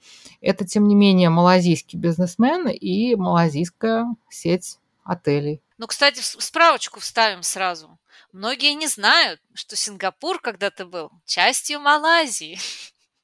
это, 0.40 0.64
тем 0.64 0.86
не 0.86 0.94
менее, 0.94 1.30
малазийский 1.30 1.98
бизнесмен 1.98 2.68
и 2.68 3.16
малазийская 3.16 4.06
сеть 4.30 4.78
отелей. 5.04 5.60
Ну, 5.78 5.86
кстати, 5.86 6.20
справочку 6.20 7.00
вставим 7.00 7.42
сразу. 7.42 7.98
Многие 8.32 8.74
не 8.74 8.86
знают, 8.86 9.40
что 9.54 9.74
Сингапур 9.74 10.38
когда-то 10.38 10.86
был 10.86 11.10
частью 11.24 11.80
Малайзии. 11.80 12.58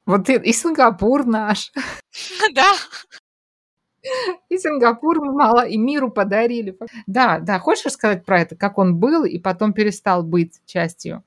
Вот 0.07 0.29
и, 0.29 0.35
и 0.35 0.53
Сингапур 0.53 1.25
наш. 1.27 1.73
Да. 2.53 2.75
И 4.49 4.59
Сингапур 4.59 5.21
мало, 5.25 5.67
и 5.67 5.77
миру 5.77 6.11
подарили. 6.11 6.77
Да, 7.07 7.39
да, 7.41 7.59
хочешь 7.59 7.87
рассказать 7.87 8.25
про 8.25 8.41
это, 8.41 8.57
как 8.57 8.79
он 8.79 8.97
был 8.99 9.25
и 9.25 9.39
потом 9.39 9.73
перестал 9.73 10.23
быть 10.23 10.61
частью? 10.67 11.25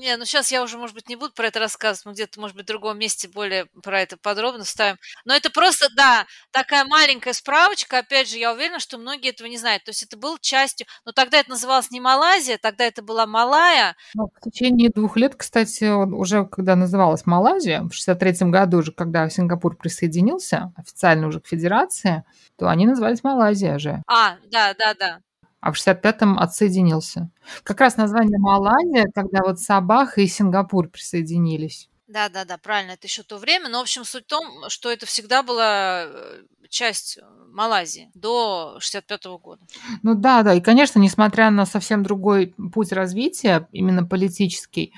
Не, 0.00 0.16
ну 0.16 0.24
сейчас 0.24 0.50
я 0.50 0.62
уже, 0.62 0.78
может 0.78 0.94
быть, 0.94 1.10
не 1.10 1.16
буду 1.16 1.34
про 1.34 1.48
это 1.48 1.60
рассказывать, 1.60 2.06
мы 2.06 2.12
где-то, 2.12 2.40
может 2.40 2.56
быть, 2.56 2.64
в 2.64 2.68
другом 2.68 2.98
месте 2.98 3.28
более 3.28 3.66
про 3.82 4.00
это 4.00 4.16
подробно 4.16 4.64
ставим. 4.64 4.96
Но 5.26 5.34
это 5.34 5.50
просто, 5.50 5.88
да, 5.94 6.24
такая 6.52 6.86
маленькая 6.86 7.34
справочка. 7.34 7.98
Опять 7.98 8.30
же, 8.30 8.38
я 8.38 8.54
уверена, 8.54 8.78
что 8.80 8.96
многие 8.96 9.28
этого 9.28 9.46
не 9.46 9.58
знают. 9.58 9.84
То 9.84 9.90
есть 9.90 10.02
это 10.02 10.16
был 10.16 10.38
частью... 10.40 10.86
Но 11.04 11.12
тогда 11.12 11.38
это 11.38 11.50
называлось 11.50 11.90
не 11.90 12.00
Малайзия, 12.00 12.56
тогда 12.56 12.86
это 12.86 13.02
была 13.02 13.26
Малая. 13.26 13.94
Ну, 14.14 14.30
в 14.34 14.40
течение 14.50 14.88
двух 14.88 15.18
лет, 15.18 15.34
кстати, 15.36 15.84
уже 15.84 16.46
когда 16.46 16.76
называлась 16.76 17.26
Малайзия, 17.26 17.82
в 17.82 17.92
63 17.92 18.48
году 18.48 18.78
уже, 18.78 18.92
когда 18.92 19.28
Сингапур 19.28 19.76
присоединился 19.76 20.72
официально 20.78 21.26
уже 21.26 21.40
к 21.40 21.46
федерации, 21.46 22.24
то 22.56 22.70
они 22.70 22.86
назывались 22.86 23.22
Малайзия 23.22 23.78
же. 23.78 24.02
А, 24.06 24.38
да, 24.50 24.72
да, 24.72 24.94
да 24.94 25.20
а 25.60 25.72
в 25.72 25.76
65-м 25.76 26.38
отсоединился. 26.38 27.30
Как 27.62 27.80
раз 27.80 27.96
название 27.96 28.38
Малайзия, 28.38 29.10
когда 29.14 29.42
вот 29.42 29.60
Сабах 29.60 30.18
и 30.18 30.26
Сингапур 30.26 30.88
присоединились. 30.88 31.88
Да, 32.08 32.28
да, 32.28 32.44
да, 32.44 32.58
правильно, 32.58 32.92
это 32.92 33.06
еще 33.06 33.22
то 33.22 33.38
время. 33.38 33.68
Но, 33.68 33.78
в 33.78 33.82
общем, 33.82 34.04
суть 34.04 34.24
в 34.24 34.28
том, 34.28 34.68
что 34.68 34.90
это 34.90 35.06
всегда 35.06 35.44
была 35.44 36.06
э, 36.06 36.42
часть 36.68 37.20
Малайзии 37.52 38.10
до 38.14 38.78
65 38.80 39.26
-го 39.26 39.38
года. 39.38 39.62
Ну 40.02 40.14
да, 40.14 40.42
да. 40.42 40.54
И, 40.54 40.60
конечно, 40.60 40.98
несмотря 40.98 41.50
на 41.50 41.66
совсем 41.66 42.02
другой 42.02 42.54
путь 42.72 42.90
развития, 42.90 43.68
именно 43.70 44.04
политический, 44.04 44.92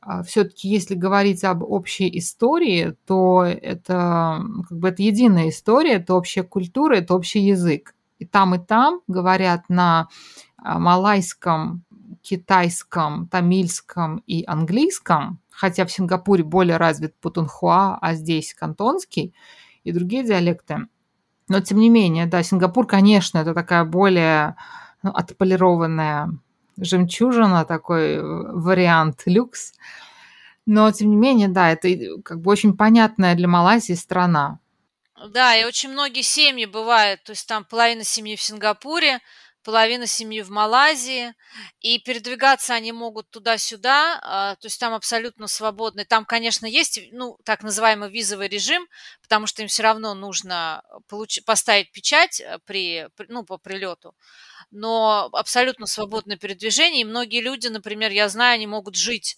а, 0.00 0.22
все-таки, 0.22 0.68
если 0.68 0.94
говорить 0.94 1.42
об 1.42 1.64
общей 1.64 2.16
истории, 2.16 2.94
то 3.08 3.42
это 3.42 4.40
как 4.68 4.78
бы 4.78 4.88
это 4.88 5.02
единая 5.02 5.48
история, 5.48 5.94
это 5.94 6.14
общая 6.14 6.44
культура, 6.44 6.96
это 6.96 7.14
общий 7.14 7.40
язык 7.40 7.95
и 8.18 8.24
там, 8.24 8.54
и 8.54 8.58
там 8.58 9.00
говорят 9.06 9.68
на 9.68 10.08
а, 10.56 10.78
малайском, 10.78 11.84
китайском, 12.22 13.28
тамильском 13.28 14.22
и 14.26 14.44
английском, 14.44 15.40
хотя 15.50 15.86
в 15.86 15.92
Сингапуре 15.92 16.44
более 16.44 16.76
развит 16.76 17.14
путунхуа, 17.20 17.98
а 18.00 18.14
здесь 18.14 18.54
кантонский 18.54 19.34
и 19.84 19.92
другие 19.92 20.24
диалекты. 20.24 20.88
Но 21.48 21.60
тем 21.60 21.78
не 21.78 21.88
менее, 21.88 22.26
да, 22.26 22.42
Сингапур, 22.42 22.86
конечно, 22.86 23.38
это 23.38 23.54
такая 23.54 23.84
более 23.84 24.56
ну, 25.02 25.10
отполированная 25.10 26.30
жемчужина, 26.76 27.64
такой 27.64 28.14
э, 28.14 28.22
вариант 28.22 29.22
люкс. 29.26 29.72
Но, 30.66 30.90
тем 30.90 31.10
не 31.10 31.16
менее, 31.16 31.48
да, 31.48 31.70
это 31.70 31.88
как 32.24 32.40
бы 32.40 32.50
очень 32.50 32.76
понятная 32.76 33.36
для 33.36 33.46
Малайзии 33.46 33.94
страна. 33.94 34.58
Да, 35.16 35.56
и 35.56 35.64
очень 35.64 35.90
многие 35.90 36.22
семьи 36.22 36.66
бывают, 36.66 37.22
то 37.24 37.30
есть 37.32 37.46
там 37.48 37.64
половина 37.64 38.04
семьи 38.04 38.36
в 38.36 38.42
Сингапуре, 38.42 39.20
половина 39.64 40.06
семьи 40.06 40.42
в 40.42 40.50
Малайзии, 40.50 41.32
и 41.80 41.98
передвигаться 41.98 42.74
они 42.74 42.92
могут 42.92 43.30
туда-сюда, 43.30 44.20
а, 44.22 44.54
то 44.56 44.66
есть 44.66 44.78
там 44.78 44.92
абсолютно 44.92 45.48
свободно. 45.48 46.04
Там, 46.04 46.24
конечно, 46.26 46.66
есть, 46.66 47.00
ну, 47.12 47.38
так 47.44 47.62
называемый 47.62 48.10
визовый 48.10 48.48
режим, 48.48 48.86
потому 49.22 49.46
что 49.46 49.62
им 49.62 49.68
все 49.68 49.82
равно 49.82 50.14
нужно 50.14 50.82
получ- 51.08 51.42
поставить 51.44 51.90
печать 51.92 52.40
э, 52.40 52.58
при, 52.66 53.08
ну, 53.28 53.42
по 53.44 53.56
прилету, 53.58 54.14
но 54.70 55.28
абсолютно 55.32 55.86
свободное 55.86 56.36
передвижение, 56.36 57.02
и 57.02 57.04
многие 57.04 57.40
люди, 57.40 57.68
например, 57.68 58.10
я 58.12 58.28
знаю, 58.28 58.54
они 58.54 58.66
могут 58.66 58.96
жить 58.96 59.36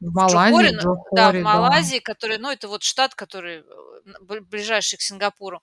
В 0.00 0.12
Малайзии, 0.14 0.70
в 0.72 0.74
н 0.74 0.78
да, 1.10 1.32
в 1.32 1.34
Джохоре, 1.34 1.42
да. 1.42 1.44
Малайзии, 1.44 1.98
который, 1.98 2.38
ну, 2.38 2.50
это 2.50 2.68
вот 2.68 2.82
штат, 2.84 3.14
который, 3.14 3.64
э, 3.64 4.40
ближайший 4.40 4.96
к 4.96 5.00
Сингапуру. 5.02 5.60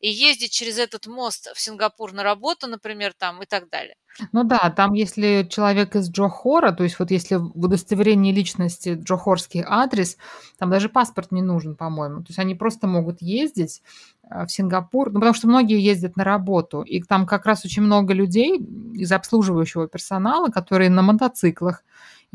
И 0.00 0.08
ездить 0.10 0.52
через 0.52 0.78
этот 0.78 1.06
мост 1.06 1.48
в 1.54 1.60
Сингапур 1.60 2.12
на 2.12 2.22
работу, 2.24 2.66
например, 2.66 3.12
там 3.16 3.42
и 3.42 3.46
так 3.46 3.68
далее. 3.70 3.96
Ну 4.32 4.44
да, 4.44 4.70
там 4.74 4.94
если 4.94 5.46
человек 5.50 5.94
из 5.94 6.10
Джохора, 6.10 6.72
то 6.72 6.84
есть 6.84 6.98
вот 6.98 7.10
если 7.10 7.36
в 7.36 7.64
удостоверении 7.64 8.32
личности 8.32 8.98
джохорский 9.00 9.62
адрес, 9.66 10.16
там 10.58 10.70
даже 10.70 10.88
паспорт 10.88 11.32
не 11.32 11.42
нужен, 11.42 11.76
по-моему. 11.76 12.20
То 12.20 12.28
есть 12.30 12.38
они 12.38 12.54
просто 12.54 12.86
могут 12.86 13.20
ездить, 13.22 13.82
э, 14.30 14.46
в 14.46 14.50
Сингапур, 14.50 15.08
ну, 15.12 15.20
потому 15.20 15.34
что 15.34 15.48
многие 15.48 15.80
ездят 15.80 16.16
на 16.16 16.24
работу, 16.24 16.82
и 16.82 17.02
там 17.02 17.26
как 17.26 17.46
раз 17.46 17.64
очень 17.64 17.82
много 17.82 18.14
людей 18.14 18.58
из 18.94 19.12
обслуживающего 19.12 19.86
персонала, 19.88 20.48
которые 20.48 20.90
на 20.90 21.02
мотоциклах 21.02 21.84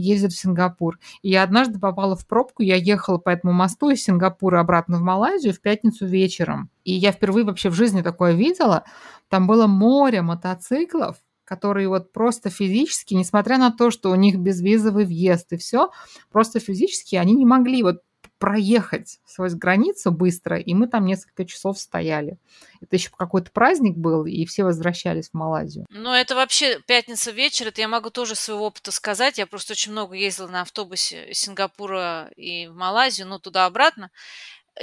ездят 0.01 0.33
в 0.33 0.39
Сингапур. 0.39 0.99
И 1.21 1.29
я 1.29 1.43
однажды 1.43 1.79
попала 1.79 2.15
в 2.15 2.27
пробку, 2.27 2.63
я 2.63 2.75
ехала 2.75 3.17
по 3.17 3.29
этому 3.29 3.53
мосту 3.53 3.89
из 3.89 4.03
Сингапура 4.03 4.59
обратно 4.59 4.97
в 4.97 5.01
Малайзию 5.01 5.53
в 5.53 5.61
пятницу 5.61 6.05
вечером. 6.05 6.69
И 6.83 6.93
я 6.93 7.11
впервые 7.11 7.45
вообще 7.45 7.69
в 7.69 7.73
жизни 7.73 8.01
такое 8.01 8.33
видела. 8.33 8.83
Там 9.29 9.47
было 9.47 9.67
море 9.67 10.21
мотоциклов, 10.21 11.17
которые 11.45 11.89
вот 11.89 12.13
просто 12.13 12.49
физически, 12.49 13.13
несмотря 13.13 13.57
на 13.57 13.71
то, 13.71 13.91
что 13.91 14.09
у 14.09 14.15
них 14.15 14.37
безвизовый 14.37 15.05
въезд 15.05 15.51
и 15.51 15.57
все, 15.57 15.91
просто 16.31 16.59
физически 16.59 17.15
они 17.15 17.33
не 17.33 17.45
могли 17.45 17.83
вот 17.83 18.01
проехать 18.41 19.19
сквозь 19.23 19.53
границу 19.53 20.11
быстро, 20.11 20.57
и 20.57 20.73
мы 20.73 20.87
там 20.87 21.05
несколько 21.05 21.45
часов 21.45 21.77
стояли. 21.77 22.39
Это 22.81 22.95
еще 22.95 23.11
какой-то 23.15 23.51
праздник 23.51 23.95
был, 23.95 24.25
и 24.25 24.45
все 24.45 24.63
возвращались 24.63 25.29
в 25.29 25.35
Малайзию. 25.35 25.85
Ну, 25.91 26.11
это 26.11 26.33
вообще 26.33 26.79
пятница 26.87 27.29
вечер, 27.29 27.67
это 27.67 27.81
я 27.81 27.87
могу 27.87 28.09
тоже 28.09 28.33
своего 28.33 28.65
опыта 28.65 28.91
сказать. 28.91 29.37
Я 29.37 29.45
просто 29.45 29.73
очень 29.73 29.91
много 29.91 30.15
ездила 30.15 30.47
на 30.47 30.61
автобусе 30.61 31.29
из 31.29 31.37
Сингапура 31.37 32.31
и 32.35 32.65
в 32.65 32.73
Малайзию, 32.73 33.27
ну, 33.27 33.37
туда-обратно. 33.37 34.09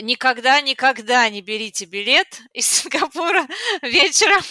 Никогда, 0.01 0.61
никогда 0.61 1.29
не 1.31 1.41
берите 1.41 1.87
билет 1.87 2.41
из 2.53 2.69
Сингапура 2.69 3.47
вечером 3.83 4.43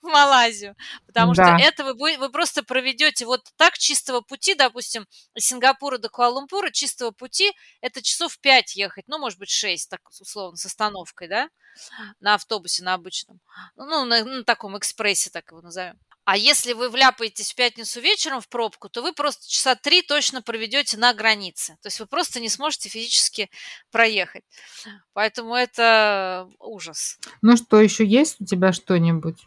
в 0.00 0.06
Малайзию, 0.06 0.76
потому 1.06 1.34
что 1.34 1.42
Да. 1.42 1.58
это 1.58 1.84
вы, 1.94 2.16
вы 2.16 2.30
просто 2.30 2.62
проведете 2.62 3.26
вот 3.26 3.40
так 3.56 3.76
чистого 3.76 4.20
пути, 4.20 4.54
допустим, 4.54 5.06
из 5.34 5.46
Сингапура 5.46 5.98
до 5.98 6.08
Куала-Лумпура 6.08 6.70
чистого 6.70 7.10
пути, 7.10 7.52
это 7.80 8.02
часов 8.02 8.38
5 8.38 8.76
ехать, 8.76 9.04
ну, 9.08 9.18
может 9.18 9.38
быть, 9.40 9.50
6, 9.50 9.90
так 9.90 10.00
условно, 10.08 10.56
с 10.56 10.64
остановкой, 10.64 11.26
да, 11.28 11.48
на 12.20 12.34
автобусе, 12.34 12.84
на 12.84 12.94
обычном, 12.94 13.40
ну, 13.76 14.04
на, 14.04 14.24
на 14.24 14.44
таком 14.44 14.78
экспрессе, 14.78 15.30
так 15.30 15.50
его 15.50 15.60
назовем. 15.60 15.98
А 16.24 16.36
если 16.36 16.72
вы 16.72 16.88
вляпаетесь 16.88 17.52
в 17.52 17.56
пятницу 17.56 18.00
вечером 18.00 18.40
в 18.40 18.48
пробку, 18.48 18.88
то 18.88 19.02
вы 19.02 19.12
просто 19.12 19.48
часа 19.48 19.74
три 19.74 20.02
точно 20.02 20.40
проведете 20.40 20.96
на 20.96 21.12
границе. 21.14 21.76
То 21.82 21.88
есть 21.88 21.98
вы 21.98 22.06
просто 22.06 22.38
не 22.38 22.48
сможете 22.48 22.88
физически 22.88 23.50
проехать. 23.90 24.44
Поэтому 25.14 25.54
это 25.54 26.48
ужас. 26.60 27.18
Ну 27.42 27.56
что, 27.56 27.80
еще 27.80 28.06
есть 28.06 28.40
у 28.40 28.44
тебя 28.44 28.72
что-нибудь? 28.72 29.46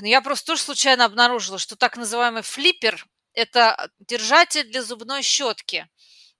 Но 0.00 0.08
я 0.08 0.20
просто 0.20 0.46
тоже 0.46 0.62
случайно 0.62 1.04
обнаружила, 1.04 1.58
что 1.58 1.76
так 1.76 1.96
называемый 1.96 2.42
флиппер– 2.42 3.06
это 3.32 3.90
держатель 4.00 4.68
для 4.68 4.82
зубной 4.82 5.22
щетки. 5.22 5.88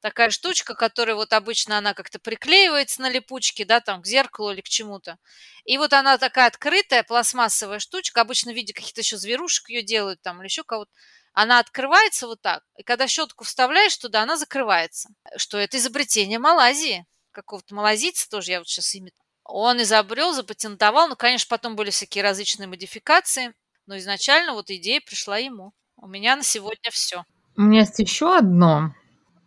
Такая 0.01 0.31
штучка, 0.31 0.75
которая 0.75 1.15
вот 1.15 1.33
обычно 1.35 1.77
она 1.77 1.93
как-то 1.93 2.19
приклеивается 2.19 3.03
на 3.03 3.11
липучке, 3.11 3.67
да, 3.67 3.81
там 3.81 4.01
к 4.01 4.07
зеркалу 4.07 4.51
или 4.51 4.63
к 4.63 4.69
чему-то. 4.69 5.19
И 5.65 5.77
вот 5.77 5.93
она 5.93 6.17
такая 6.17 6.47
открытая 6.47 7.03
пластмассовая 7.03 7.79
штучка, 7.81 8.23
обычно 8.23 8.53
в 8.53 8.55
виде 8.55 8.73
каких-то 8.73 9.03
еще 9.03 9.19
зверушек 9.19 9.69
ее 9.69 9.83
делают 9.83 10.23
там 10.23 10.39
или 10.39 10.47
еще 10.47 10.65
кого-то. 10.65 10.91
Она 11.33 11.59
открывается 11.59 12.27
вот 12.27 12.41
так, 12.41 12.63
и 12.77 12.83
когда 12.83 13.07
щетку 13.07 13.45
вставляешь 13.45 13.97
туда, 13.97 14.23
она 14.23 14.37
закрывается. 14.37 15.11
Что 15.37 15.59
это 15.59 15.77
изобретение 15.77 16.39
Малайзии, 16.39 17.07
какого-то 17.31 17.75
малазийца 17.75 18.29
тоже, 18.29 18.53
я 18.53 18.59
вот 18.59 18.69
сейчас 18.69 18.95
имя. 18.95 19.11
Он 19.45 19.81
изобрел, 19.83 20.33
запатентовал, 20.33 21.09
ну, 21.09 21.17
конечно, 21.17 21.47
потом 21.49 21.77
были 21.77 21.91
всякие 21.91 22.23
различные 22.23 22.69
модификации, 22.69 23.55
но 23.87 23.99
изначально 23.99 24.55
вот 24.55 24.71
идея 24.71 25.01
пришла 25.01 25.39
ему. 25.39 25.73
У 25.97 26.07
меня 26.07 26.37
на 26.37 26.43
сегодня 26.43 26.91
все. 26.91 27.25
У 27.57 27.63
меня 27.63 27.81
есть 27.81 27.99
еще 27.99 28.37
одно. 28.37 28.95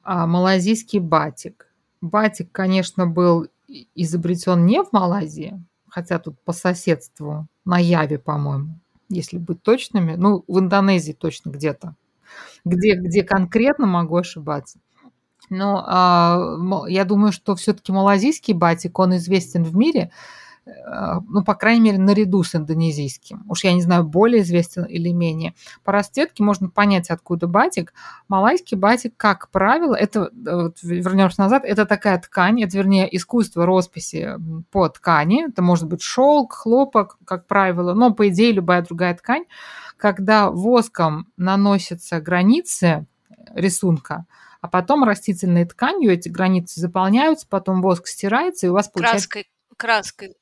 А, 0.04 0.28
малазийский 0.28 1.00
батик. 1.00 1.68
Батик, 2.02 2.52
конечно, 2.52 3.08
был 3.08 3.48
изобретен 3.96 4.66
не 4.66 4.84
в 4.84 4.92
Малайзии, 4.92 5.64
хотя 5.88 6.20
тут 6.20 6.40
по 6.42 6.52
соседству, 6.52 7.48
на 7.66 7.80
Яве, 7.80 8.20
по-моему, 8.20 8.80
если 9.10 9.38
быть 9.38 9.64
точными. 9.64 10.16
Ну, 10.16 10.44
в 10.48 10.60
Индонезии 10.60 11.14
точно 11.14 11.50
где-то. 11.50 11.96
Где, 12.66 12.96
где 12.96 13.24
конкретно 13.24 13.86
могу 13.86 14.18
ошибаться. 14.18 14.80
Но 15.50 15.84
а, 15.88 16.86
я 16.88 17.06
думаю, 17.06 17.32
что 17.32 17.56
все-таки 17.56 17.92
малазийский 17.92 18.54
батик, 18.54 19.00
он 19.00 19.16
известен 19.18 19.64
в 19.64 19.76
мире, 19.76 20.12
ну, 20.66 21.44
по 21.44 21.56
крайней 21.56 21.82
мере, 21.82 21.98
наряду 21.98 22.44
с 22.44 22.56
индонезийским. 22.56 23.44
Уж 23.50 23.66
я 23.66 23.74
не 23.74 23.82
знаю, 23.82 24.06
более 24.06 24.44
известен 24.44 24.86
или 24.86 25.10
менее. 25.10 25.56
По 25.84 25.92
расцветке 25.92 26.44
можно 26.44 26.70
понять, 26.70 27.10
откуда 27.10 27.48
батик. 27.48 27.94
Малайский 28.30 28.78
батик, 28.78 29.16
как 29.18 29.50
правило, 29.50 29.94
это, 29.94 30.32
э, 30.34 30.56
вот 30.64 30.78
вернемся 30.82 31.42
назад, 31.42 31.64
это 31.66 31.86
такая 31.86 32.18
ткань, 32.20 32.64
это, 32.64 32.78
вернее, 32.78 33.14
искусство 33.14 33.66
росписи 33.66 34.36
по 34.72 34.88
ткани. 34.88 35.50
Это 35.50 35.62
может 35.62 35.88
быть 35.88 36.02
шелк, 36.02 36.54
хлопок, 36.54 37.18
как 37.26 37.46
правило, 37.46 37.94
но, 37.94 38.14
по 38.14 38.30
идее, 38.30 38.54
любая 38.54 38.84
другая 38.84 39.16
ткань. 39.16 39.46
Когда 39.98 40.50
воском 40.50 41.28
наносятся 41.36 42.22
границы 42.22 43.06
рисунка, 43.54 44.26
а 44.62 44.70
потом 44.70 45.04
растительной 45.04 45.66
тканью 45.66 46.14
эти 46.14 46.30
границы 46.30 46.80
заполняются, 46.80 47.46
потом 47.50 47.82
воск 47.82 48.08
стирается, 48.08 48.68
и 48.68 48.70
у 48.70 48.74
вас 48.74 48.88
получается... 48.88 49.28
Краской, 49.28 49.52
краской 49.76 50.36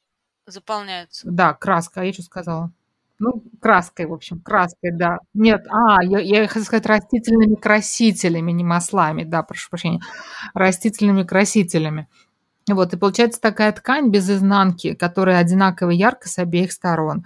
заполняются. 0.51 1.27
Да, 1.29 1.53
краска, 1.53 2.03
я 2.03 2.13
что 2.13 2.23
сказала? 2.23 2.71
Ну, 3.19 3.43
краской, 3.59 4.07
в 4.07 4.13
общем, 4.13 4.39
краской, 4.39 4.91
да. 4.91 5.19
Нет, 5.35 5.67
а, 5.69 6.03
я, 6.03 6.19
я 6.19 6.47
хотела 6.47 6.63
сказать 6.63 6.87
растительными 6.87 7.53
красителями, 7.53 8.51
не 8.51 8.63
маслами, 8.63 9.23
да, 9.23 9.43
прошу 9.43 9.69
прощения, 9.69 10.01
растительными 10.55 11.23
красителями. 11.23 12.07
Вот, 12.69 12.93
и 12.93 12.97
получается 12.97 13.41
такая 13.41 13.71
ткань 13.71 14.09
без 14.09 14.29
изнанки, 14.29 14.93
которая 14.93 15.39
одинаково 15.39 15.89
ярко 15.89 16.29
с 16.29 16.37
обеих 16.37 16.71
сторон. 16.71 17.25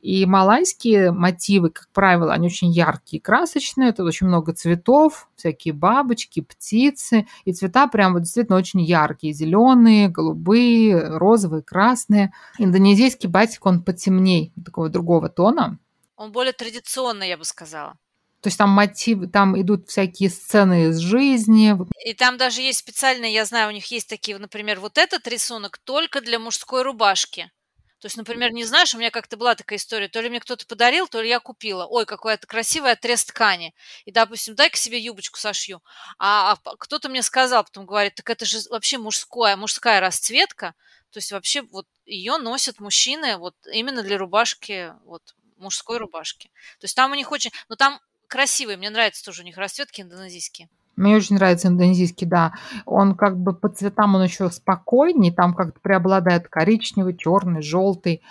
И 0.00 0.26
малайские 0.26 1.12
мотивы, 1.12 1.70
как 1.70 1.88
правило, 1.92 2.32
они 2.32 2.48
очень 2.48 2.72
яркие, 2.72 3.22
красочные. 3.22 3.92
Тут 3.92 4.06
очень 4.06 4.26
много 4.26 4.52
цветов, 4.52 5.28
всякие 5.36 5.72
бабочки, 5.72 6.40
птицы. 6.40 7.26
И 7.44 7.52
цвета 7.52 7.86
прям 7.86 8.14
вот 8.14 8.22
действительно 8.22 8.58
очень 8.58 8.80
яркие. 8.80 9.32
Зеленые, 9.32 10.08
голубые, 10.08 11.16
розовые, 11.16 11.62
красные. 11.62 12.32
Индонезийский 12.58 13.28
батик, 13.28 13.64
он 13.64 13.84
потемней, 13.84 14.52
такого 14.64 14.88
другого 14.88 15.28
тона. 15.28 15.78
Он 16.16 16.32
более 16.32 16.52
традиционный, 16.52 17.28
я 17.28 17.38
бы 17.38 17.44
сказала. 17.44 17.94
То 18.42 18.48
есть 18.48 18.58
там 18.58 18.70
мотивы, 18.70 19.28
там 19.28 19.60
идут 19.60 19.88
всякие 19.88 20.28
сцены 20.28 20.88
из 20.88 20.98
жизни. 20.98 21.76
И 22.04 22.12
там 22.12 22.36
даже 22.36 22.60
есть 22.60 22.80
специальные, 22.80 23.32
я 23.32 23.44
знаю, 23.44 23.68
у 23.68 23.72
них 23.72 23.86
есть 23.86 24.08
такие, 24.08 24.36
например, 24.36 24.80
вот 24.80 24.98
этот 24.98 25.28
рисунок 25.28 25.78
только 25.78 26.20
для 26.20 26.40
мужской 26.40 26.82
рубашки. 26.82 27.52
То 28.00 28.06
есть, 28.06 28.16
например, 28.16 28.50
не 28.52 28.64
знаешь, 28.64 28.96
у 28.96 28.98
меня 28.98 29.12
как-то 29.12 29.36
была 29.36 29.54
такая 29.54 29.78
история, 29.78 30.08
то 30.08 30.20
ли 30.20 30.28
мне 30.28 30.40
кто-то 30.40 30.66
подарил, 30.66 31.06
то 31.06 31.20
ли 31.20 31.28
я 31.28 31.38
купила. 31.38 31.86
Ой, 31.86 32.04
какой 32.04 32.34
это 32.34 32.48
красивый 32.48 32.90
отрез 32.90 33.24
ткани. 33.24 33.76
И, 34.06 34.10
допустим, 34.10 34.56
дай-ка 34.56 34.76
себе 34.76 34.98
юбочку 34.98 35.38
сошью. 35.38 35.80
А, 36.18 36.58
а 36.64 36.76
кто-то 36.78 37.08
мне 37.08 37.22
сказал, 37.22 37.62
потом 37.62 37.86
говорит, 37.86 38.16
так 38.16 38.28
это 38.28 38.44
же 38.44 38.58
вообще 38.70 38.98
мужская, 38.98 39.54
мужская 39.54 40.00
расцветка. 40.00 40.74
То 41.12 41.18
есть 41.18 41.30
вообще 41.30 41.62
вот 41.62 41.86
ее 42.04 42.38
носят 42.38 42.80
мужчины 42.80 43.36
вот 43.36 43.54
именно 43.72 44.02
для 44.02 44.18
рубашки, 44.18 44.92
вот 45.04 45.36
мужской 45.58 45.98
рубашки. 45.98 46.48
То 46.80 46.86
есть 46.86 46.96
там 46.96 47.12
у 47.12 47.14
них 47.14 47.30
очень... 47.30 47.52
Ну 47.68 47.76
там 47.76 48.00
красивые, 48.32 48.78
мне 48.78 48.88
нравятся 48.88 49.22
тоже 49.24 49.42
у 49.42 49.44
них 49.44 49.58
расцветки 49.58 50.00
индонезийские. 50.00 50.68
Мне 50.96 51.16
очень 51.16 51.36
нравится 51.36 51.68
индонезийский, 51.68 52.26
да. 52.26 52.54
Он 52.86 53.14
как 53.14 53.38
бы 53.38 53.54
по 53.54 53.68
цветам 53.68 54.14
он 54.14 54.22
еще 54.24 54.50
спокойнее, 54.50 55.32
там 55.32 55.52
как-то 55.54 55.78
преобладает 55.80 56.48
коричневый, 56.48 57.14
черный, 57.14 57.60
желтый. 57.62 58.22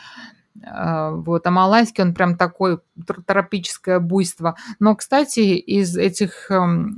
Вот, 0.54 1.47
а 1.47 1.49
малайский 1.49 2.04
он 2.04 2.14
прям 2.14 2.36
такой 2.36 2.80
тропическое 3.26 3.99
буйство. 3.99 4.58
Но, 4.80 4.95
кстати, 4.95 5.39
из 5.39 5.95
этих 5.95 6.52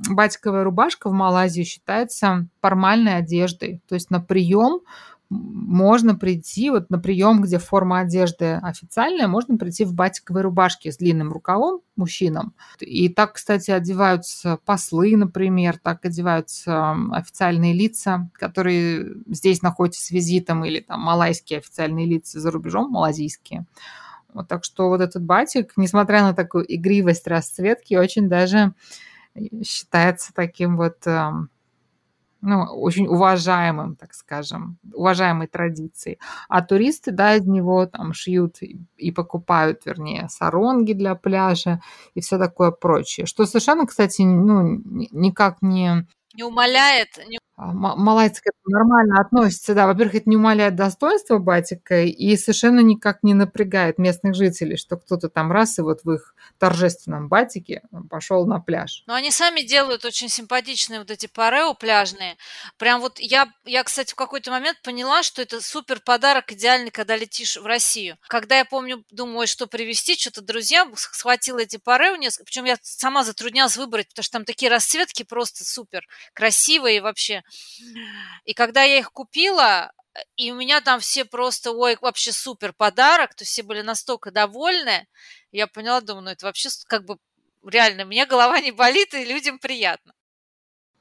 батиковая 0.10 0.64
рубашка 0.64 1.10
в 1.10 1.14
Малайзии 1.14 1.64
считается 1.64 2.47
формальной 2.62 3.18
одеждой. 3.18 3.82
То 3.88 3.95
есть 3.95 4.10
на 4.10 4.20
прием 4.20 4.82
можно 5.34 6.15
прийти, 6.15 6.69
вот 6.69 6.89
на 6.89 6.99
прием, 6.99 7.41
где 7.41 7.57
форма 7.57 7.99
одежды 7.99 8.59
официальная, 8.61 9.27
можно 9.27 9.57
прийти 9.57 9.86
в 9.86 9.93
батиковой 9.93 10.41
рубашке 10.41 10.91
с 10.91 10.97
длинным 10.97 11.31
рукавом 11.31 11.81
мужчинам. 11.95 12.53
И 12.79 13.09
так, 13.09 13.34
кстати, 13.34 13.71
одеваются 13.71 14.59
послы, 14.65 15.17
например, 15.17 15.79
так 15.81 16.05
одеваются 16.05 16.95
официальные 17.11 17.73
лица, 17.73 18.29
которые 18.34 19.15
здесь 19.27 19.61
находятся 19.61 20.03
с 20.05 20.11
визитом, 20.11 20.63
или 20.65 20.79
там 20.79 21.01
малайские 21.01 21.59
официальные 21.59 22.05
лица 22.05 22.39
за 22.39 22.51
рубежом, 22.51 22.91
малазийские. 22.91 23.65
Вот, 24.34 24.47
так 24.47 24.63
что 24.63 24.89
вот 24.89 25.01
этот 25.01 25.23
батик, 25.23 25.73
несмотря 25.77 26.23
на 26.23 26.34
такую 26.34 26.65
игривость 26.73 27.27
расцветки, 27.27 27.95
очень 27.95 28.29
даже 28.29 28.73
считается 29.63 30.34
таким 30.34 30.77
вот 30.77 31.05
ну, 32.44 32.64
очень 32.64 33.08
уважаемым, 33.08 33.96
так 33.96 34.14
скажем, 34.14 34.78
уважаемой 34.94 35.48
традицией. 35.48 36.20
А 36.50 36.62
туристы, 36.62 37.12
да, 37.12 37.36
из 37.36 37.46
него 37.46 37.86
там 37.86 38.14
шьют 38.14 38.58
и 38.62 39.12
покупают, 39.12 39.86
вернее, 39.86 40.28
саронги 40.30 40.94
для 40.94 41.16
пляжа 41.16 41.82
и 42.14 42.22
все 42.22 42.38
такое 42.38 42.72
прочее. 42.72 43.26
Что 43.26 43.46
совершенно, 43.46 43.88
кстати, 43.88 44.22
ну, 44.24 44.82
никак 45.12 45.62
не 45.62 46.06
не 46.34 46.43
умаляет, 46.43 47.19
не 47.27 47.39
а, 47.55 47.71
малайцы 47.71 48.41
к 48.41 48.47
этому 48.47 48.75
нормально 48.75 49.21
относятся, 49.21 49.75
да. 49.75 49.86
Во-первых, 49.86 50.15
это 50.15 50.29
не 50.29 50.38
умаляет 50.38 50.75
достоинства 50.75 51.38
батика 51.38 52.01
и 52.01 52.36
совершенно 52.36 52.79
никак 52.79 53.21
не 53.21 53.36
напрягает 53.36 53.99
местных 53.99 54.34
жителей, 54.34 54.75
что 54.75 54.97
кто-то 54.97 55.29
там 55.29 55.51
раз 55.51 55.77
и 55.77 55.84
вот 55.84 56.03
в 56.03 56.11
их 56.11 56.34
торжественном 56.57 57.29
батике 57.29 57.84
пошел 58.09 58.47
на 58.47 58.59
пляж. 58.59 59.03
Но 59.05 59.13
они 59.13 59.29
сами 59.29 59.61
делают 59.61 60.03
очень 60.03 60.29
симпатичные 60.29 60.99
вот 60.99 61.11
эти 61.11 61.27
парео 61.27 61.75
пляжные. 61.75 62.38
Прям 62.77 63.01
вот 63.01 63.19
я, 63.19 63.47
я, 63.65 63.84
кстати, 63.84 64.13
в 64.13 64.15
какой-то 64.15 64.49
момент 64.49 64.81
поняла, 64.81 65.21
что 65.21 65.43
это 65.43 65.61
супер 65.61 65.99
подарок 65.99 66.51
идеальный, 66.51 66.89
когда 66.89 67.15
летишь 67.15 67.57
в 67.57 67.65
Россию. 67.67 68.17
Когда 68.27 68.57
я 68.57 68.65
помню, 68.65 69.03
думаю, 69.11 69.45
что 69.45 69.67
привезти, 69.67 70.15
что-то 70.15 70.41
друзьям 70.41 70.91
схватила 70.95 71.59
эти 71.59 71.77
парео 71.77 72.13
причем 72.45 72.65
я 72.65 72.77
сама 72.81 73.23
затруднялась 73.23 73.77
выбрать, 73.77 74.09
потому 74.09 74.23
что 74.23 74.34
там 74.34 74.45
такие 74.45 74.69
расцветки 74.69 75.23
просто 75.23 75.63
супер 75.63 76.05
красивые 76.34 77.01
вообще. 77.01 77.43
И 78.45 78.53
когда 78.53 78.84
я 78.84 78.99
их 78.99 79.11
купила, 79.11 79.91
и 80.36 80.51
у 80.51 80.55
меня 80.55 80.82
там 80.82 80.99
все 80.99 81.26
просто, 81.26 81.71
ой, 81.71 81.97
вообще 82.01 82.32
супер 82.32 82.74
подарок, 82.74 83.36
то 83.36 83.45
все 83.45 83.63
были 83.63 83.82
настолько 83.82 84.32
довольны, 84.32 85.07
я 85.51 85.67
поняла, 85.67 86.01
думаю, 86.01 86.26
ну 86.26 86.30
это 86.32 86.45
вообще 86.45 86.69
как 86.88 87.05
бы 87.05 87.17
реально, 87.65 88.05
мне 88.05 88.26
голова 88.26 88.59
не 88.59 88.71
болит, 88.71 89.13
и 89.13 89.26
людям 89.26 89.59
приятно. 89.59 90.13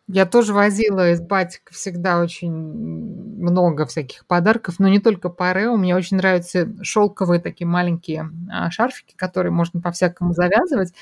Я 0.09 0.27
тоже 0.27 0.53
возила 0.53 1.11
из 1.13 1.21
батика 1.21 1.73
всегда 1.73 2.21
очень 2.21 2.53
много 2.53 3.87
всяких 3.87 4.27
подарков, 4.27 4.79
но 4.79 4.89
не 4.89 4.99
только 4.99 5.29
парео. 5.29 5.77
Мне 5.77 5.97
очень 5.97 6.17
нравятся 6.17 6.69
шелковые 6.83 7.41
такие 7.41 7.67
маленькие 7.67 8.29
а, 8.51 8.71
шарфики, 8.71 9.15
которые 9.17 9.53
можно 9.53 9.81
по-всякому 9.81 10.33
завязывать. 10.35 10.93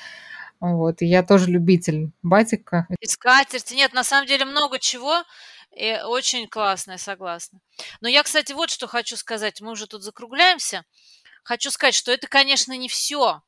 Вот, 0.61 1.01
и 1.01 1.07
я 1.07 1.23
тоже 1.23 1.49
любитель 1.49 2.11
батика. 2.21 2.85
И 2.99 3.07
скатерти. 3.07 3.73
Нет, 3.73 3.93
на 3.93 4.03
самом 4.03 4.27
деле 4.27 4.45
много 4.45 4.77
чего. 4.77 5.23
И 5.75 5.99
очень 6.05 6.47
классно, 6.47 6.93
я 6.93 6.97
согласна. 6.99 7.59
Но 7.99 8.07
я, 8.07 8.21
кстати, 8.21 8.53
вот 8.53 8.69
что 8.69 8.87
хочу 8.87 9.17
сказать. 9.17 9.59
Мы 9.59 9.71
уже 9.71 9.87
тут 9.87 10.03
закругляемся. 10.03 10.85
Хочу 11.43 11.71
сказать, 11.71 11.95
что 11.95 12.11
это, 12.11 12.27
конечно, 12.27 12.77
не 12.77 12.87
все, 12.87 13.41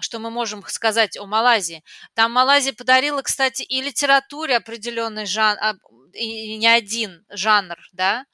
что 0.00 0.18
мы 0.18 0.30
можем 0.30 0.64
сказать 0.66 1.18
о 1.18 1.26
Малайзии. 1.26 1.84
Там 2.14 2.32
Малайзия 2.32 2.72
подарила, 2.72 3.20
кстати, 3.20 3.62
и 3.62 3.82
литературе 3.82 4.56
определенный 4.56 5.26
жанр, 5.26 5.58
а, 5.60 5.74
и 6.14 6.56
не 6.56 6.68
один 6.68 7.26
жанр, 7.28 7.76
да, 7.92 8.24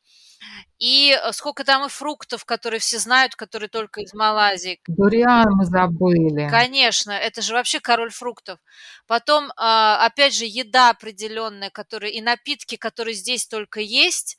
и 0.79 1.13
э, 1.13 1.33
сколько 1.33 1.65
там 1.65 1.87
и 1.87 1.89
фруктов, 1.89 2.45
которые 2.45 2.81
все 2.81 2.99
знают, 2.99 3.37
которые 3.37 3.69
только 3.69 4.01
из 4.01 4.13
Малайзии. 4.15 4.81
Дуриан 4.89 5.47
мы 5.55 5.65
забыли. 5.65 6.49
Конечно, 6.51 7.13
это 7.13 7.41
же 7.41 7.55
вообще 7.55 7.79
король 7.79 8.11
фруктов. 8.11 8.59
Потом, 9.07 9.53
а, 9.57 10.05
опять 10.05 10.35
же, 10.35 10.45
еда 10.45 10.91
определенная, 10.91 11.71
которая 11.71 12.11
и 12.11 12.21
напитки, 12.21 12.77
которые 12.77 13.15
здесь 13.15 13.47
только 13.47 13.81
есть, 13.81 14.39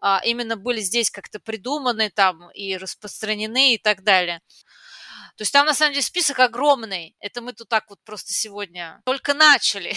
а, 0.00 0.20
именно 0.24 0.56
были 0.56 0.80
здесь 0.80 1.10
как-то 1.10 1.40
придуманы 1.40 2.10
там 2.10 2.50
и 2.52 2.76
распространены 2.76 3.74
и 3.74 3.78
так 3.78 4.02
далее. 4.02 4.40
То 5.36 5.42
есть 5.42 5.52
там 5.52 5.66
на 5.66 5.74
самом 5.74 5.92
деле 5.92 6.04
список 6.04 6.38
огромный. 6.40 7.16
Это 7.20 7.42
мы 7.42 7.52
тут 7.52 7.68
так 7.68 7.84
вот 7.90 7.98
просто 8.04 8.32
сегодня 8.32 9.00
только 9.04 9.34
начали. 9.34 9.94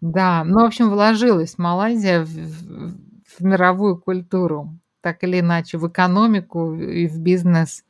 Да, 0.00 0.44
ну, 0.44 0.62
в 0.62 0.66
общем, 0.66 0.90
вложилась 0.90 1.58
Малайзия 1.58 2.20
в, 2.20 2.26
в 2.26 3.40
мировую 3.40 4.00
культуру 4.00 4.78
так 5.06 5.22
или 5.22 5.38
иначе, 5.38 5.78
в 5.78 5.86
экономику 5.86 6.74
и 6.74 7.06
в 7.06 7.20
бизнес, 7.20 7.84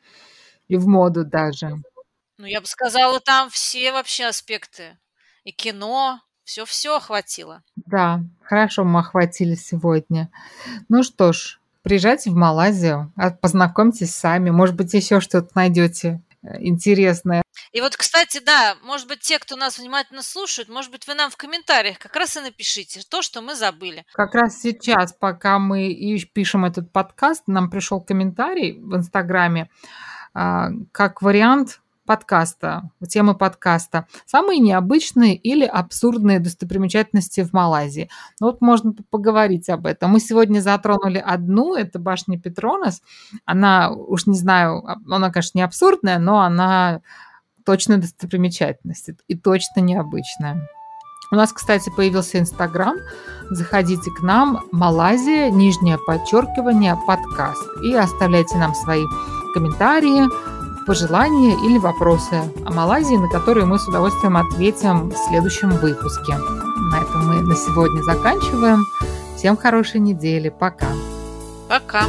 и 0.68 0.76
в 0.76 0.86
моду 0.86 1.24
даже. 1.24 1.76
Ну, 2.36 2.44
я 2.44 2.60
бы 2.60 2.66
сказала, 2.66 3.20
там 3.20 3.48
все 3.48 3.90
вообще 3.90 4.26
аспекты. 4.26 4.98
И 5.42 5.50
кино, 5.50 6.20
все-все 6.44 6.94
охватило. 6.94 7.62
Да, 7.74 8.20
хорошо 8.42 8.84
мы 8.84 9.00
охватили 9.00 9.54
сегодня. 9.54 10.28
Ну 10.90 11.02
что 11.02 11.32
ж, 11.32 11.58
приезжайте 11.80 12.28
в 12.28 12.34
Малайзию, 12.34 13.10
а, 13.16 13.30
познакомьтесь 13.30 14.14
сами, 14.14 14.50
может 14.50 14.76
быть, 14.76 14.92
еще 14.92 15.22
что-то 15.22 15.48
найдете 15.54 16.20
интересное. 16.60 17.42
И 17.72 17.80
вот, 17.80 17.96
кстати, 17.96 18.40
да, 18.44 18.76
может 18.82 19.08
быть, 19.08 19.20
те, 19.20 19.38
кто 19.38 19.56
нас 19.56 19.78
внимательно 19.78 20.22
слушают, 20.22 20.68
может 20.68 20.90
быть, 20.90 21.06
вы 21.06 21.14
нам 21.14 21.30
в 21.30 21.36
комментариях 21.36 21.98
как 21.98 22.14
раз 22.16 22.36
и 22.36 22.40
напишите 22.40 23.00
то, 23.08 23.22
что 23.22 23.40
мы 23.40 23.54
забыли. 23.54 24.04
Как 24.12 24.34
раз 24.34 24.60
сейчас, 24.60 25.12
пока 25.12 25.58
мы 25.58 25.94
пишем 26.32 26.64
этот 26.64 26.92
подкаст, 26.92 27.44
нам 27.46 27.70
пришел 27.70 28.00
комментарий 28.00 28.78
в 28.78 28.96
Инстаграме, 28.96 29.70
а, 30.34 30.70
как 30.92 31.22
вариант 31.22 31.80
подкаста, 32.06 32.90
темы 33.08 33.34
подкаста. 33.34 34.06
Самые 34.24 34.60
необычные 34.60 35.34
или 35.34 35.64
абсурдные 35.64 36.38
достопримечательности 36.40 37.42
в 37.42 37.52
Малайзии. 37.52 38.08
Ну, 38.40 38.46
вот 38.46 38.60
можно 38.60 38.94
поговорить 39.10 39.68
об 39.68 39.86
этом. 39.86 40.12
Мы 40.12 40.20
сегодня 40.20 40.60
затронули 40.60 41.18
одну, 41.18 41.74
это 41.74 41.98
башня 41.98 42.38
Петронас. 42.38 43.02
Она, 43.44 43.90
уж 43.90 44.26
не 44.26 44.38
знаю, 44.38 44.82
она, 45.10 45.30
конечно, 45.30 45.58
не 45.58 45.62
абсурдная, 45.62 46.18
но 46.18 46.40
она 46.40 47.00
точно 47.64 47.98
достопримечательность 47.98 49.10
и 49.26 49.36
точно 49.36 49.80
необычная. 49.80 50.68
У 51.32 51.34
нас, 51.34 51.52
кстати, 51.52 51.90
появился 51.90 52.38
Инстаграм. 52.38 52.96
Заходите 53.50 54.10
к 54.12 54.22
нам, 54.22 54.64
Малайзия, 54.70 55.50
нижнее 55.50 55.98
подчеркивание, 56.06 56.96
подкаст. 57.06 57.62
И 57.82 57.94
оставляйте 57.94 58.56
нам 58.58 58.74
свои 58.74 59.04
комментарии, 59.52 60.55
пожелания 60.86 61.54
или 61.66 61.78
вопросы 61.78 62.42
о 62.64 62.72
Малайзии, 62.72 63.16
на 63.16 63.28
которые 63.28 63.66
мы 63.66 63.78
с 63.78 63.88
удовольствием 63.88 64.36
ответим 64.36 65.10
в 65.10 65.16
следующем 65.28 65.70
выпуске. 65.70 66.36
На 66.92 67.02
этом 67.02 67.26
мы 67.26 67.42
на 67.42 67.56
сегодня 67.56 68.02
заканчиваем. 68.02 68.84
Всем 69.36 69.56
хорошей 69.56 70.00
недели. 70.00 70.48
Пока. 70.48 70.88
Пока. 71.68 72.04